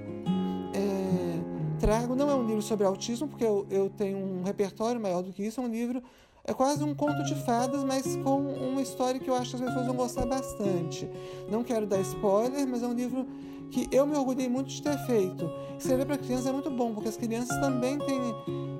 é, 0.74 1.38
trago. 1.78 2.14
Não 2.14 2.30
é 2.30 2.34
um 2.34 2.46
livro 2.46 2.62
sobre 2.62 2.86
autismo, 2.86 3.28
porque 3.28 3.44
eu, 3.44 3.66
eu 3.70 3.90
tenho 3.90 4.18
um 4.18 4.42
repertório 4.42 5.00
maior 5.00 5.22
do 5.22 5.32
que 5.32 5.44
isso, 5.44 5.60
é 5.60 5.64
um 5.64 5.68
livro 5.68 6.02
é 6.44 6.52
quase 6.52 6.82
um 6.82 6.94
conto 6.94 7.22
de 7.24 7.34
fadas, 7.44 7.84
mas 7.84 8.16
com 8.16 8.40
uma 8.40 8.82
história 8.82 9.20
que 9.20 9.28
eu 9.28 9.34
acho 9.34 9.56
que 9.56 9.62
as 9.62 9.68
pessoas 9.68 9.86
vão 9.86 9.96
gostar 9.96 10.26
bastante. 10.26 11.08
Não 11.50 11.62
quero 11.62 11.86
dar 11.86 12.00
spoiler, 12.00 12.66
mas 12.66 12.82
é 12.82 12.86
um 12.86 12.94
livro 12.94 13.26
que 13.70 13.88
eu 13.92 14.06
me 14.06 14.16
orgulhei 14.16 14.48
muito 14.48 14.68
de 14.68 14.82
ter 14.82 14.98
feito. 15.06 15.48
Escrever 15.78 16.06
para 16.06 16.18
crianças 16.18 16.46
é 16.46 16.52
muito 16.52 16.70
bom, 16.70 16.92
porque 16.92 17.08
as 17.08 17.16
crianças 17.16 17.58
também 17.60 17.98
têm, 17.98 18.20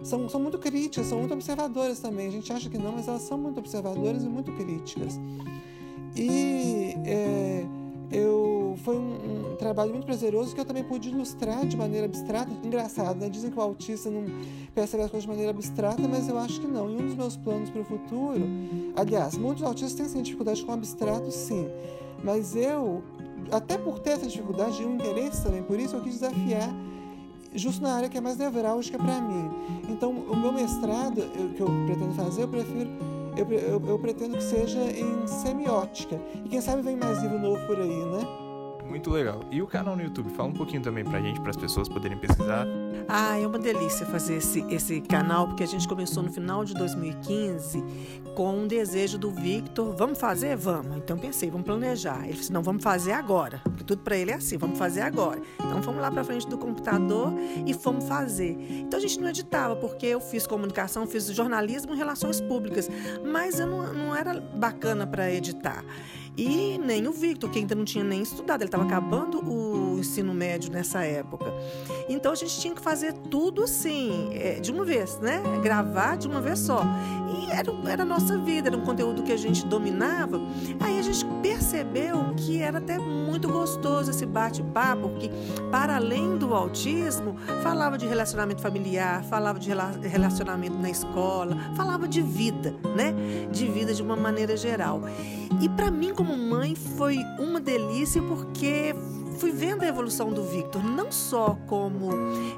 são, 0.02 0.28
são 0.28 0.40
muito 0.40 0.58
críticas, 0.58 1.06
são 1.06 1.18
muito 1.18 1.32
observadoras 1.32 2.00
também. 2.00 2.26
A 2.26 2.30
gente 2.30 2.52
acha 2.52 2.68
que 2.68 2.78
não, 2.78 2.92
mas 2.92 3.06
elas 3.06 3.22
são 3.22 3.38
muito 3.38 3.58
observadoras 3.58 4.24
e 4.24 4.28
muito 4.28 4.52
críticas. 4.52 5.18
E 6.16 6.94
é, 7.06 7.64
eu 8.10 8.59
foi 8.76 8.96
um, 8.96 9.52
um, 9.52 9.56
trabalho 9.56 9.92
muito 9.92 10.04
prazeroso 10.04 10.54
que 10.54 10.60
eu 10.60 10.64
também 10.64 10.84
pude 10.84 11.08
ilustrar 11.08 11.66
de 11.66 11.76
maneira 11.76 12.06
abstrata. 12.06 12.50
Engraçado, 12.64 13.18
né? 13.18 13.28
Dizem 13.28 13.50
que 13.50 13.58
o 13.58 13.62
autista 13.62 14.10
não 14.10 14.24
percebe 14.74 15.02
as 15.02 15.10
coisas 15.10 15.22
de 15.22 15.28
maneira 15.28 15.50
abstrata, 15.50 16.06
mas 16.08 16.28
eu 16.28 16.38
acho 16.38 16.60
que 16.60 16.66
não. 16.66 16.90
E 16.90 16.94
um 16.94 17.06
dos 17.06 17.14
meus 17.14 17.36
planos 17.36 17.70
para 17.70 17.80
o 17.80 17.84
futuro, 17.84 18.42
aliás, 18.96 19.36
muitos 19.36 19.62
autistas 19.62 19.94
têm 19.94 20.06
essa 20.06 20.22
dificuldade 20.22 20.64
com 20.64 20.70
o 20.70 20.74
abstrato, 20.74 21.30
sim. 21.30 21.68
Mas 22.22 22.54
eu, 22.56 23.02
até 23.50 23.78
por 23.78 23.98
ter 23.98 24.10
essa 24.10 24.26
dificuldade 24.26 24.82
e 24.82 24.86
um 24.86 24.94
interesse 24.94 25.42
também, 25.42 25.62
por 25.62 25.78
isso 25.78 25.96
eu 25.96 26.02
quis 26.02 26.14
desafiar 26.14 26.74
justo 27.54 27.82
na 27.82 27.94
área 27.94 28.08
que 28.08 28.16
é 28.16 28.20
mais 28.20 28.36
nevrálgica 28.36 28.98
para 28.98 29.20
mim. 29.20 29.50
Então, 29.88 30.10
o 30.10 30.36
meu 30.36 30.52
mestrado 30.52 31.20
eu, 31.20 31.48
que 31.54 31.60
eu 31.60 31.68
pretendo 31.86 32.14
fazer, 32.14 32.42
eu 32.42 32.48
prefiro 32.48 32.88
eu, 33.36 33.46
eu, 33.52 33.86
eu 33.86 33.98
pretendo 33.98 34.36
que 34.36 34.42
seja 34.42 34.80
em 34.80 35.26
semiótica. 35.26 36.20
E 36.44 36.48
quem 36.48 36.60
sabe 36.60 36.82
vem 36.82 36.96
mais 36.96 37.22
livro 37.22 37.38
novo 37.38 37.64
por 37.66 37.78
aí, 37.78 38.04
né? 38.04 38.20
Muito 38.90 39.08
legal. 39.08 39.40
E 39.52 39.62
o 39.62 39.68
canal 39.68 39.94
no 39.94 40.02
YouTube? 40.02 40.30
Fala 40.30 40.48
um 40.48 40.52
pouquinho 40.52 40.82
também 40.82 41.04
pra 41.04 41.20
gente, 41.20 41.40
para 41.40 41.50
as 41.50 41.56
pessoas 41.56 41.88
poderem 41.88 42.18
pesquisar. 42.18 42.66
Ah, 43.08 43.38
é 43.38 43.46
uma 43.46 43.58
delícia 43.58 44.04
fazer 44.04 44.38
esse, 44.38 44.64
esse 44.68 45.00
canal, 45.00 45.46
porque 45.46 45.62
a 45.62 45.66
gente 45.66 45.86
começou 45.86 46.24
no 46.24 46.32
final 46.32 46.64
de 46.64 46.74
2015 46.74 47.82
com 48.34 48.52
um 48.52 48.66
desejo 48.66 49.16
do 49.16 49.30
Victor. 49.30 49.94
Vamos 49.96 50.18
fazer? 50.18 50.56
Vamos. 50.56 50.96
Então 50.96 51.16
pensei, 51.16 51.48
vamos 51.48 51.66
planejar. 51.66 52.24
Ele 52.24 52.32
disse, 52.32 52.52
não, 52.52 52.62
vamos 52.62 52.82
fazer 52.82 53.12
agora. 53.12 53.60
Porque 53.62 53.84
tudo 53.84 54.02
para 54.02 54.16
ele 54.16 54.32
é 54.32 54.34
assim, 54.34 54.58
vamos 54.58 54.76
fazer 54.76 55.02
agora. 55.02 55.40
Então 55.54 55.80
fomos 55.82 56.00
lá 56.00 56.10
para 56.10 56.24
frente 56.24 56.48
do 56.48 56.58
computador 56.58 57.32
e 57.64 57.72
fomos 57.72 58.08
fazer. 58.08 58.56
Então 58.70 58.98
a 58.98 59.00
gente 59.00 59.20
não 59.20 59.28
editava, 59.28 59.76
porque 59.76 60.06
eu 60.06 60.20
fiz 60.20 60.48
comunicação, 60.48 61.06
fiz 61.06 61.26
jornalismo 61.26 61.94
e 61.94 61.96
relações 61.96 62.40
públicas. 62.40 62.90
Mas 63.24 63.60
eu 63.60 63.68
não, 63.68 63.92
não 63.92 64.16
era 64.16 64.40
bacana 64.40 65.06
para 65.06 65.32
editar. 65.32 65.84
E 66.40 66.78
nem 66.78 67.06
o 67.06 67.12
Victor, 67.12 67.50
que 67.50 67.58
ainda 67.58 67.74
não 67.74 67.84
tinha 67.84 68.02
nem 68.02 68.22
estudado, 68.22 68.62
ele 68.62 68.68
estava 68.68 68.84
acabando 68.84 69.46
o 69.46 69.98
ensino 69.98 70.32
médio 70.32 70.72
nessa 70.72 71.04
época. 71.04 71.52
Então 72.08 72.32
a 72.32 72.34
gente 72.34 72.58
tinha 72.58 72.74
que 72.74 72.80
fazer 72.80 73.12
tudo 73.12 73.62
assim, 73.62 74.30
é, 74.32 74.58
de 74.58 74.72
uma 74.72 74.82
vez, 74.82 75.18
né? 75.18 75.42
Gravar 75.62 76.16
de 76.16 76.26
uma 76.26 76.40
vez 76.40 76.58
só. 76.60 76.82
E 77.28 77.50
era, 77.50 77.70
era 77.86 78.02
a 78.04 78.06
nossa 78.06 78.38
vida, 78.38 78.70
era 78.70 78.76
um 78.76 78.80
conteúdo 78.80 79.22
que 79.22 79.32
a 79.32 79.36
gente 79.36 79.66
dominava. 79.66 80.40
Aí 80.80 80.98
a 80.98 81.02
gente 81.02 81.26
percebeu 81.42 82.32
que 82.34 82.62
era 82.62 82.78
até 82.78 82.98
muito 82.98 83.46
gostoso 83.46 84.10
esse 84.10 84.24
bate-papo, 84.24 85.10
porque 85.10 85.30
para 85.70 85.96
além 85.96 86.38
do 86.38 86.54
autismo, 86.54 87.36
falava 87.62 87.98
de 87.98 88.06
relacionamento 88.06 88.62
familiar, 88.62 89.22
falava 89.24 89.58
de 89.58 89.68
relacionamento 90.08 90.78
na 90.78 90.88
escola, 90.88 91.54
falava 91.76 92.08
de 92.08 92.22
vida, 92.22 92.74
né? 92.96 93.14
De 93.52 93.66
vida 93.66 93.92
de 93.92 94.02
uma 94.02 94.16
maneira 94.16 94.56
geral. 94.56 95.02
E 95.60 95.68
para 95.68 95.90
mim, 95.90 96.14
como 96.14 96.29
mãe, 96.36 96.74
foi 96.74 97.18
uma 97.38 97.60
delícia 97.60 98.22
porque 98.22 98.94
fui 99.40 99.50
vendo 99.50 99.82
a 99.82 99.88
evolução 99.88 100.30
do 100.30 100.44
Victor, 100.44 100.84
não 100.84 101.10
só 101.10 101.56
como 101.66 102.10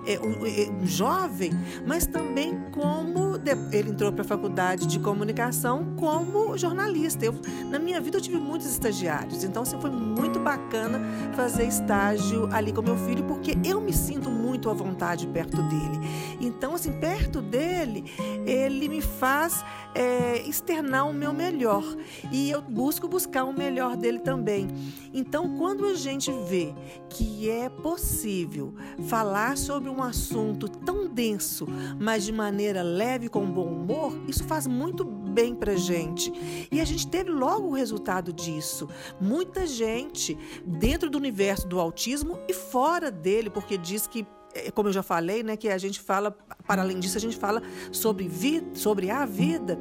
é, 0.04 0.18
um, 0.18 0.44
é, 0.44 0.68
um, 0.68 0.84
jovem, 0.84 1.52
mas 1.86 2.06
também 2.06 2.58
como 2.72 3.40
ele 3.70 3.90
entrou 3.90 4.12
para 4.12 4.22
a 4.22 4.24
faculdade 4.24 4.88
de 4.88 4.98
comunicação 4.98 5.94
como 5.96 6.58
jornalista. 6.58 7.24
Eu, 7.24 7.34
na 7.70 7.78
minha 7.78 8.00
vida 8.00 8.16
eu 8.16 8.20
tive 8.20 8.36
muitos 8.36 8.66
estagiários, 8.66 9.44
então 9.44 9.62
assim, 9.62 9.80
foi 9.80 9.90
muito 9.90 10.40
bacana 10.40 11.00
fazer 11.34 11.66
estágio 11.68 12.48
ali 12.52 12.72
com 12.72 12.82
meu 12.82 12.96
filho, 12.96 13.22
porque 13.24 13.56
eu 13.64 13.80
me 13.80 13.92
sinto 13.92 14.28
muito 14.28 14.68
à 14.68 14.74
vontade 14.74 15.26
perto 15.28 15.62
dele. 15.62 16.00
Então, 16.40 16.74
assim, 16.74 16.92
perto 16.92 17.40
dele, 17.40 18.04
ele 18.44 18.88
me 18.88 19.00
faz 19.00 19.64
é, 19.94 20.42
externar 20.48 21.08
o 21.08 21.12
meu 21.12 21.32
melhor 21.32 21.84
e 22.30 22.50
eu 22.50 22.60
busco 22.60 23.06
buscar 23.06 23.44
o 23.44 23.52
melhor 23.52 23.96
dele 23.96 24.18
também. 24.18 24.68
Então, 25.12 25.56
quando 25.56 25.86
a 25.86 25.94
gente 25.94 26.32
vê 26.48 26.71
que 27.08 27.48
é 27.48 27.68
possível 27.68 28.74
falar 29.06 29.56
sobre 29.56 29.88
um 29.88 30.02
assunto 30.02 30.68
tão 30.68 31.08
denso, 31.08 31.66
mas 32.00 32.24
de 32.24 32.32
maneira 32.32 32.82
leve, 32.82 33.28
com 33.28 33.44
bom 33.44 33.66
humor, 33.66 34.16
isso 34.28 34.44
faz 34.44 34.66
muito 34.66 35.04
bem 35.04 35.54
pra 35.54 35.74
gente. 35.74 36.32
E 36.70 36.80
a 36.80 36.84
gente 36.84 37.06
teve 37.06 37.30
logo 37.30 37.68
o 37.68 37.74
resultado 37.74 38.32
disso. 38.32 38.88
Muita 39.20 39.66
gente 39.66 40.36
dentro 40.64 41.08
do 41.08 41.18
universo 41.18 41.66
do 41.66 41.80
autismo 41.80 42.38
e 42.48 42.52
fora 42.52 43.10
dele, 43.10 43.50
porque 43.50 43.76
diz 43.76 44.06
que 44.06 44.26
como 44.74 44.88
eu 44.88 44.92
já 44.92 45.02
falei, 45.02 45.42
né, 45.42 45.56
que 45.56 45.68
a 45.68 45.78
gente 45.78 46.00
fala, 46.00 46.36
para 46.66 46.82
além 46.82 46.98
disso, 47.00 47.16
a 47.16 47.20
gente 47.20 47.36
fala 47.36 47.62
sobre, 47.90 48.28
vida, 48.28 48.66
sobre 48.74 49.10
a 49.10 49.24
vida. 49.24 49.78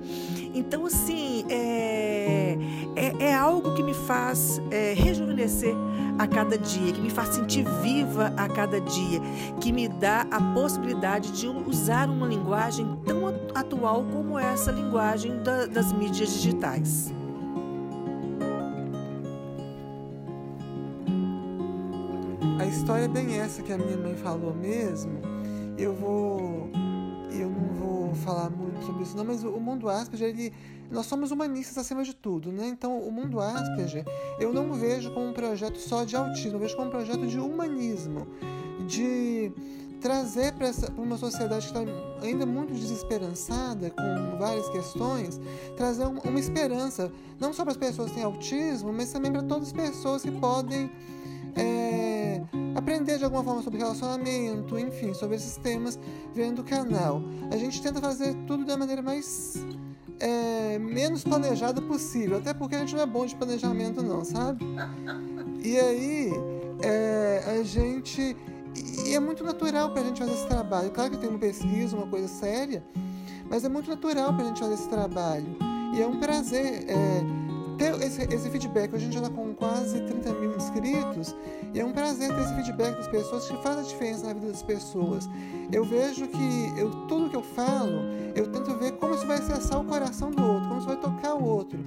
Então, 0.53 0.86
assim, 0.86 1.45
é, 1.49 2.57
é, 2.95 3.26
é 3.26 3.34
algo 3.34 3.74
que 3.76 3.84
me 3.84 3.93
faz 3.93 4.61
é, 4.72 4.93
rejuvenescer 4.93 5.76
a 6.17 6.28
cada 6.28 6.57
dia, 6.57 6.91
que 6.91 7.01
me 7.01 7.09
faz 7.09 7.30
sentir 7.36 7.65
viva 7.82 8.34
a 8.38 8.47
cada 8.47 8.80
dia, 8.80 9.19
que 9.59 9.72
me 9.72 9.88
dá 9.88 10.28
a 10.30 10.41
possibilidade 10.53 11.32
de 11.32 11.47
usar 11.47 12.09
uma 12.09 12.28
linguagem 12.28 12.99
tão 13.05 13.28
atual 13.55 14.05
como 14.11 14.38
essa 14.38 14.72
linguagem 14.72 15.41
da, 15.43 15.65
das 15.65 15.91
mídias 15.91 16.32
digitais. 16.34 17.11
História 22.72 23.05
é 23.05 23.07
bem 23.07 23.38
essa 23.38 23.61
que 23.61 23.72
a 23.72 23.78
minha 23.78 23.97
mãe 23.97 24.15
falou 24.15 24.53
mesmo. 24.53 25.19
Eu 25.78 25.93
vou. 25.93 26.69
Eu 27.32 27.49
não 27.49 27.67
vou 27.74 28.15
falar 28.15 28.49
muito 28.49 28.86
sobre 28.86 29.03
isso, 29.03 29.15
não, 29.15 29.24
mas 29.24 29.43
o 29.43 29.59
mundo 29.59 29.89
Asperger, 29.89 30.30
ele, 30.30 30.53
nós 30.89 31.05
somos 31.05 31.32
humanistas 31.32 31.78
acima 31.78 32.03
de 32.03 32.13
tudo, 32.13 32.51
né? 32.51 32.67
Então, 32.67 32.99
o 32.99 33.09
mundo 33.09 33.39
Asperger, 33.39 34.05
eu 34.38 34.51
não 34.51 34.74
vejo 34.74 35.13
como 35.13 35.28
um 35.28 35.34
projeto 35.34 35.78
só 35.78 36.03
de 36.03 36.15
autismo, 36.15 36.53
eu 36.53 36.59
vejo 36.59 36.76
como 36.76 36.89
um 36.89 36.91
projeto 36.91 37.26
de 37.26 37.39
humanismo, 37.39 38.28
de 38.86 39.51
trazer 40.01 40.51
para 40.53 40.72
uma 40.97 41.17
sociedade 41.17 41.72
que 41.72 41.78
está 41.78 41.91
ainda 42.22 42.45
muito 42.45 42.74
desesperançada, 42.74 43.89
com 43.91 44.38
várias 44.38 44.67
questões, 44.69 45.39
trazer 45.78 46.03
uma, 46.03 46.22
uma 46.22 46.39
esperança, 46.39 47.09
não 47.39 47.53
só 47.53 47.63
para 47.63 47.72
as 47.72 47.78
pessoas 47.78 48.09
que 48.09 48.15
têm 48.15 48.24
autismo, 48.24 48.91
mas 48.91 49.11
também 49.11 49.32
para 49.32 49.43
todas 49.43 49.67
as 49.67 49.74
pessoas 49.74 50.22
que 50.22 50.32
podem. 50.32 50.91
É, 51.55 52.41
aprender 52.75 53.17
de 53.17 53.23
alguma 53.23 53.43
forma 53.43 53.61
sobre 53.61 53.79
relacionamento, 53.79 54.77
enfim, 54.77 55.13
sobre 55.13 55.35
esses 55.35 55.57
temas 55.57 55.99
vendo 56.33 56.59
o 56.59 56.63
canal. 56.63 57.21
A 57.51 57.57
gente 57.57 57.81
tenta 57.81 57.99
fazer 57.99 58.33
tudo 58.47 58.65
da 58.65 58.77
maneira 58.77 59.01
mais 59.01 59.55
é, 60.19 60.79
menos 60.79 61.23
planejada 61.23 61.81
possível, 61.81 62.37
até 62.37 62.53
porque 62.53 62.75
a 62.75 62.79
gente 62.79 62.95
não 62.95 63.01
é 63.01 63.05
bom 63.05 63.25
de 63.25 63.35
planejamento 63.35 64.01
não, 64.01 64.23
sabe? 64.23 64.65
E 65.63 65.77
aí 65.79 66.31
é, 66.83 67.43
a 67.59 67.63
gente 67.63 68.35
e 69.05 69.13
é 69.13 69.19
muito 69.19 69.43
natural 69.43 69.91
para 69.91 70.01
a 70.01 70.05
gente 70.05 70.19
fazer 70.19 70.33
esse 70.33 70.47
trabalho. 70.47 70.91
Claro 70.91 71.11
que 71.11 71.17
tem 71.17 71.29
uma 71.29 71.39
pesquisa, 71.39 71.95
uma 71.95 72.07
coisa 72.07 72.27
séria, 72.27 72.83
mas 73.49 73.65
é 73.65 73.69
muito 73.69 73.89
natural 73.89 74.33
para 74.33 74.45
a 74.45 74.47
gente 74.47 74.59
fazer 74.59 74.73
esse 74.75 74.87
trabalho. 74.87 75.57
E 75.93 76.01
é 76.01 76.07
um 76.07 76.19
prazer. 76.19 76.85
É, 76.87 77.50
ter 77.82 77.99
esse, 78.03 78.21
esse 78.32 78.49
feedback. 78.51 78.93
Hoje 78.93 79.05
a 79.05 79.05
gente 79.05 79.13
já 79.13 79.21
está 79.21 79.36
com 79.36 79.55
quase 79.55 79.99
30 80.01 80.34
mil 80.34 80.55
inscritos 80.55 81.36
e 81.73 81.79
é 81.79 81.86
um 81.86 81.91
prazer 81.91 82.29
ter 82.29 82.41
esse 82.41 82.53
feedback 82.53 82.95
das 82.95 83.07
pessoas 83.07 83.47
que 83.47 83.57
faz 83.63 83.79
a 83.79 83.82
diferença 83.82 84.27
na 84.27 84.34
vida 84.34 84.51
das 84.51 84.61
pessoas. 84.61 85.27
Eu 85.71 85.84
vejo 85.84 86.27
que 86.27 86.79
eu, 86.79 86.91
tudo 87.07 87.32
que 87.32 87.36
eu 87.36 87.41
falo, 87.41 88.03
eu 88.36 88.51
tento 88.51 88.75
ver 88.77 88.91
como 88.93 89.15
isso 89.15 89.25
vai 89.25 89.39
acessar 89.39 89.82
o 89.82 89.84
coração 89.84 90.29
do 90.29 90.43
outro, 90.43 90.67
como 90.67 90.77
isso 90.77 90.88
vai 90.88 90.97
tocar 90.97 91.34
o 91.34 91.43
outro. 91.43 91.79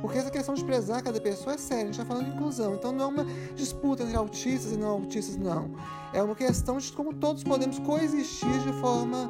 Porque 0.00 0.18
essa 0.18 0.30
questão 0.30 0.54
de 0.54 0.64
prezar 0.64 1.02
cada 1.02 1.20
pessoa 1.20 1.54
é 1.54 1.58
séria, 1.58 1.82
a 1.82 1.86
gente 1.86 2.00
está 2.00 2.04
falando 2.06 2.30
de 2.30 2.34
inclusão. 2.34 2.74
Então 2.74 2.92
não 2.92 3.04
é 3.04 3.08
uma 3.08 3.26
disputa 3.54 4.04
entre 4.04 4.16
autistas 4.16 4.72
e 4.72 4.76
não 4.78 4.88
autistas, 4.88 5.36
não. 5.36 5.70
É 6.14 6.22
uma 6.22 6.34
questão 6.34 6.78
de 6.78 6.90
como 6.92 7.12
todos 7.12 7.44
podemos 7.44 7.78
coexistir 7.80 8.58
de 8.60 8.72
forma 8.80 9.28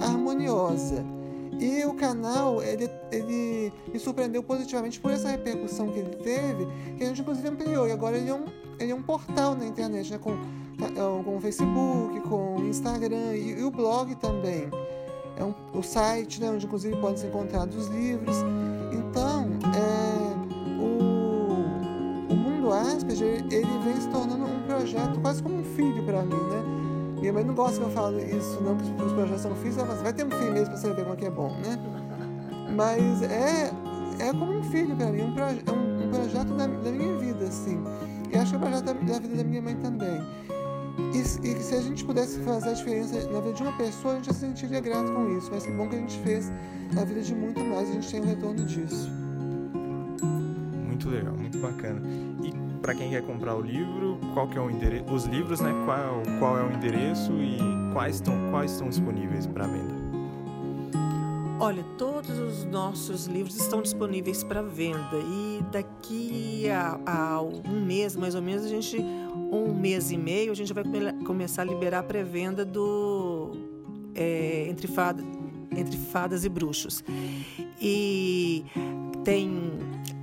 harmoniosa. 0.00 1.15
E 1.60 1.84
o 1.84 1.94
canal, 1.94 2.62
ele, 2.62 2.90
ele 3.10 3.72
me 3.92 3.98
surpreendeu 3.98 4.42
positivamente 4.42 5.00
por 5.00 5.10
essa 5.10 5.28
repercussão 5.28 5.88
que 5.88 5.98
ele 5.98 6.16
teve, 6.16 6.66
que 6.96 7.04
a 7.04 7.06
gente 7.06 7.20
inclusive 7.20 7.48
ampliou. 7.48 7.88
E 7.88 7.92
agora 7.92 8.16
ele 8.16 8.28
é 8.28 8.34
um, 8.34 8.44
ele 8.78 8.92
é 8.92 8.94
um 8.94 9.02
portal 9.02 9.54
na 9.54 9.66
internet, 9.66 10.10
né? 10.10 10.18
com, 10.18 10.32
é, 10.32 11.24
com 11.24 11.36
o 11.36 11.40
Facebook, 11.40 12.20
com 12.28 12.56
o 12.56 12.66
Instagram 12.66 13.34
e, 13.34 13.58
e 13.58 13.64
o 13.64 13.70
blog 13.70 14.14
também. 14.16 14.68
É 15.36 15.44
um, 15.44 15.54
o 15.72 15.82
site, 15.82 16.40
né? 16.40 16.50
onde 16.50 16.66
inclusive 16.66 16.96
podem 16.96 17.16
ser 17.16 17.28
encontrados 17.28 17.76
os 17.76 17.88
livros. 17.88 18.36
Então, 18.92 19.48
é, 19.74 20.36
o, 20.80 22.32
o 22.32 22.36
Mundo 22.36 22.72
Asperger, 22.72 23.44
ele 23.50 23.78
vem 23.82 24.00
se 24.00 24.08
tornando 24.08 24.44
um 24.44 24.62
projeto 24.66 25.18
quase 25.20 25.42
como 25.42 25.56
um 25.56 25.64
filho 25.64 26.04
para 26.04 26.22
mim, 26.22 26.34
né? 26.34 26.75
Minha 27.20 27.32
mãe 27.32 27.44
não 27.44 27.54
gosta 27.54 27.78
que 27.78 27.84
eu 27.84 27.90
falo 27.90 28.18
isso, 28.18 28.60
não, 28.60 28.76
que 28.76 29.02
os 29.02 29.12
projetos 29.12 29.40
são 29.42 29.54
filhos. 29.56 29.78
Ela 29.78 29.86
fala, 29.86 30.02
vai 30.02 30.12
ter 30.12 30.26
um 30.26 30.30
filho 30.30 30.52
mesmo 30.52 30.68
pra 30.68 30.76
você 30.76 30.92
ver 30.92 31.02
como 31.02 31.14
é 31.14 31.16
que 31.16 31.24
é 31.24 31.30
bom, 31.30 31.48
né? 31.48 31.78
Mas 32.76 33.22
é, 33.22 33.70
é 34.18 34.30
como 34.32 34.58
um 34.58 34.62
filho 34.64 34.94
para 34.96 35.06
mim, 35.06 35.22
um, 35.22 35.34
proje 35.34 35.62
é 35.66 35.72
um, 35.72 36.06
um 36.06 36.10
projeto 36.10 36.54
da, 36.54 36.66
da, 36.66 36.90
minha 36.90 37.16
vida, 37.16 37.44
assim. 37.44 37.82
E 38.30 38.36
acho 38.36 38.50
que 38.50 38.56
é 38.56 38.58
um 38.58 38.60
projeto 38.60 38.84
da, 38.84 38.92
da 38.92 39.18
vida 39.18 39.36
da 39.36 39.44
minha 39.44 39.62
mãe 39.62 39.76
também. 39.76 40.22
E, 41.14 41.18
e, 41.18 41.62
se 41.62 41.74
a 41.74 41.80
gente 41.80 42.04
pudesse 42.04 42.38
fazer 42.40 42.70
a 42.70 42.72
diferença 42.72 43.30
na 43.30 43.40
vida 43.40 43.54
de 43.54 43.62
uma 43.62 43.76
pessoa, 43.76 44.14
a 44.14 44.16
gente 44.16 44.32
se 44.32 44.40
sentiria 44.40 44.80
grato 44.80 45.12
com 45.12 45.36
isso. 45.36 45.50
Mas 45.52 45.64
que 45.64 45.72
bom 45.72 45.88
que 45.88 45.96
a 45.96 45.98
gente 45.98 46.18
fez 46.20 46.52
na 46.94 47.04
vida 47.04 47.20
de 47.22 47.34
muito 47.34 47.60
mais, 47.60 47.88
a 47.88 47.92
gente 47.92 48.10
tem 48.10 48.20
um 48.20 48.26
retorno 48.26 48.64
disso. 48.64 49.10
Muito 50.86 51.08
legal, 51.08 51.34
muito 51.34 51.58
bacana. 51.58 52.00
E 52.42 52.65
para 52.86 52.94
quem 52.94 53.10
quer 53.10 53.22
comprar 53.22 53.56
o 53.56 53.60
livro, 53.60 54.16
qual 54.32 54.46
que 54.46 54.56
é 54.56 54.60
o 54.60 54.70
endereço, 54.70 55.12
os 55.12 55.24
livros, 55.24 55.58
né? 55.58 55.72
Qual, 55.84 56.22
qual 56.38 56.56
é 56.56 56.62
o 56.62 56.72
endereço 56.72 57.32
e 57.32 57.58
quais 57.92 58.14
estão, 58.14 58.32
quais 58.52 58.70
estão 58.70 58.88
disponíveis 58.88 59.44
para 59.44 59.66
venda? 59.66 59.92
Olha, 61.58 61.82
todos 61.98 62.38
os 62.38 62.64
nossos 62.64 63.26
livros 63.26 63.56
estão 63.56 63.82
disponíveis 63.82 64.44
para 64.44 64.62
venda 64.62 65.16
e 65.16 65.64
daqui 65.72 66.70
a, 66.70 67.00
a, 67.04 67.42
um 67.42 67.84
mês, 67.84 68.14
mais 68.14 68.36
ou 68.36 68.42
menos, 68.42 68.64
a 68.64 68.68
gente, 68.68 68.98
um 69.50 69.74
mês 69.74 70.12
e 70.12 70.16
meio, 70.16 70.52
a 70.52 70.54
gente 70.54 70.72
vai 70.72 70.84
começar 71.24 71.62
a 71.62 71.64
liberar 71.64 71.98
a 71.98 72.02
pré-venda 72.04 72.64
do 72.64 73.50
é, 74.14 74.68
entre, 74.68 74.86
fada, 74.86 75.24
entre 75.76 75.96
Fadas 75.96 76.44
e 76.44 76.48
Bruxos. 76.48 77.02
E 77.82 78.64
tem 79.24 79.50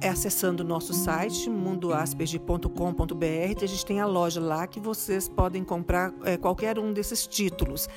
é 0.04 0.10
acessando 0.10 0.64
o 0.64 0.68
nosso 0.68 0.94
site 0.94 1.50
mundoasperge.com.br. 1.50 3.64
A 3.64 3.66
gente 3.66 3.86
tem 3.86 4.02
a 4.02 4.06
loja 4.06 4.42
lá 4.42 4.68
que 4.68 4.78
vocês 4.78 5.30
podem 5.30 5.64
comprar 5.64 6.14
é, 6.26 6.36
qualquer 6.36 6.78
um 6.78 6.92
desses 6.92 7.26
títulos. 7.26 7.88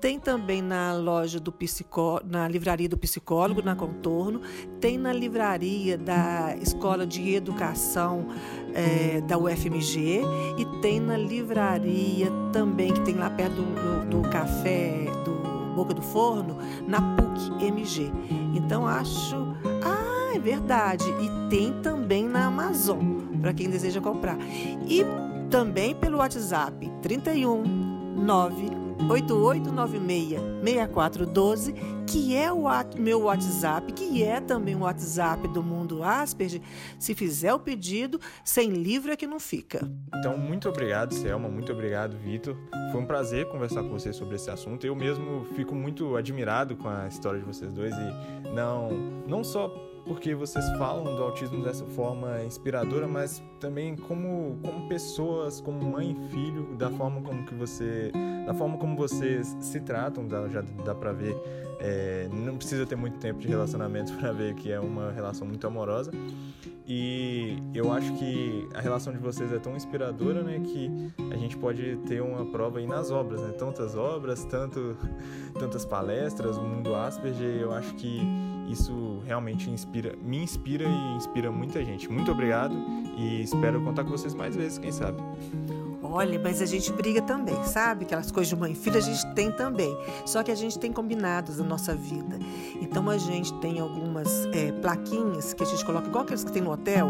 Tem 0.00 0.18
também 0.18 0.60
na 0.60 0.92
loja 0.92 1.38
do 1.38 1.52
psicólogo, 1.52 2.26
na 2.28 2.48
livraria 2.48 2.88
do 2.88 2.98
psicólogo, 2.98 3.62
na 3.62 3.76
Contorno. 3.76 4.40
Tem 4.80 4.98
na 4.98 5.12
livraria 5.12 5.96
da 5.96 6.56
Escola 6.60 7.06
de 7.06 7.32
Educação 7.32 8.26
é, 8.74 9.20
da 9.20 9.38
UFMG. 9.38 10.22
E 10.58 10.80
tem 10.80 10.98
na 10.98 11.16
livraria 11.16 12.28
também, 12.52 12.92
que 12.92 13.02
tem 13.02 13.14
lá 13.14 13.30
perto 13.30 13.62
do, 13.62 14.22
do, 14.22 14.28
café 14.28 15.04
do 15.24 15.74
Boca 15.76 15.94
do 15.94 16.02
Forno, 16.02 16.58
na 16.88 17.00
PUC 17.14 17.64
MG. 17.64 18.10
Então 18.52 18.84
acho. 18.84 19.51
Verdade. 20.42 21.04
E 21.04 21.48
tem 21.48 21.72
também 21.82 22.28
na 22.28 22.46
Amazon, 22.46 23.20
para 23.40 23.52
quem 23.52 23.70
deseja 23.70 24.00
comprar. 24.00 24.36
E 24.88 25.04
também 25.50 25.94
pelo 25.94 26.18
WhatsApp 26.18 26.90
31 27.02 27.62
9 28.16 28.82
8896-6412, 29.08 31.74
que 32.06 32.36
é 32.36 32.52
o 32.52 32.64
meu 32.98 33.22
WhatsApp, 33.22 33.90
que 33.92 34.22
é 34.22 34.38
também 34.40 34.76
o 34.76 34.80
WhatsApp 34.80 35.48
do 35.48 35.62
Mundo 35.62 36.04
Asperger. 36.04 36.60
Se 36.98 37.14
fizer 37.14 37.54
o 37.54 37.58
pedido, 37.58 38.20
sem 38.44 38.70
livro 38.70 39.10
é 39.12 39.16
que 39.16 39.26
não 39.26 39.40
fica. 39.40 39.90
Então, 40.14 40.38
muito 40.38 40.68
obrigado, 40.68 41.14
Selma. 41.14 41.48
Muito 41.48 41.72
obrigado, 41.72 42.14
Vitor. 42.16 42.54
Foi 42.90 43.00
um 43.00 43.06
prazer 43.06 43.48
conversar 43.48 43.82
com 43.82 43.88
você 43.88 44.12
sobre 44.12 44.36
esse 44.36 44.50
assunto. 44.50 44.86
Eu 44.86 44.94
mesmo 44.94 45.46
fico 45.56 45.74
muito 45.74 46.14
admirado 46.16 46.76
com 46.76 46.86
a 46.88 47.08
história 47.08 47.40
de 47.40 47.46
vocês 47.46 47.72
dois 47.72 47.94
e 47.94 48.12
não, 48.54 48.90
não 49.26 49.42
só 49.42 49.74
porque 50.06 50.34
vocês 50.34 50.64
falam 50.78 51.16
do 51.16 51.22
autismo 51.22 51.62
dessa 51.62 51.84
forma 51.84 52.42
inspiradora, 52.44 53.06
mas 53.06 53.42
também 53.60 53.96
como, 53.96 54.58
como 54.62 54.88
pessoas, 54.88 55.60
como 55.60 55.80
mãe 55.84 56.12
e 56.12 56.28
filho, 56.30 56.74
da 56.76 56.90
forma 56.90 57.20
como 57.20 57.44
que 57.44 57.54
você, 57.54 58.10
da 58.46 58.54
forma 58.54 58.76
como 58.78 58.96
vocês 58.96 59.56
se 59.60 59.80
tratam, 59.80 60.26
dá, 60.26 60.48
já 60.48 60.62
dá 60.84 60.94
para 60.94 61.12
ver, 61.12 61.36
é, 61.78 62.28
não 62.32 62.56
precisa 62.56 62.84
ter 62.84 62.96
muito 62.96 63.18
tempo 63.18 63.40
de 63.40 63.48
relacionamento 63.48 64.12
para 64.18 64.32
ver 64.32 64.54
que 64.54 64.72
é 64.72 64.80
uma 64.80 65.12
relação 65.12 65.46
muito 65.46 65.66
amorosa. 65.66 66.10
E 66.86 67.58
eu 67.72 67.92
acho 67.92 68.12
que 68.14 68.68
a 68.74 68.80
relação 68.80 69.12
de 69.12 69.18
vocês 69.20 69.52
é 69.52 69.58
tão 69.58 69.76
inspiradora, 69.76 70.42
né, 70.42 70.60
que 70.60 70.90
a 71.32 71.36
gente 71.36 71.56
pode 71.56 71.96
ter 72.08 72.20
uma 72.20 72.44
prova 72.46 72.80
aí 72.80 72.86
nas 72.86 73.12
obras, 73.12 73.40
né? 73.40 73.52
Tantas 73.52 73.94
obras, 73.94 74.44
tanto, 74.44 74.96
tantas 75.58 75.84
palestras, 75.84 76.56
o 76.56 76.62
mundo 76.62 76.92
Asperger, 76.94 77.60
eu 77.60 77.72
acho 77.72 77.94
que 77.94 78.20
isso 78.68 79.22
realmente 79.26 79.70
inspira, 79.70 80.16
me 80.22 80.38
inspira 80.42 80.84
e 80.84 81.16
inspira 81.16 81.50
muita 81.50 81.84
gente. 81.84 82.10
Muito 82.10 82.30
obrigado 82.30 82.74
e 83.16 83.42
espero 83.42 83.82
contar 83.82 84.04
com 84.04 84.10
vocês 84.10 84.34
mais 84.34 84.56
vezes, 84.56 84.78
quem 84.78 84.92
sabe. 84.92 85.22
Olha, 86.02 86.38
mas 86.38 86.60
a 86.60 86.66
gente 86.66 86.92
briga 86.92 87.22
também, 87.22 87.62
sabe? 87.64 88.04
Aquelas 88.04 88.30
coisas 88.30 88.48
de 88.48 88.56
mãe 88.56 88.72
e 88.72 88.74
filha 88.74 88.98
a 88.98 89.00
gente 89.00 89.24
tem 89.34 89.50
também. 89.52 89.96
Só 90.26 90.42
que 90.42 90.50
a 90.50 90.54
gente 90.54 90.78
tem 90.78 90.92
combinados 90.92 91.58
na 91.58 91.64
nossa 91.64 91.94
vida. 91.94 92.38
Então 92.80 93.08
a 93.08 93.16
gente 93.16 93.52
tem 93.60 93.78
algumas 93.78 94.46
é, 94.52 94.72
plaquinhas 94.72 95.54
que 95.54 95.62
a 95.62 95.66
gente 95.66 95.84
coloca, 95.84 96.08
igual 96.08 96.24
aqueles 96.24 96.44
que 96.44 96.52
tem 96.52 96.60
no 96.60 96.72
hotel, 96.72 97.08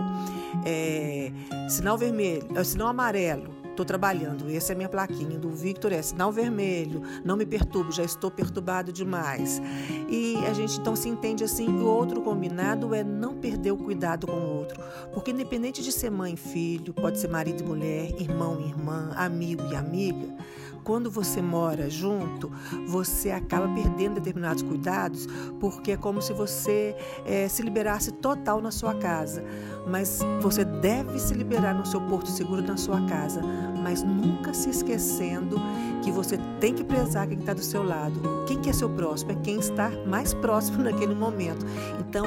é, 0.65 1.33
sinal 1.69 1.97
vermelho, 1.97 2.47
é, 2.55 2.63
sinal 2.63 2.89
amarelo 2.89 3.62
Estou 3.73 3.87
trabalhando, 3.87 4.51
essa 4.55 4.73
é 4.73 4.75
a 4.75 4.77
minha 4.77 4.89
plaquinha 4.89 5.39
do 5.39 5.49
Victor, 5.49 5.93
é 5.93 6.03
sinal 6.03 6.31
vermelho, 6.31 7.01
não 7.25 7.37
me 7.39 7.47
perturbo, 7.47 7.91
já 7.91 8.05
estou 8.05 8.31
perturbado 8.31 8.93
demais. 8.93 9.63
E 10.11 10.37
a 10.47 10.53
gente 10.53 10.79
então 10.79 10.95
se 10.95 11.09
entende 11.09 11.43
assim, 11.43 11.67
o 11.69 11.87
outro 11.87 12.21
combinado 12.21 12.95
é 12.95 13.03
não 13.03 13.35
perder 13.35 13.71
o 13.71 13.79
cuidado 13.79 14.27
com 14.27 14.37
o 14.37 14.57
outro. 14.59 14.79
Porque 15.15 15.31
independente 15.31 15.83
de 15.83 15.91
ser 15.91 16.11
mãe 16.11 16.35
e 16.35 16.37
filho, 16.37 16.93
pode 16.93 17.19
ser 17.19 17.29
marido 17.29 17.63
e 17.63 17.67
mulher, 17.67 18.11
irmão 18.21 18.61
e 18.61 18.69
irmã, 18.69 19.11
amigo 19.17 19.63
e 19.73 19.75
amiga, 19.75 20.29
quando 20.85 21.11
você 21.11 21.41
mora 21.41 21.89
junto, 21.89 22.51
você 22.87 23.31
acaba 23.31 23.69
perdendo 23.69 24.15
determinados 24.15 24.63
cuidados, 24.63 25.27
porque 25.61 25.93
é 25.93 25.97
como 25.97 26.21
se 26.21 26.33
você 26.33 26.97
é, 27.25 27.49
se 27.49 27.63
liberasse 27.63 28.13
total 28.13 28.61
na 28.61 28.71
sua 28.71 28.95
casa. 28.95 29.45
Mas 29.87 30.21
você 30.41 30.65
deve 30.65 31.19
se 31.19 31.35
liberar 31.35 31.75
no 31.75 31.85
seu 31.85 32.01
porto 32.03 32.29
seguro 32.31 32.63
na 32.63 32.77
sua 32.77 33.05
casa, 33.07 33.43
mas 33.83 34.03
nunca 34.03 34.55
se 34.55 34.71
esquecendo 34.71 35.61
que 36.03 36.11
você 36.11 36.39
tem 36.61 36.75
que 36.75 36.85
prezar 36.85 37.27
quem 37.27 37.39
está 37.39 37.53
do 37.53 37.63
seu 37.63 37.83
lado. 37.83 38.45
Quem 38.47 38.61
que 38.61 38.71
é 38.71 38.73
seu 38.73 38.89
próximo? 38.91 39.33
É 39.33 39.35
quem 39.37 39.59
está 39.59 39.91
mais 40.07 40.35
próximo 40.35 40.83
naquele 40.83 41.15
momento. 41.15 41.65
Então, 42.01 42.27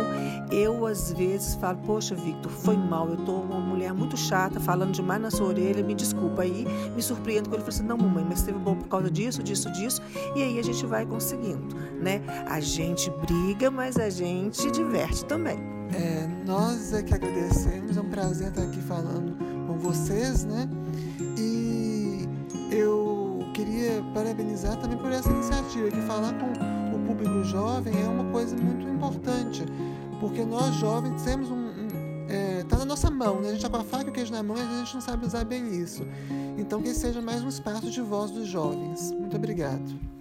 eu 0.52 0.86
às 0.86 1.12
vezes 1.12 1.56
falo, 1.56 1.78
poxa, 1.80 2.16
Victor, 2.16 2.52
foi 2.52 2.78
mal, 2.78 3.08
eu 3.10 3.16
estou 3.16 3.42
uma 3.44 3.60
mulher 3.60 3.94
muito 3.94 4.18
chata, 4.18 4.60
falando 4.60 4.92
demais 4.92 5.22
na 5.22 5.32
sua 5.32 5.48
orelha, 5.48 5.84
me 5.84 5.94
desculpa. 5.94 6.44
Aí 6.44 6.66
me 6.96 7.02
surpreendo 7.02 7.50
com 7.50 7.56
ele, 7.56 7.64
falo 7.64 7.74
assim, 7.74 7.84
não, 7.84 7.98
mamãe, 7.98 8.26
mas 8.28 8.40
esteve 8.40 8.60
bom 8.60 8.76
por 8.76 8.88
causa 8.88 9.10
disso, 9.10 9.44
disso, 9.44 9.72
disso. 9.72 10.02
E 10.36 10.44
aí 10.44 10.60
a 10.60 10.64
gente 10.64 10.86
vai 10.86 11.06
conseguindo, 11.06 11.76
né? 12.02 12.22
A 12.48 12.60
gente 12.60 13.10
briga, 13.26 13.70
mas 13.70 13.98
a 13.98 14.10
gente 14.10 14.70
diverte 14.72 15.26
também. 15.26 15.76
É, 15.94 16.28
nós 16.46 16.94
é 16.94 17.04
que 17.04 17.14
agradecemos, 17.14 17.96
é 17.96 18.02
um 18.02 18.10
prazer 18.10 18.50
estar 18.50 18.64
aqui 18.64 18.82
falando 18.82 19.38
com 19.68 19.78
vocês, 19.78 20.44
né? 20.44 20.68
E 21.38 21.45
eu 22.76 23.40
queria 23.54 24.04
parabenizar 24.14 24.78
também 24.78 24.98
por 24.98 25.12
essa 25.12 25.30
iniciativa, 25.30 25.90
que 25.90 26.02
falar 26.02 26.34
com 26.34 26.96
o 26.96 27.00
público 27.08 27.44
jovem 27.44 27.94
é 28.02 28.08
uma 28.08 28.32
coisa 28.32 28.56
muito 28.56 28.88
importante, 28.88 29.64
porque 30.20 30.44
nós 30.44 30.76
jovens 30.76 31.22
temos 31.24 31.50
um, 31.50 31.66
tá 32.68 32.78
na 32.78 32.86
nossa 32.86 33.10
mão, 33.10 33.42
né? 33.42 33.50
A 33.50 33.52
gente 33.54 33.62
tá 33.62 33.70
com 33.70 33.78
a 33.78 33.84
faca 33.84 34.06
e 34.06 34.10
o 34.10 34.14
queijo 34.14 34.32
na 34.32 34.44
mão 34.44 34.58
e 34.58 34.62
a 34.62 34.80
gente 34.80 34.94
não 34.94 35.02
sabe 35.02 35.26
usar 35.26 35.44
bem 35.46 35.68
isso. 35.82 36.06
Então 36.58 36.82
que 36.82 36.94
seja 36.94 37.22
mais 37.22 37.44
um 37.44 37.50
espaço 37.50 37.90
de 37.90 38.02
voz 38.02 38.32
dos 38.32 38.48
jovens. 38.48 39.12
Muito 39.12 39.36
obrigado. 39.36 40.15